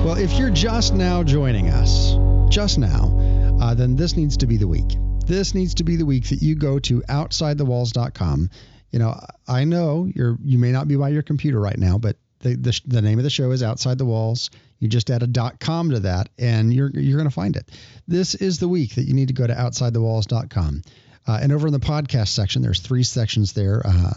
Well, 0.05 0.19
if 0.19 0.35
you're 0.35 0.51
just 0.51 0.93
now 0.93 1.23
joining 1.23 1.71
us, 1.71 2.17
just 2.53 2.79
now, 2.79 3.59
uh, 3.59 3.73
then 3.73 3.97
this 3.97 4.17
needs 4.17 4.37
to 4.39 4.47
be 4.47 4.59
the 4.59 4.69
week. 4.69 4.99
This 5.25 5.55
needs 5.55 5.73
to 5.77 5.85
be 5.85 5.97
the 5.97 6.05
week 6.05 6.29
that 6.29 6.43
you 6.43 6.55
go 6.55 6.79
to 6.81 7.01
outsidethewalls.com. 7.01 8.51
You 8.91 8.99
know, 8.99 9.19
I 9.49 9.65
know 9.65 10.07
you're 10.15 10.37
you 10.45 10.59
may 10.59 10.71
not 10.71 10.87
be 10.87 10.97
by 10.97 11.09
your 11.09 11.23
computer 11.23 11.59
right 11.59 11.79
now, 11.79 11.97
but 11.97 12.17
the, 12.41 12.55
the, 12.57 12.79
the 12.87 13.01
name 13.01 13.19
of 13.19 13.25
the 13.25 13.31
show 13.31 13.51
is 13.53 13.63
Outside 13.63 13.97
the 13.97 14.05
Walls. 14.05 14.51
You 14.79 14.89
just 14.89 15.09
add 15.09 15.23
a 15.23 15.53
.com 15.59 15.91
to 15.91 16.01
that, 16.01 16.29
and 16.39 16.71
you're 16.75 16.91
you're 16.91 17.17
going 17.17 17.31
to 17.31 17.35
find 17.35 17.57
it. 17.57 17.71
This 18.07 18.35
is 18.35 18.59
the 18.59 18.69
week 18.69 18.97
that 18.97 19.05
you 19.05 19.15
need 19.15 19.29
to 19.29 19.35
go 19.35 19.47
to 19.47 19.55
outsidethewalls.com. 19.55 20.83
Uh, 21.31 21.39
and 21.41 21.53
over 21.53 21.69
in 21.69 21.73
the 21.73 21.79
podcast 21.79 22.29
section, 22.29 22.61
there's 22.61 22.81
three 22.81 23.05
sections 23.05 23.53
there: 23.53 23.83
uh, 23.87 24.15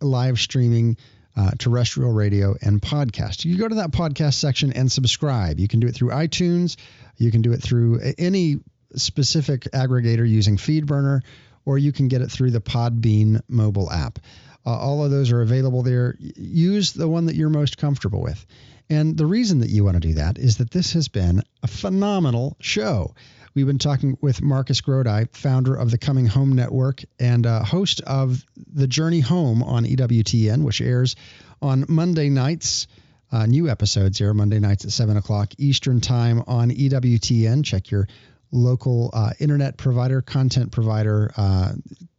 live 0.00 0.36
streaming, 0.40 0.96
uh, 1.36 1.52
terrestrial 1.56 2.10
radio, 2.10 2.56
and 2.60 2.82
podcast. 2.82 3.44
You 3.44 3.56
go 3.56 3.68
to 3.68 3.76
that 3.76 3.92
podcast 3.92 4.34
section 4.34 4.72
and 4.72 4.90
subscribe. 4.90 5.60
You 5.60 5.68
can 5.68 5.78
do 5.78 5.86
it 5.86 5.94
through 5.94 6.08
iTunes. 6.08 6.76
You 7.18 7.30
can 7.30 7.42
do 7.42 7.52
it 7.52 7.62
through 7.62 8.00
any 8.18 8.56
specific 8.96 9.68
aggregator 9.72 10.28
using 10.28 10.56
FeedBurner, 10.56 11.20
or 11.64 11.78
you 11.78 11.92
can 11.92 12.08
get 12.08 12.20
it 12.20 12.32
through 12.32 12.50
the 12.50 12.60
Podbean 12.60 13.40
mobile 13.46 13.88
app. 13.88 14.18
Uh, 14.66 14.76
all 14.76 15.04
of 15.04 15.12
those 15.12 15.30
are 15.30 15.42
available 15.42 15.84
there. 15.84 16.16
Use 16.18 16.92
the 16.94 17.08
one 17.08 17.26
that 17.26 17.36
you're 17.36 17.48
most 17.48 17.78
comfortable 17.78 18.22
with. 18.22 18.44
And 18.88 19.16
the 19.16 19.26
reason 19.26 19.60
that 19.60 19.70
you 19.70 19.84
want 19.84 20.02
to 20.02 20.08
do 20.08 20.14
that 20.14 20.36
is 20.36 20.56
that 20.56 20.72
this 20.72 20.94
has 20.94 21.06
been 21.06 21.44
a 21.62 21.68
phenomenal 21.68 22.56
show. 22.58 23.14
We've 23.52 23.66
been 23.66 23.78
talking 23.78 24.16
with 24.20 24.40
Marcus 24.40 24.80
Grodi, 24.80 25.26
founder 25.32 25.74
of 25.74 25.90
the 25.90 25.98
Coming 25.98 26.26
Home 26.26 26.52
Network 26.52 27.02
and 27.18 27.44
uh, 27.44 27.64
host 27.64 28.00
of 28.02 28.44
The 28.72 28.86
Journey 28.86 29.18
Home 29.18 29.64
on 29.64 29.84
EWTN, 29.84 30.62
which 30.62 30.80
airs 30.80 31.16
on 31.60 31.84
Monday 31.88 32.28
nights. 32.28 32.86
Uh, 33.32 33.46
new 33.46 33.68
episodes 33.68 34.18
here 34.18 34.32
Monday 34.32 34.60
nights 34.60 34.84
at 34.84 34.92
7 34.92 35.16
o'clock 35.16 35.52
Eastern 35.58 36.00
Time 36.00 36.44
on 36.46 36.70
EWTN. 36.70 37.64
Check 37.64 37.90
your 37.90 38.06
local 38.52 39.10
uh, 39.12 39.32
internet 39.40 39.76
provider, 39.76 40.22
content 40.22 40.70
provider, 40.70 41.32
uh, 41.36 41.72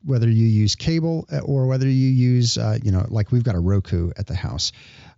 whether 0.04 0.30
you 0.30 0.46
use 0.46 0.76
cable 0.76 1.30
or 1.46 1.66
whether 1.68 1.88
you 1.88 2.10
use, 2.10 2.58
uh, 2.58 2.78
you 2.84 2.92
know, 2.92 3.06
like 3.08 3.32
we've 3.32 3.44
got 3.44 3.56
a 3.56 3.60
Roku 3.60 4.12
at 4.18 4.28
the 4.28 4.36
house, 4.36 4.74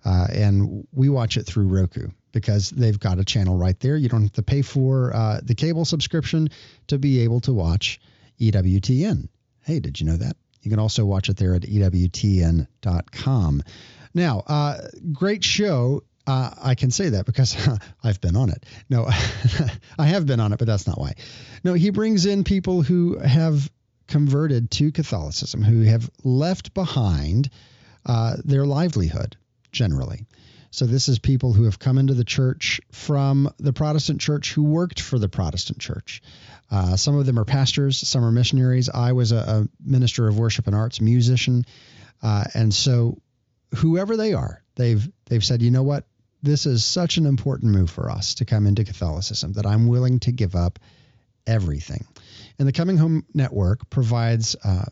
uh, 0.05 0.27
and 0.31 0.87
we 0.91 1.09
watch 1.09 1.37
it 1.37 1.45
through 1.45 1.67
Roku 1.67 2.09
because 2.31 2.69
they've 2.71 2.99
got 2.99 3.19
a 3.19 3.23
channel 3.23 3.57
right 3.57 3.79
there. 3.79 3.95
You 3.95 4.09
don't 4.09 4.23
have 4.23 4.33
to 4.33 4.43
pay 4.43 4.61
for 4.61 5.15
uh, 5.15 5.39
the 5.43 5.55
cable 5.55 5.85
subscription 5.85 6.49
to 6.87 6.97
be 6.97 7.21
able 7.21 7.41
to 7.41 7.53
watch 7.53 8.01
EWTN. 8.39 9.29
Hey, 9.61 9.79
did 9.79 9.99
you 9.99 10.07
know 10.07 10.17
that? 10.17 10.35
You 10.61 10.71
can 10.71 10.79
also 10.79 11.05
watch 11.05 11.29
it 11.29 11.37
there 11.37 11.55
at 11.55 11.61
EWTN.com. 11.61 13.63
Now, 14.13 14.43
uh, 14.47 14.77
great 15.11 15.43
show. 15.43 16.03
Uh, 16.25 16.51
I 16.61 16.75
can 16.75 16.89
say 16.89 17.09
that 17.09 17.25
because 17.25 17.55
I've 18.03 18.21
been 18.21 18.35
on 18.35 18.49
it. 18.49 18.65
No, 18.89 19.05
I 19.97 20.05
have 20.05 20.25
been 20.25 20.39
on 20.39 20.53
it, 20.53 20.59
but 20.59 20.67
that's 20.67 20.87
not 20.87 20.99
why. 20.99 21.13
No, 21.63 21.73
he 21.73 21.89
brings 21.89 22.25
in 22.25 22.43
people 22.43 22.81
who 22.81 23.17
have 23.19 23.69
converted 24.07 24.71
to 24.71 24.91
Catholicism, 24.91 25.61
who 25.61 25.81
have 25.81 26.09
left 26.23 26.73
behind 26.73 27.49
uh, 28.05 28.35
their 28.43 28.65
livelihood 28.65 29.37
generally. 29.73 30.25
So 30.71 30.85
this 30.85 31.07
is 31.07 31.19
people 31.19 31.53
who 31.53 31.65
have 31.65 31.77
come 31.77 31.99
into 31.99 32.15
the 32.15 32.23
church 32.23 32.81
from 32.91 33.53
the 33.59 33.73
Protestant 33.73 34.21
church 34.21 34.53
who 34.53 34.63
worked 34.63 34.99
for 34.99 35.19
the 35.19 35.29
Protestant 35.29 35.79
church. 35.79 36.21
Uh, 36.71 36.95
some 36.95 37.15
of 37.15 37.27
them 37.27 37.37
are 37.37 37.45
pastors, 37.45 37.99
some 37.99 38.23
are 38.23 38.31
missionaries. 38.31 38.89
I 38.89 39.11
was 39.11 39.31
a, 39.31 39.37
a 39.37 39.67
minister 39.85 40.27
of 40.27 40.39
worship 40.39 40.65
and 40.65 40.75
arts, 40.75 40.99
musician, 40.99 41.65
uh, 42.23 42.45
and 42.55 42.73
so 42.73 43.19
whoever 43.75 44.17
they 44.17 44.33
are, 44.33 44.63
they've 44.75 45.07
they've 45.25 45.43
said, 45.43 45.61
you 45.61 45.69
know 45.69 45.83
what, 45.83 46.05
this 46.41 46.65
is 46.65 46.83
such 46.83 47.17
an 47.17 47.25
important 47.25 47.71
move 47.71 47.91
for 47.91 48.09
us 48.09 48.35
to 48.35 48.45
come 48.45 48.65
into 48.65 48.83
Catholicism 48.83 49.53
that 49.53 49.67
I'm 49.67 49.87
willing 49.87 50.19
to 50.21 50.31
give 50.31 50.55
up 50.55 50.79
everything. 51.45 52.05
And 52.57 52.67
the 52.67 52.73
Coming 52.73 52.97
Home 52.97 53.25
Network 53.33 53.89
provides 53.89 54.55
uh, 54.63 54.85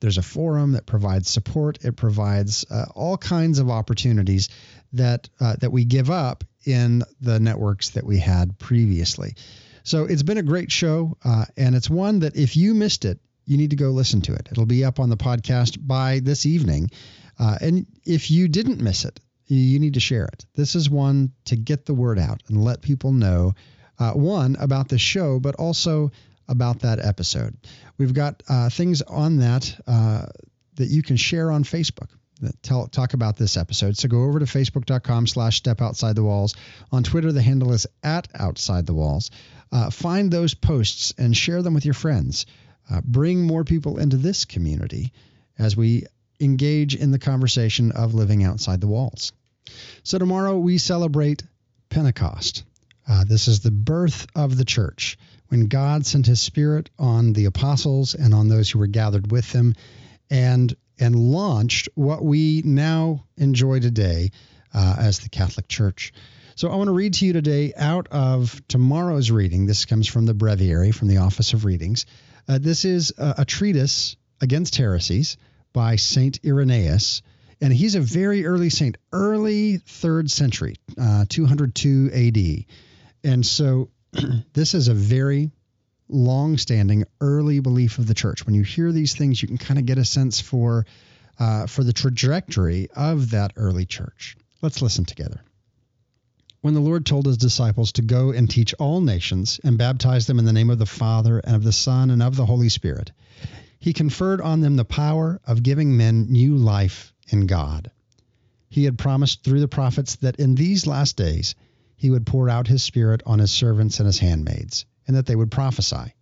there's 0.00 0.18
a 0.18 0.22
forum 0.22 0.72
that 0.72 0.86
provides 0.86 1.30
support. 1.30 1.84
It 1.84 1.96
provides 1.96 2.64
uh, 2.70 2.86
all 2.94 3.16
kinds 3.16 3.58
of 3.58 3.70
opportunities 3.70 4.48
that 4.92 5.28
uh, 5.40 5.56
that 5.60 5.72
we 5.72 5.84
give 5.84 6.10
up 6.10 6.44
in 6.64 7.02
the 7.20 7.40
networks 7.40 7.90
that 7.90 8.04
we 8.04 8.18
had 8.18 8.58
previously. 8.58 9.34
So 9.82 10.04
it's 10.04 10.22
been 10.22 10.38
a 10.38 10.42
great 10.42 10.70
show, 10.70 11.16
uh, 11.24 11.46
and 11.56 11.74
it's 11.74 11.88
one 11.88 12.20
that 12.20 12.36
if 12.36 12.56
you 12.56 12.74
missed 12.74 13.04
it, 13.04 13.20
you 13.46 13.56
need 13.56 13.70
to 13.70 13.76
go 13.76 13.90
listen 13.90 14.20
to 14.22 14.34
it. 14.34 14.48
It'll 14.50 14.66
be 14.66 14.84
up 14.84 15.00
on 15.00 15.08
the 15.08 15.16
podcast 15.16 15.78
by 15.80 16.20
this 16.22 16.44
evening. 16.44 16.90
Uh, 17.38 17.56
and 17.60 17.86
if 18.04 18.30
you 18.30 18.48
didn't 18.48 18.82
miss 18.82 19.04
it, 19.04 19.18
you 19.46 19.78
need 19.78 19.94
to 19.94 20.00
share 20.00 20.26
it. 20.26 20.44
This 20.54 20.74
is 20.74 20.90
one 20.90 21.32
to 21.46 21.56
get 21.56 21.86
the 21.86 21.94
word 21.94 22.18
out 22.18 22.42
and 22.48 22.62
let 22.62 22.82
people 22.82 23.12
know, 23.12 23.54
uh, 23.98 24.12
one, 24.12 24.56
about 24.56 24.88
the 24.88 24.98
show, 24.98 25.40
but 25.40 25.54
also 25.54 26.10
about 26.48 26.80
that 26.80 26.98
episode. 26.98 27.56
We've 27.98 28.14
got 28.14 28.42
uh, 28.48 28.70
things 28.70 29.02
on 29.02 29.38
that 29.38 29.78
uh, 29.86 30.26
that 30.74 30.88
you 30.88 31.02
can 31.02 31.16
share 31.16 31.50
on 31.50 31.64
Facebook. 31.64 32.08
That 32.40 32.62
tell, 32.62 32.86
talk 32.86 33.14
about 33.14 33.36
this 33.36 33.56
episode. 33.56 33.96
So 33.96 34.08
go 34.08 34.22
over 34.22 34.38
to 34.38 34.44
facebook.com 34.44 35.26
slash 35.26 35.56
step 35.56 35.82
outside 35.82 36.14
the 36.14 36.22
walls. 36.22 36.54
On 36.92 37.02
Twitter, 37.02 37.32
the 37.32 37.42
handle 37.42 37.72
is 37.72 37.86
at 38.02 38.28
outside 38.34 38.86
the 38.86 38.94
walls. 38.94 39.30
Uh, 39.72 39.90
find 39.90 40.30
those 40.30 40.54
posts 40.54 41.12
and 41.18 41.36
share 41.36 41.62
them 41.62 41.74
with 41.74 41.84
your 41.84 41.94
friends. 41.94 42.46
Uh, 42.90 43.00
bring 43.04 43.42
more 43.42 43.64
people 43.64 43.98
into 43.98 44.16
this 44.16 44.44
community 44.44 45.12
as 45.58 45.76
we 45.76 46.04
engage 46.40 46.94
in 46.94 47.10
the 47.10 47.18
conversation 47.18 47.90
of 47.92 48.14
living 48.14 48.44
outside 48.44 48.80
the 48.80 48.86
walls. 48.86 49.32
So 50.04 50.18
tomorrow 50.18 50.56
we 50.56 50.78
celebrate 50.78 51.42
Pentecost. 51.90 52.62
Uh, 53.06 53.24
this 53.24 53.48
is 53.48 53.60
the 53.60 53.70
birth 53.70 54.26
of 54.34 54.56
the 54.56 54.64
church 54.64 55.18
when 55.48 55.66
God 55.66 56.06
sent 56.06 56.26
his 56.26 56.40
spirit 56.40 56.90
on 56.98 57.32
the 57.32 57.46
apostles 57.46 58.14
and 58.14 58.34
on 58.34 58.48
those 58.48 58.70
who 58.70 58.78
were 58.78 58.86
gathered 58.86 59.30
with 59.30 59.50
them 59.52 59.74
and 60.30 60.74
and 61.00 61.14
launched 61.14 61.88
what 61.94 62.24
we 62.24 62.62
now 62.64 63.24
enjoy 63.36 63.78
today 63.80 64.30
uh, 64.74 64.96
as 64.98 65.20
the 65.20 65.28
Catholic 65.28 65.68
Church. 65.68 66.12
So 66.56 66.70
I 66.70 66.76
want 66.76 66.88
to 66.88 66.92
read 66.92 67.14
to 67.14 67.26
you 67.26 67.32
today 67.32 67.72
out 67.76 68.08
of 68.10 68.60
tomorrow's 68.66 69.30
reading. 69.30 69.66
This 69.66 69.84
comes 69.84 70.08
from 70.08 70.26
the 70.26 70.34
Breviary 70.34 70.90
from 70.92 71.06
the 71.06 71.18
Office 71.18 71.52
of 71.52 71.64
Readings. 71.64 72.04
Uh, 72.48 72.58
this 72.60 72.84
is 72.84 73.12
a, 73.16 73.36
a 73.38 73.44
treatise 73.44 74.16
against 74.40 74.74
heresies 74.74 75.36
by 75.72 75.96
Saint 75.96 76.40
Irenaeus. 76.44 77.22
And 77.60 77.72
he's 77.72 77.94
a 77.94 78.00
very 78.00 78.44
early 78.44 78.70
saint, 78.70 78.98
early 79.12 79.78
third 79.78 80.30
century, 80.30 80.76
uh, 81.00 81.26
202 81.28 82.10
AD. 82.12 82.64
And 83.24 83.46
so 83.46 83.90
this 84.52 84.74
is 84.74 84.88
a 84.88 84.94
very 84.94 85.50
long-standing 86.08 87.04
early 87.20 87.60
belief 87.60 87.98
of 87.98 88.06
the 88.06 88.14
church. 88.14 88.46
When 88.46 88.54
you 88.54 88.62
hear 88.62 88.92
these 88.92 89.14
things, 89.14 89.40
you 89.42 89.48
can 89.48 89.58
kind 89.58 89.78
of 89.78 89.86
get 89.86 89.98
a 89.98 90.04
sense 90.04 90.40
for 90.40 90.86
uh, 91.38 91.66
for 91.66 91.84
the 91.84 91.92
trajectory 91.92 92.88
of 92.96 93.30
that 93.30 93.52
early 93.56 93.86
church. 93.86 94.36
Let's 94.60 94.82
listen 94.82 95.04
together. 95.04 95.40
When 96.60 96.74
the 96.74 96.80
Lord 96.80 97.06
told 97.06 97.26
his 97.26 97.36
disciples 97.36 97.92
to 97.92 98.02
go 98.02 98.32
and 98.32 98.50
teach 98.50 98.74
all 98.74 99.00
nations 99.00 99.60
and 99.62 99.78
baptize 99.78 100.26
them 100.26 100.40
in 100.40 100.44
the 100.44 100.52
name 100.52 100.70
of 100.70 100.78
the 100.78 100.86
Father 100.86 101.38
and 101.38 101.54
of 101.54 101.62
the 101.62 101.72
Son 101.72 102.10
and 102.10 102.20
of 102.20 102.34
the 102.34 102.46
Holy 102.46 102.68
Spirit, 102.68 103.12
he 103.78 103.92
conferred 103.92 104.40
on 104.40 104.60
them 104.60 104.74
the 104.74 104.84
power 104.84 105.40
of 105.46 105.62
giving 105.62 105.96
men 105.96 106.26
new 106.32 106.56
life 106.56 107.12
in 107.28 107.46
God. 107.46 107.92
He 108.68 108.84
had 108.84 108.98
promised 108.98 109.44
through 109.44 109.60
the 109.60 109.68
prophets 109.68 110.16
that 110.16 110.36
in 110.36 110.56
these 110.56 110.86
last 110.86 111.16
days 111.16 111.54
he 111.98 112.10
would 112.10 112.24
pour 112.24 112.48
out 112.48 112.68
his 112.68 112.82
Spirit 112.82 113.22
on 113.26 113.40
his 113.40 113.50
servants 113.50 113.98
and 113.98 114.06
his 114.06 114.20
handmaids, 114.20 114.86
and 115.06 115.16
that 115.16 115.26
they 115.26 115.36
would 115.36 115.50
prophesy. 115.50 116.14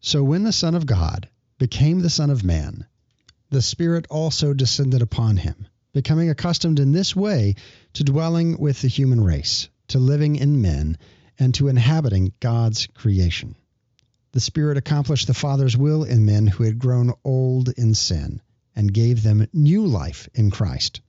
So 0.00 0.24
when 0.24 0.42
the 0.42 0.52
Son 0.52 0.74
of 0.74 0.86
God 0.86 1.28
became 1.58 2.00
the 2.00 2.08
Son 2.08 2.30
of 2.30 2.42
Man, 2.42 2.86
the 3.50 3.60
Spirit 3.60 4.06
also 4.08 4.54
descended 4.54 5.02
upon 5.02 5.36
him, 5.36 5.68
becoming 5.92 6.30
accustomed 6.30 6.80
in 6.80 6.92
this 6.92 7.14
way 7.14 7.56
to 7.92 8.04
dwelling 8.04 8.58
with 8.58 8.80
the 8.80 8.88
human 8.88 9.22
race, 9.22 9.68
to 9.88 9.98
living 9.98 10.36
in 10.36 10.62
men, 10.62 10.96
and 11.38 11.54
to 11.54 11.68
inhabiting 11.68 12.32
God's 12.40 12.86
creation. 12.86 13.56
The 14.32 14.40
Spirit 14.40 14.78
accomplished 14.78 15.26
the 15.26 15.34
Father's 15.34 15.76
will 15.76 16.04
in 16.04 16.24
men 16.24 16.46
who 16.46 16.64
had 16.64 16.78
grown 16.78 17.12
old 17.22 17.68
in 17.68 17.94
sin 17.94 18.40
and 18.74 18.94
gave 18.94 19.22
them 19.22 19.46
new 19.52 19.86
life 19.86 20.28
in 20.32 20.50
Christ. 20.50 21.02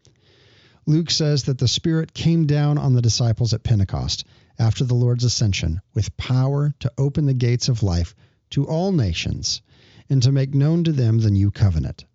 Luke 0.86 1.12
says 1.12 1.44
that 1.44 1.58
the 1.58 1.68
Spirit 1.68 2.14
came 2.14 2.48
down 2.48 2.78
on 2.78 2.94
the 2.94 3.02
disciples 3.02 3.54
at 3.54 3.64
Pentecost 3.64 4.24
after 4.58 4.84
the 4.84 4.96
Lord's 4.96 5.24
ascension 5.24 5.82
with 5.94 6.18
power 6.18 6.74
to 6.80 6.92
open 6.98 7.26
the 7.26 7.34
gates 7.34 7.70
of 7.70 7.84
life 7.84 8.16
to 8.52 8.66
all 8.66 8.92
nations 8.92 9.62
and 10.10 10.24
to 10.24 10.32
make 10.32 10.54
known 10.54 10.84
to 10.84 10.92
them 10.92 11.20
the 11.20 11.32
new 11.32 11.52
covenant. 11.52 12.06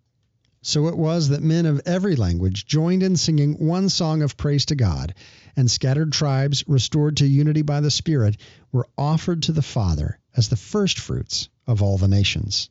So 0.61 0.87
it 0.87 0.97
was 0.97 1.29
that 1.29 1.41
men 1.41 1.65
of 1.65 1.81
every 1.85 2.15
language 2.15 2.65
joined 2.65 3.01
in 3.01 3.15
singing 3.15 3.53
one 3.53 3.87
song 3.89 4.21
of 4.21 4.35
praise 4.35 4.65
to 4.65 4.75
God, 4.75 5.13
and 5.55 5.71
scattered 5.71 6.11
tribes, 6.11 6.63
restored 6.67 7.17
to 7.17 7.25
unity 7.25 7.61
by 7.61 7.79
the 7.79 7.89
Spirit, 7.89 8.37
were 8.71 8.87
offered 8.97 9.43
to 9.43 9.53
the 9.53 9.61
Father 9.61 10.19
as 10.35 10.49
the 10.49 10.57
firstfruits 10.57 11.47
of 11.65 11.81
all 11.81 11.97
the 11.97 12.07
nations. 12.07 12.69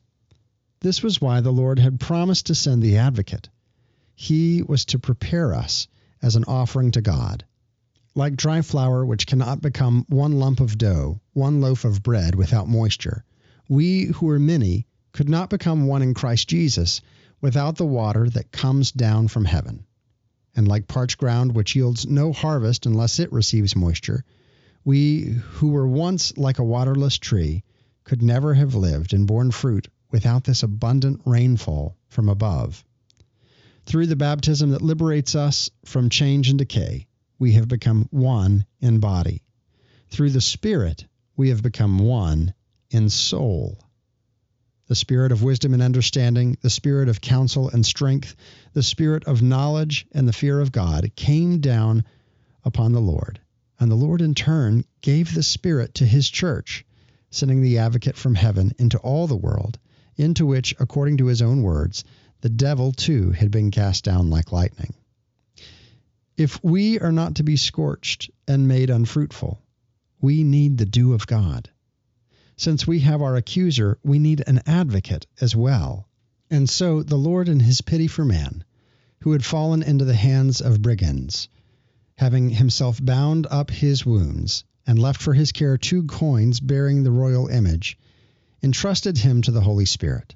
This 0.81 1.01
was 1.01 1.19
why 1.19 1.41
the 1.41 1.51
Lord 1.51 1.79
had 1.79 1.99
promised 1.99 2.45
to 2.47 2.55
send 2.55 2.83
the 2.83 2.97
Advocate. 2.97 3.49
He 4.19 4.63
was 4.63 4.83
to 4.85 4.97
prepare 4.97 5.53
us 5.53 5.87
as 6.23 6.35
an 6.35 6.43
offering 6.45 6.89
to 6.89 7.01
God. 7.01 7.45
Like 8.15 8.35
dry 8.35 8.63
flour, 8.63 9.05
which 9.05 9.27
cannot 9.27 9.61
become 9.61 10.07
one 10.09 10.39
lump 10.39 10.59
of 10.59 10.75
dough, 10.75 11.21
one 11.33 11.61
loaf 11.61 11.85
of 11.85 12.01
bread 12.01 12.33
without 12.33 12.67
moisture, 12.67 13.23
we 13.69 14.05
who 14.05 14.27
are 14.29 14.39
many 14.39 14.87
could 15.11 15.29
not 15.29 15.51
become 15.51 15.85
one 15.85 16.01
in 16.01 16.15
Christ 16.15 16.47
Jesus 16.47 16.99
without 17.41 17.75
the 17.75 17.85
water 17.85 18.27
that 18.27 18.51
comes 18.51 18.91
down 18.91 19.27
from 19.27 19.45
heaven. 19.45 19.85
And 20.55 20.67
like 20.67 20.87
parched 20.87 21.19
ground, 21.19 21.53
which 21.53 21.75
yields 21.75 22.07
no 22.07 22.33
harvest 22.33 22.87
unless 22.87 23.19
it 23.19 23.31
receives 23.31 23.75
moisture, 23.75 24.25
we 24.83 25.25
who 25.25 25.67
were 25.67 25.87
once 25.87 26.35
like 26.35 26.57
a 26.57 26.63
waterless 26.63 27.19
tree 27.19 27.63
could 28.03 28.23
never 28.23 28.55
have 28.55 28.73
lived 28.73 29.13
and 29.13 29.27
borne 29.27 29.51
fruit 29.51 29.89
without 30.09 30.43
this 30.43 30.63
abundant 30.63 31.21
rainfall 31.23 31.95
from 32.09 32.29
above. 32.29 32.83
Through 33.87 34.05
the 34.05 34.15
baptism 34.15 34.69
that 34.69 34.83
liberates 34.83 35.33
us 35.33 35.71
from 35.85 36.09
change 36.09 36.49
and 36.49 36.59
decay, 36.59 37.07
we 37.39 37.53
have 37.53 37.67
become 37.67 38.07
one 38.11 38.65
in 38.79 38.99
body. 38.99 39.41
Through 40.09 40.29
the 40.29 40.41
Spirit, 40.41 41.05
we 41.35 41.49
have 41.49 41.63
become 41.63 41.97
one 41.97 42.53
in 42.91 43.09
soul 43.09 43.79
the 44.87 44.95
spirit 44.95 45.33
of 45.33 45.43
wisdom 45.43 45.73
and 45.73 45.83
understanding, 45.83 46.57
the 46.61 46.69
spirit 46.69 47.09
of 47.09 47.19
counsel 47.19 47.69
and 47.69 47.85
strength, 47.85 48.35
the 48.73 48.83
spirit 48.83 49.25
of 49.25 49.41
knowledge 49.41 50.07
and 50.13 50.27
the 50.27 50.33
fear 50.33 50.61
of 50.61 50.71
God 50.71 51.11
came 51.15 51.59
down 51.59 52.05
upon 52.63 52.93
the 52.93 53.01
Lord. 53.01 53.39
And 53.79 53.91
the 53.91 53.95
Lord 53.95 54.21
in 54.21 54.33
turn 54.33 54.85
gave 55.01 55.33
the 55.33 55.43
Spirit 55.43 55.95
to 55.95 56.05
his 56.05 56.29
church, 56.29 56.85
sending 57.29 57.61
the 57.61 57.79
advocate 57.79 58.15
from 58.15 58.35
heaven 58.35 58.71
into 58.79 58.97
all 58.99 59.27
the 59.27 59.35
world, 59.35 59.77
into 60.15 60.45
which, 60.45 60.73
according 60.79 61.17
to 61.17 61.27
his 61.27 61.41
own 61.41 61.61
words, 61.61 62.03
the 62.41 62.49
devil 62.49 62.91
too 62.91 63.31
had 63.31 63.51
been 63.51 63.71
cast 63.71 64.03
down 64.03 64.29
like 64.29 64.51
lightning. 64.51 64.93
If 66.37 66.63
we 66.63 66.99
are 66.99 67.11
not 67.11 67.35
to 67.35 67.43
be 67.43 67.57
scorched 67.57 68.29
and 68.47 68.67
made 68.67 68.89
unfruitful, 68.89 69.59
we 70.21 70.43
need 70.43 70.77
the 70.77 70.85
dew 70.85 71.13
of 71.13 71.25
God. 71.25 71.69
Since 72.55 72.85
we 72.85 72.99
have 72.99 73.21
our 73.21 73.35
accuser, 73.35 73.97
we 74.03 74.19
need 74.19 74.43
an 74.45 74.61
advocate 74.65 75.25
as 75.41 75.55
well. 75.55 76.07
And 76.49 76.69
so 76.69 77.03
the 77.03 77.17
Lord, 77.17 77.49
in 77.49 77.59
his 77.59 77.81
pity 77.81 78.07
for 78.07 78.23
man, 78.23 78.63
who 79.21 79.31
had 79.31 79.43
fallen 79.43 79.81
into 79.81 80.05
the 80.05 80.15
hands 80.15 80.61
of 80.61 80.81
brigands, 80.81 81.49
having 82.15 82.49
himself 82.49 83.03
bound 83.03 83.47
up 83.49 83.71
his 83.71 84.05
wounds, 84.05 84.63
and 84.85 84.99
left 84.99 85.21
for 85.21 85.33
his 85.33 85.51
care 85.51 85.77
two 85.77 86.03
coins 86.03 86.59
bearing 86.59 87.03
the 87.03 87.11
royal 87.11 87.47
image, 87.47 87.97
entrusted 88.61 89.17
him 89.17 89.41
to 89.41 89.51
the 89.51 89.61
Holy 89.61 89.85
Spirit. 89.85 90.35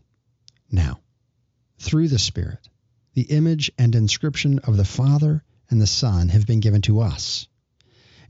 Now, 0.71 1.00
through 1.81 2.07
the 2.07 2.19
Spirit, 2.19 2.69
the 3.15 3.23
image 3.23 3.71
and 3.77 3.95
inscription 3.95 4.59
of 4.59 4.77
the 4.77 4.85
Father 4.85 5.43
and 5.69 5.81
the 5.81 5.87
Son 5.87 6.29
have 6.29 6.45
been 6.45 6.59
given 6.59 6.81
to 6.83 7.01
us. 7.01 7.47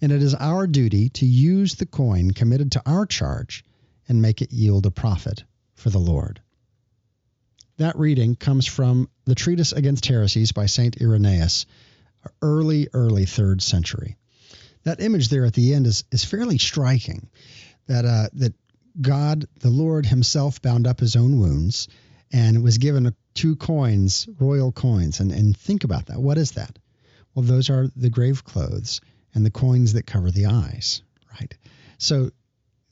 And 0.01 0.11
it 0.11 0.23
is 0.23 0.33
our 0.33 0.65
duty 0.67 1.09
to 1.09 1.25
use 1.25 1.75
the 1.75 1.85
coin 1.85 2.31
committed 2.31 2.71
to 2.71 2.81
our 2.85 3.05
charge 3.05 3.65
and 4.07 4.21
make 4.21 4.41
it 4.41 4.53
yield 4.53 4.85
a 4.85 4.91
profit 4.91 5.43
for 5.75 5.89
the 5.89 5.99
Lord. 5.99 6.41
That 7.77 7.99
reading 7.99 8.35
comes 8.35 8.65
from 8.65 9.09
the 9.25 9.35
Treatise 9.35 9.73
Against 9.73 10.05
Heresies 10.05 10.53
by 10.53 10.65
St. 10.65 11.01
Irenaeus, 11.01 11.65
early, 12.41 12.87
early 12.93 13.25
third 13.25 13.61
century. 13.61 14.15
That 14.83 15.01
image 15.01 15.27
there 15.27 15.45
at 15.45 15.53
the 15.53 15.73
end 15.73 15.87
is, 15.87 16.05
is 16.11 16.23
fairly 16.23 16.57
striking 16.57 17.29
that, 17.87 18.05
uh, 18.05 18.29
that 18.33 18.53
God, 18.99 19.45
the 19.59 19.69
Lord 19.69 20.05
Himself, 20.05 20.61
bound 20.61 20.87
up 20.87 20.99
His 20.99 21.15
own 21.15 21.37
wounds 21.39 21.87
and 22.31 22.63
was 22.63 22.77
given 22.77 23.15
two 23.33 23.55
coins, 23.55 24.27
royal 24.39 24.71
coins. 24.71 25.19
And, 25.19 25.31
and 25.31 25.55
think 25.55 25.83
about 25.83 26.07
that. 26.07 26.19
What 26.19 26.37
is 26.37 26.53
that? 26.53 26.77
Well, 27.33 27.43
those 27.43 27.69
are 27.69 27.87
the 27.95 28.09
grave 28.09 28.43
clothes 28.43 29.01
and 29.33 29.45
the 29.45 29.51
coins 29.51 29.93
that 29.93 30.05
cover 30.05 30.31
the 30.31 30.47
eyes, 30.47 31.01
right? 31.39 31.53
So 31.97 32.31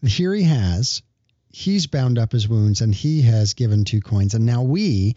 here 0.02 0.34
he 0.34 0.44
has 0.44 1.02
he's 1.52 1.88
bound 1.88 2.18
up 2.18 2.32
his 2.32 2.48
wounds 2.48 2.82
and 2.82 2.94
he 2.94 3.24
has 3.24 3.54
given 3.54 3.84
two 3.84 4.02
coins. 4.02 4.34
And 4.34 4.46
now 4.46 4.64
we, 4.64 5.16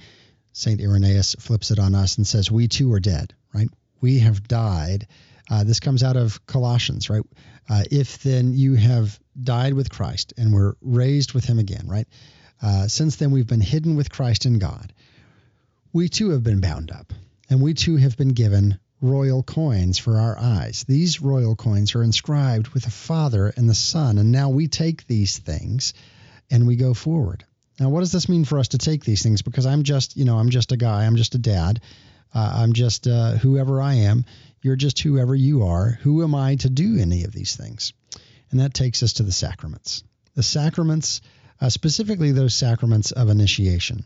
St. 0.52 0.80
Irenaeus 0.80 1.36
flips 1.38 1.70
it 1.70 1.78
on 1.78 1.94
us 1.94 2.16
and 2.16 2.26
says, 2.26 2.50
we 2.50 2.68
too 2.68 2.92
are 2.92 3.00
dead, 3.00 3.34
right? 3.54 3.68
We 4.00 4.20
have 4.20 4.48
died. 4.48 5.06
Uh, 5.50 5.64
this 5.64 5.80
comes 5.80 6.02
out 6.02 6.16
of 6.16 6.44
Colossians, 6.46 7.10
right? 7.10 7.22
Uh, 7.68 7.84
if 7.90 8.22
then 8.22 8.54
you 8.54 8.74
have 8.74 9.18
died 9.40 9.74
with 9.74 9.90
Christ 9.90 10.32
and 10.36 10.52
were 10.52 10.76
raised 10.80 11.32
with 11.32 11.44
him 11.44 11.58
again, 11.58 11.86
right? 11.86 12.08
Uh, 12.62 12.86
since 12.86 13.16
then 13.16 13.32
we've 13.32 13.46
been 13.46 13.60
hidden 13.60 13.96
with 13.96 14.10
Christ 14.10 14.46
in 14.46 14.58
God. 14.58 14.92
We 15.92 16.08
too 16.08 16.30
have 16.30 16.42
been 16.42 16.60
bound 16.60 16.90
up, 16.90 17.12
and 17.50 17.60
we 17.60 17.74
too 17.74 17.96
have 17.96 18.16
been 18.16 18.30
given 18.30 18.78
royal 19.00 19.42
coins 19.42 19.98
for 19.98 20.18
our 20.18 20.38
eyes. 20.38 20.84
These 20.86 21.20
royal 21.20 21.56
coins 21.56 21.94
are 21.94 22.04
inscribed 22.04 22.68
with 22.68 22.84
the 22.84 22.90
Father 22.90 23.48
and 23.48 23.68
the 23.68 23.74
Son, 23.74 24.16
and 24.18 24.30
now 24.30 24.50
we 24.50 24.68
take 24.68 25.06
these 25.06 25.38
things 25.38 25.92
and 26.50 26.66
we 26.66 26.76
go 26.76 26.94
forward. 26.94 27.44
Now, 27.80 27.88
what 27.88 28.00
does 28.00 28.12
this 28.12 28.28
mean 28.28 28.44
for 28.44 28.58
us 28.58 28.68
to 28.68 28.78
take 28.78 29.04
these 29.04 29.22
things? 29.22 29.42
Because 29.42 29.66
I'm 29.66 29.82
just, 29.82 30.16
you 30.16 30.24
know, 30.24 30.38
I'm 30.38 30.50
just 30.50 30.72
a 30.72 30.76
guy, 30.76 31.04
I'm 31.04 31.16
just 31.16 31.34
a 31.34 31.38
dad, 31.38 31.80
uh, 32.34 32.52
I'm 32.56 32.72
just 32.72 33.08
uh, 33.08 33.32
whoever 33.32 33.82
I 33.82 33.94
am. 33.94 34.24
You're 34.62 34.76
just 34.76 35.00
whoever 35.00 35.34
you 35.34 35.64
are. 35.64 35.98
Who 36.02 36.22
am 36.22 36.34
I 36.36 36.54
to 36.56 36.70
do 36.70 36.98
any 36.98 37.24
of 37.24 37.32
these 37.32 37.56
things? 37.56 37.92
And 38.50 38.60
that 38.60 38.74
takes 38.74 39.02
us 39.02 39.14
to 39.14 39.24
the 39.24 39.32
sacraments. 39.32 40.04
The 40.36 40.42
sacraments, 40.42 41.20
uh, 41.62 41.68
specifically 41.68 42.32
those 42.32 42.54
sacraments 42.54 43.12
of 43.12 43.28
initiation. 43.28 44.04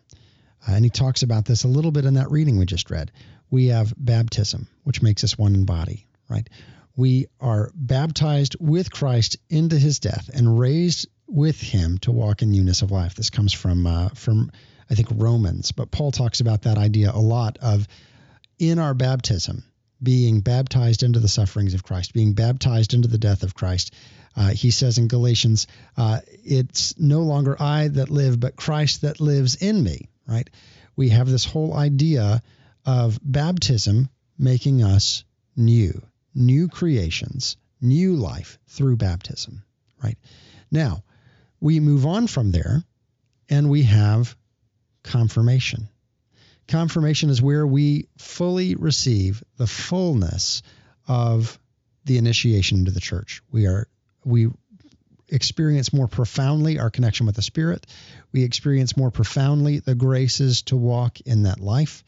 Uh, 0.69 0.73
and 0.73 0.85
he 0.85 0.91
talks 0.91 1.23
about 1.23 1.47
this 1.47 1.65
a 1.65 1.69
little 1.69 1.91
bit 1.91 2.05
in 2.05 2.15
that 2.15 2.31
reading 2.31 2.59
we 2.59 2.67
just 2.67 2.91
read. 2.91 3.11
We 3.51 3.69
have 3.69 3.95
baptism, 3.97 4.69
which 4.85 5.01
makes 5.01 5.25
us 5.25 5.39
one 5.39 5.55
in 5.55 5.65
body, 5.65 6.07
right? 6.29 6.49
We 6.97 7.27
are 7.41 7.71
baptized 7.75 8.57
with 8.61 8.91
Christ 8.91 9.39
into 9.49 9.79
his 9.79 10.01
death 10.01 10.29
and 10.33 10.59
raised 10.59 11.09
with 11.27 11.59
him 11.59 11.97
to 11.99 12.13
walk 12.13 12.43
in 12.43 12.51
newness 12.51 12.83
of 12.83 12.91
life. 12.91 13.15
This 13.15 13.31
comes 13.31 13.53
from 13.53 13.87
uh, 13.87 14.11
from 14.11 14.51
I 14.91 14.95
think 14.95 15.09
Romans, 15.15 15.73
but 15.73 15.91
Paul 15.91 16.13
talks 16.13 16.41
about 16.41 16.63
that 16.63 16.79
idea 16.79 17.11
a 17.13 17.19
lot 17.19 17.59
of 17.61 17.89
in 18.59 18.79
our 18.79 18.95
baptism 18.95 19.65
being 20.03 20.41
baptized 20.41 21.03
into 21.03 21.21
the 21.21 21.29
sufferings 21.29 21.75
of 21.75 21.83
Christ, 21.83 22.13
being 22.13 22.35
baptized 22.35 22.93
into 22.93 23.09
the 23.09 23.19
death 23.19 23.43
of 23.43 23.55
Christ. 23.55 23.95
Uh, 24.37 24.51
he 24.51 24.71
says 24.71 24.99
in 24.99 25.09
Galatians, 25.09 25.67
uh, 25.97 26.21
it's 26.45 26.99
no 26.99 27.23
longer 27.23 27.57
I 27.59 27.89
that 27.89 28.11
live, 28.11 28.39
but 28.39 28.55
Christ 28.55 29.03
that 29.03 29.21
lives 29.21 29.57
in 29.57 29.83
me. 29.83 30.09
Right? 30.27 30.49
We 30.95 31.09
have 31.11 31.29
this 31.29 31.45
whole 31.45 31.75
idea 31.75 32.43
of 32.85 33.19
baptism 33.23 34.09
making 34.39 34.83
us 34.83 35.25
new, 35.57 36.03
new 36.35 36.69
creations, 36.69 37.57
new 37.81 38.15
life 38.15 38.59
through 38.69 38.97
baptism, 38.97 39.63
right? 40.03 40.19
Now, 40.71 41.03
we 41.61 41.81
move 41.81 42.07
on 42.07 42.27
from 42.27 42.51
there 42.51 42.83
and 43.49 43.71
we 43.71 43.85
have 43.85 44.37
confirmation. 45.03 45.89
Confirmation 46.69 47.31
is 47.31 47.41
where 47.41 47.67
we 47.67 48.09
fully 48.19 48.75
receive 48.75 49.43
the 49.57 49.67
fullness 49.67 50.63
of 51.07 51.59
the 52.05 52.19
initiation 52.19 52.79
into 52.79 52.91
the 52.91 53.01
church. 53.01 53.43
We 53.51 53.67
are 53.67 53.89
we 54.27 54.49
experience 55.29 55.93
more 55.93 56.09
profoundly 56.09 56.79
our 56.79 56.91
connection 56.91 57.27
with 57.27 57.37
the 57.37 57.43
Spirit. 57.43 57.87
We 58.33 58.45
experience 58.45 58.97
more 58.97 59.11
profoundly 59.11 59.79
the 59.81 59.95
graces 59.95 60.63
to 60.63 60.77
walk 60.77 61.21
in 61.23 61.45
that 61.45 61.61
life. 61.61 62.05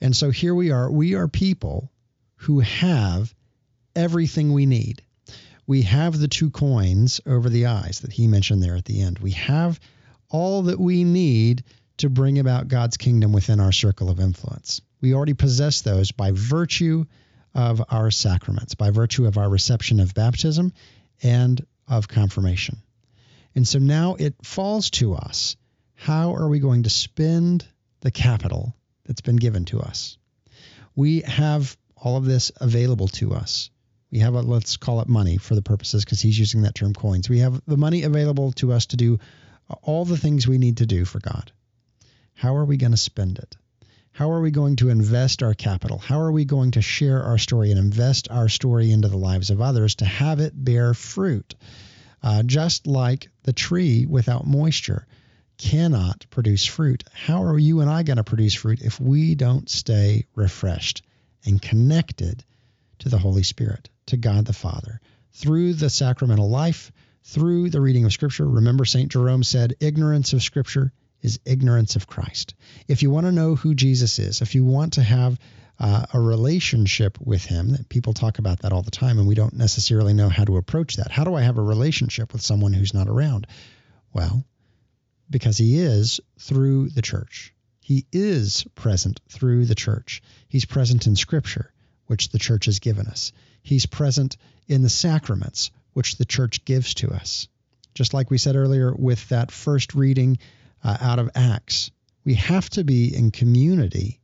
And 0.00 0.14
so 0.14 0.30
here 0.30 0.54
we 0.54 0.70
are. 0.70 0.90
We 0.90 1.14
are 1.14 1.28
people 1.28 1.90
who 2.36 2.60
have 2.60 3.34
everything 3.96 4.52
we 4.52 4.66
need. 4.66 5.02
We 5.66 5.82
have 5.82 6.18
the 6.18 6.28
two 6.28 6.50
coins 6.50 7.20
over 7.26 7.48
the 7.48 7.66
eyes 7.66 8.00
that 8.00 8.12
he 8.12 8.26
mentioned 8.26 8.62
there 8.62 8.76
at 8.76 8.84
the 8.84 9.02
end. 9.02 9.18
We 9.18 9.32
have 9.32 9.78
all 10.30 10.62
that 10.62 10.78
we 10.78 11.04
need 11.04 11.64
to 11.98 12.08
bring 12.08 12.38
about 12.38 12.68
God's 12.68 12.96
kingdom 12.96 13.32
within 13.32 13.60
our 13.60 13.72
circle 13.72 14.08
of 14.08 14.20
influence. 14.20 14.80
We 15.00 15.14
already 15.14 15.34
possess 15.34 15.80
those 15.80 16.12
by 16.12 16.30
virtue 16.32 17.04
of 17.54 17.82
our 17.90 18.10
sacraments, 18.10 18.74
by 18.74 18.90
virtue 18.90 19.26
of 19.26 19.36
our 19.36 19.48
reception 19.48 20.00
of 20.00 20.14
baptism 20.14 20.72
and 21.22 21.64
of 21.86 22.08
confirmation. 22.08 22.78
And 23.54 23.66
so 23.66 23.78
now 23.78 24.14
it 24.14 24.34
falls 24.44 24.90
to 24.90 25.14
us 25.14 25.56
how 25.94 26.34
are 26.34 26.48
we 26.48 26.60
going 26.60 26.84
to 26.84 26.90
spend 26.90 27.66
the 28.00 28.10
capital 28.10 28.74
that's 29.04 29.20
been 29.20 29.36
given 29.36 29.64
to 29.66 29.80
us? 29.80 30.16
We 30.94 31.22
have 31.22 31.76
all 31.96 32.16
of 32.16 32.24
this 32.24 32.52
available 32.60 33.08
to 33.08 33.34
us. 33.34 33.70
We 34.10 34.20
have 34.20 34.34
a, 34.34 34.42
let's 34.42 34.76
call 34.76 35.00
it 35.00 35.08
money 35.08 35.38
for 35.38 35.54
the 35.54 35.62
purposes 35.62 36.04
because 36.04 36.20
he's 36.20 36.38
using 36.38 36.62
that 36.62 36.74
term 36.74 36.94
coins. 36.94 37.28
We 37.28 37.40
have 37.40 37.60
the 37.66 37.76
money 37.76 38.04
available 38.04 38.52
to 38.52 38.72
us 38.72 38.86
to 38.86 38.96
do 38.96 39.18
all 39.82 40.04
the 40.04 40.16
things 40.16 40.46
we 40.46 40.58
need 40.58 40.78
to 40.78 40.86
do 40.86 41.04
for 41.04 41.18
God. 41.18 41.52
How 42.34 42.56
are 42.56 42.64
we 42.64 42.76
going 42.76 42.92
to 42.92 42.96
spend 42.96 43.38
it? 43.38 43.56
How 44.18 44.32
are 44.32 44.40
we 44.40 44.50
going 44.50 44.74
to 44.76 44.88
invest 44.88 45.44
our 45.44 45.54
capital? 45.54 45.98
How 45.98 46.18
are 46.18 46.32
we 46.32 46.44
going 46.44 46.72
to 46.72 46.82
share 46.82 47.22
our 47.22 47.38
story 47.38 47.70
and 47.70 47.78
invest 47.78 48.26
our 48.32 48.48
story 48.48 48.90
into 48.90 49.06
the 49.06 49.16
lives 49.16 49.50
of 49.50 49.60
others 49.60 49.94
to 49.94 50.04
have 50.04 50.40
it 50.40 50.52
bear 50.56 50.92
fruit? 50.92 51.54
Uh, 52.20 52.42
just 52.42 52.88
like 52.88 53.28
the 53.44 53.52
tree 53.52 54.06
without 54.06 54.44
moisture 54.44 55.06
cannot 55.56 56.26
produce 56.30 56.66
fruit. 56.66 57.04
How 57.12 57.44
are 57.44 57.56
you 57.56 57.80
and 57.80 57.88
I 57.88 58.02
going 58.02 58.16
to 58.16 58.24
produce 58.24 58.54
fruit 58.54 58.82
if 58.82 58.98
we 58.98 59.36
don't 59.36 59.70
stay 59.70 60.26
refreshed 60.34 61.02
and 61.44 61.62
connected 61.62 62.44
to 62.98 63.08
the 63.08 63.18
Holy 63.18 63.44
Spirit, 63.44 63.88
to 64.06 64.16
God 64.16 64.46
the 64.46 64.52
Father, 64.52 65.00
through 65.30 65.74
the 65.74 65.90
sacramental 65.90 66.50
life, 66.50 66.90
through 67.22 67.70
the 67.70 67.80
reading 67.80 68.04
of 68.04 68.12
Scripture? 68.12 68.48
Remember, 68.48 68.84
St. 68.84 69.12
Jerome 69.12 69.44
said, 69.44 69.76
ignorance 69.78 70.32
of 70.32 70.42
Scripture 70.42 70.92
is 71.22 71.40
ignorance 71.44 71.96
of 71.96 72.06
Christ. 72.06 72.54
If 72.86 73.02
you 73.02 73.10
want 73.10 73.26
to 73.26 73.32
know 73.32 73.54
who 73.54 73.74
Jesus 73.74 74.18
is, 74.18 74.42
if 74.42 74.54
you 74.54 74.64
want 74.64 74.94
to 74.94 75.02
have 75.02 75.38
uh, 75.80 76.06
a 76.12 76.20
relationship 76.20 77.18
with 77.20 77.44
him, 77.44 77.76
people 77.88 78.12
talk 78.12 78.38
about 78.38 78.60
that 78.60 78.72
all 78.72 78.82
the 78.82 78.90
time, 78.90 79.18
and 79.18 79.28
we 79.28 79.34
don't 79.34 79.54
necessarily 79.54 80.12
know 80.12 80.28
how 80.28 80.44
to 80.44 80.56
approach 80.56 80.96
that. 80.96 81.10
How 81.10 81.24
do 81.24 81.34
I 81.34 81.42
have 81.42 81.58
a 81.58 81.62
relationship 81.62 82.32
with 82.32 82.42
someone 82.42 82.72
who's 82.72 82.94
not 82.94 83.08
around? 83.08 83.46
Well, 84.12 84.44
because 85.30 85.58
he 85.58 85.78
is 85.78 86.20
through 86.38 86.88
the 86.90 87.02
church. 87.02 87.54
He 87.80 88.06
is 88.12 88.66
present 88.74 89.20
through 89.28 89.66
the 89.66 89.74
church. 89.74 90.22
He's 90.48 90.64
present 90.64 91.06
in 91.06 91.16
Scripture, 91.16 91.72
which 92.06 92.30
the 92.30 92.38
church 92.38 92.66
has 92.66 92.80
given 92.80 93.06
us. 93.06 93.32
He's 93.62 93.86
present 93.86 94.36
in 94.66 94.82
the 94.82 94.88
sacraments, 94.88 95.70
which 95.92 96.16
the 96.16 96.24
church 96.24 96.64
gives 96.64 96.94
to 96.94 97.10
us. 97.10 97.48
Just 97.94 98.14
like 98.14 98.30
we 98.30 98.38
said 98.38 98.56
earlier 98.56 98.94
with 98.94 99.28
that 99.28 99.50
first 99.50 99.94
reading 99.94 100.38
uh, 100.82 100.96
out 101.00 101.18
of 101.18 101.30
Acts. 101.34 101.90
We 102.24 102.34
have 102.34 102.68
to 102.70 102.84
be 102.84 103.14
in 103.14 103.30
community 103.30 104.20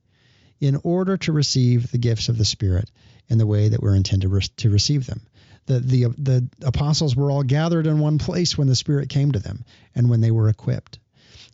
in 0.60 0.80
order 0.82 1.16
to 1.18 1.32
receive 1.32 1.90
the 1.90 1.98
gifts 1.98 2.28
of 2.28 2.38
the 2.38 2.44
Spirit 2.44 2.90
in 3.28 3.38
the 3.38 3.46
way 3.46 3.68
that 3.68 3.82
we're 3.82 3.96
intended 3.96 4.30
to 4.56 4.70
receive 4.70 5.06
them. 5.06 5.22
The, 5.66 5.80
the, 5.80 6.04
the 6.18 6.48
apostles 6.62 7.16
were 7.16 7.30
all 7.30 7.42
gathered 7.42 7.86
in 7.86 7.98
one 7.98 8.18
place 8.18 8.56
when 8.58 8.68
the 8.68 8.76
Spirit 8.76 9.08
came 9.08 9.32
to 9.32 9.38
them 9.38 9.64
and 9.94 10.10
when 10.10 10.20
they 10.20 10.30
were 10.30 10.48
equipped. 10.48 10.98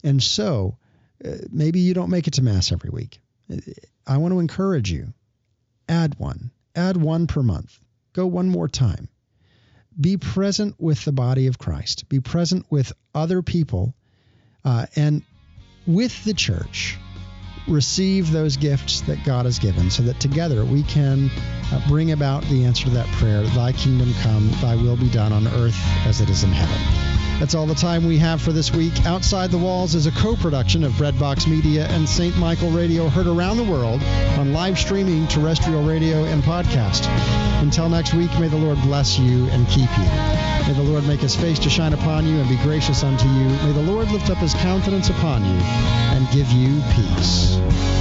And 0.03 0.23
so, 0.23 0.77
uh, 1.25 1.37
maybe 1.51 1.81
you 1.81 1.95
don't 1.95 2.11
make 2.11 2.27
it 2.27 2.35
to 2.35 2.43
Mass 2.43 2.73
every 2.73 2.91
week. 2.91 3.21
I 4.07 4.17
want 4.17 4.33
to 4.33 4.41
encourage 4.41 4.91
you 4.91 5.13
add 5.89 6.19
one, 6.19 6.51
add 6.75 6.97
one 6.97 7.27
per 7.27 7.43
month, 7.43 7.79
go 8.13 8.27
one 8.27 8.49
more 8.49 8.69
time. 8.69 9.09
Be 10.01 10.17
present 10.17 10.77
with 10.79 11.05
the 11.05 11.13
body 11.13 11.47
of 11.47 11.59
Christ, 11.59 12.09
be 12.09 12.21
present 12.21 12.65
with 12.71 12.93
other 13.15 13.43
people 13.43 13.95
uh, 14.65 14.87
and 14.97 15.23
with 15.87 16.25
the 16.25 16.35
church, 16.35 16.99
receive 17.69 18.31
those 18.31 18.57
gifts 18.57 19.03
that 19.03 19.23
God 19.25 19.45
has 19.45 19.59
given 19.59 19.91
so 19.91 20.03
that 20.03 20.19
together 20.21 20.65
we 20.65 20.83
can 20.85 21.31
uh, 21.73 21.81
bring 21.89 22.13
about 22.13 22.43
the 22.45 22.65
answer 22.65 22.85
to 22.85 22.91
that 22.91 23.07
prayer 23.17 23.43
Thy 23.43 23.73
kingdom 23.73 24.13
come, 24.23 24.51
Thy 24.61 24.77
will 24.77 24.97
be 24.97 25.11
done 25.11 25.33
on 25.33 25.47
earth 25.47 25.79
as 26.07 26.21
it 26.21 26.31
is 26.31 26.43
in 26.45 26.51
heaven. 26.51 27.10
That's 27.41 27.55
all 27.55 27.65
the 27.65 27.75
time 27.75 28.07
we 28.07 28.19
have 28.19 28.43
for 28.43 28.53
this 28.53 28.71
week. 28.71 29.07
Outside 29.07 29.51
the 29.51 29.57
Walls 29.57 29.95
is 29.95 30.05
a 30.07 30.13
co 30.13 30.37
production 30.37 30.85
of 30.85 30.93
Breadbox 30.93 31.49
Media 31.49 31.87
and 31.87 32.07
St. 32.07 32.37
Michael 32.37 32.71
Radio, 32.71 33.09
heard 33.09 33.27
around 33.27 33.57
the 33.57 33.65
world 33.65 34.03
on 34.39 34.53
live 34.53 34.79
streaming, 34.79 35.27
terrestrial 35.27 35.83
radio, 35.83 36.25
and 36.25 36.43
podcast. 36.43 37.07
Until 37.63 37.89
next 37.89 38.13
week, 38.13 38.31
may 38.39 38.49
the 38.49 38.59
Lord 38.59 38.77
bless 38.83 39.19
you 39.19 39.47
and 39.49 39.67
keep 39.69 39.89
you. 39.97 40.05
May 40.67 40.75
the 40.75 40.83
Lord 40.83 41.07
make 41.07 41.21
his 41.21 41.35
face 41.35 41.59
to 41.61 41.71
shine 41.71 41.95
upon 41.95 42.27
you 42.27 42.39
and 42.39 42.49
be 42.49 42.59
gracious 42.59 43.03
unto 43.03 43.27
you. 43.27 43.49
May 43.65 43.73
the 43.73 43.91
Lord 43.91 44.11
lift 44.11 44.29
up 44.29 44.37
his 44.37 44.53
countenance 44.53 45.09
upon 45.09 45.43
you 45.43 45.61
and 46.13 46.31
give 46.31 46.53
you 46.53 46.83
peace. 46.93 48.00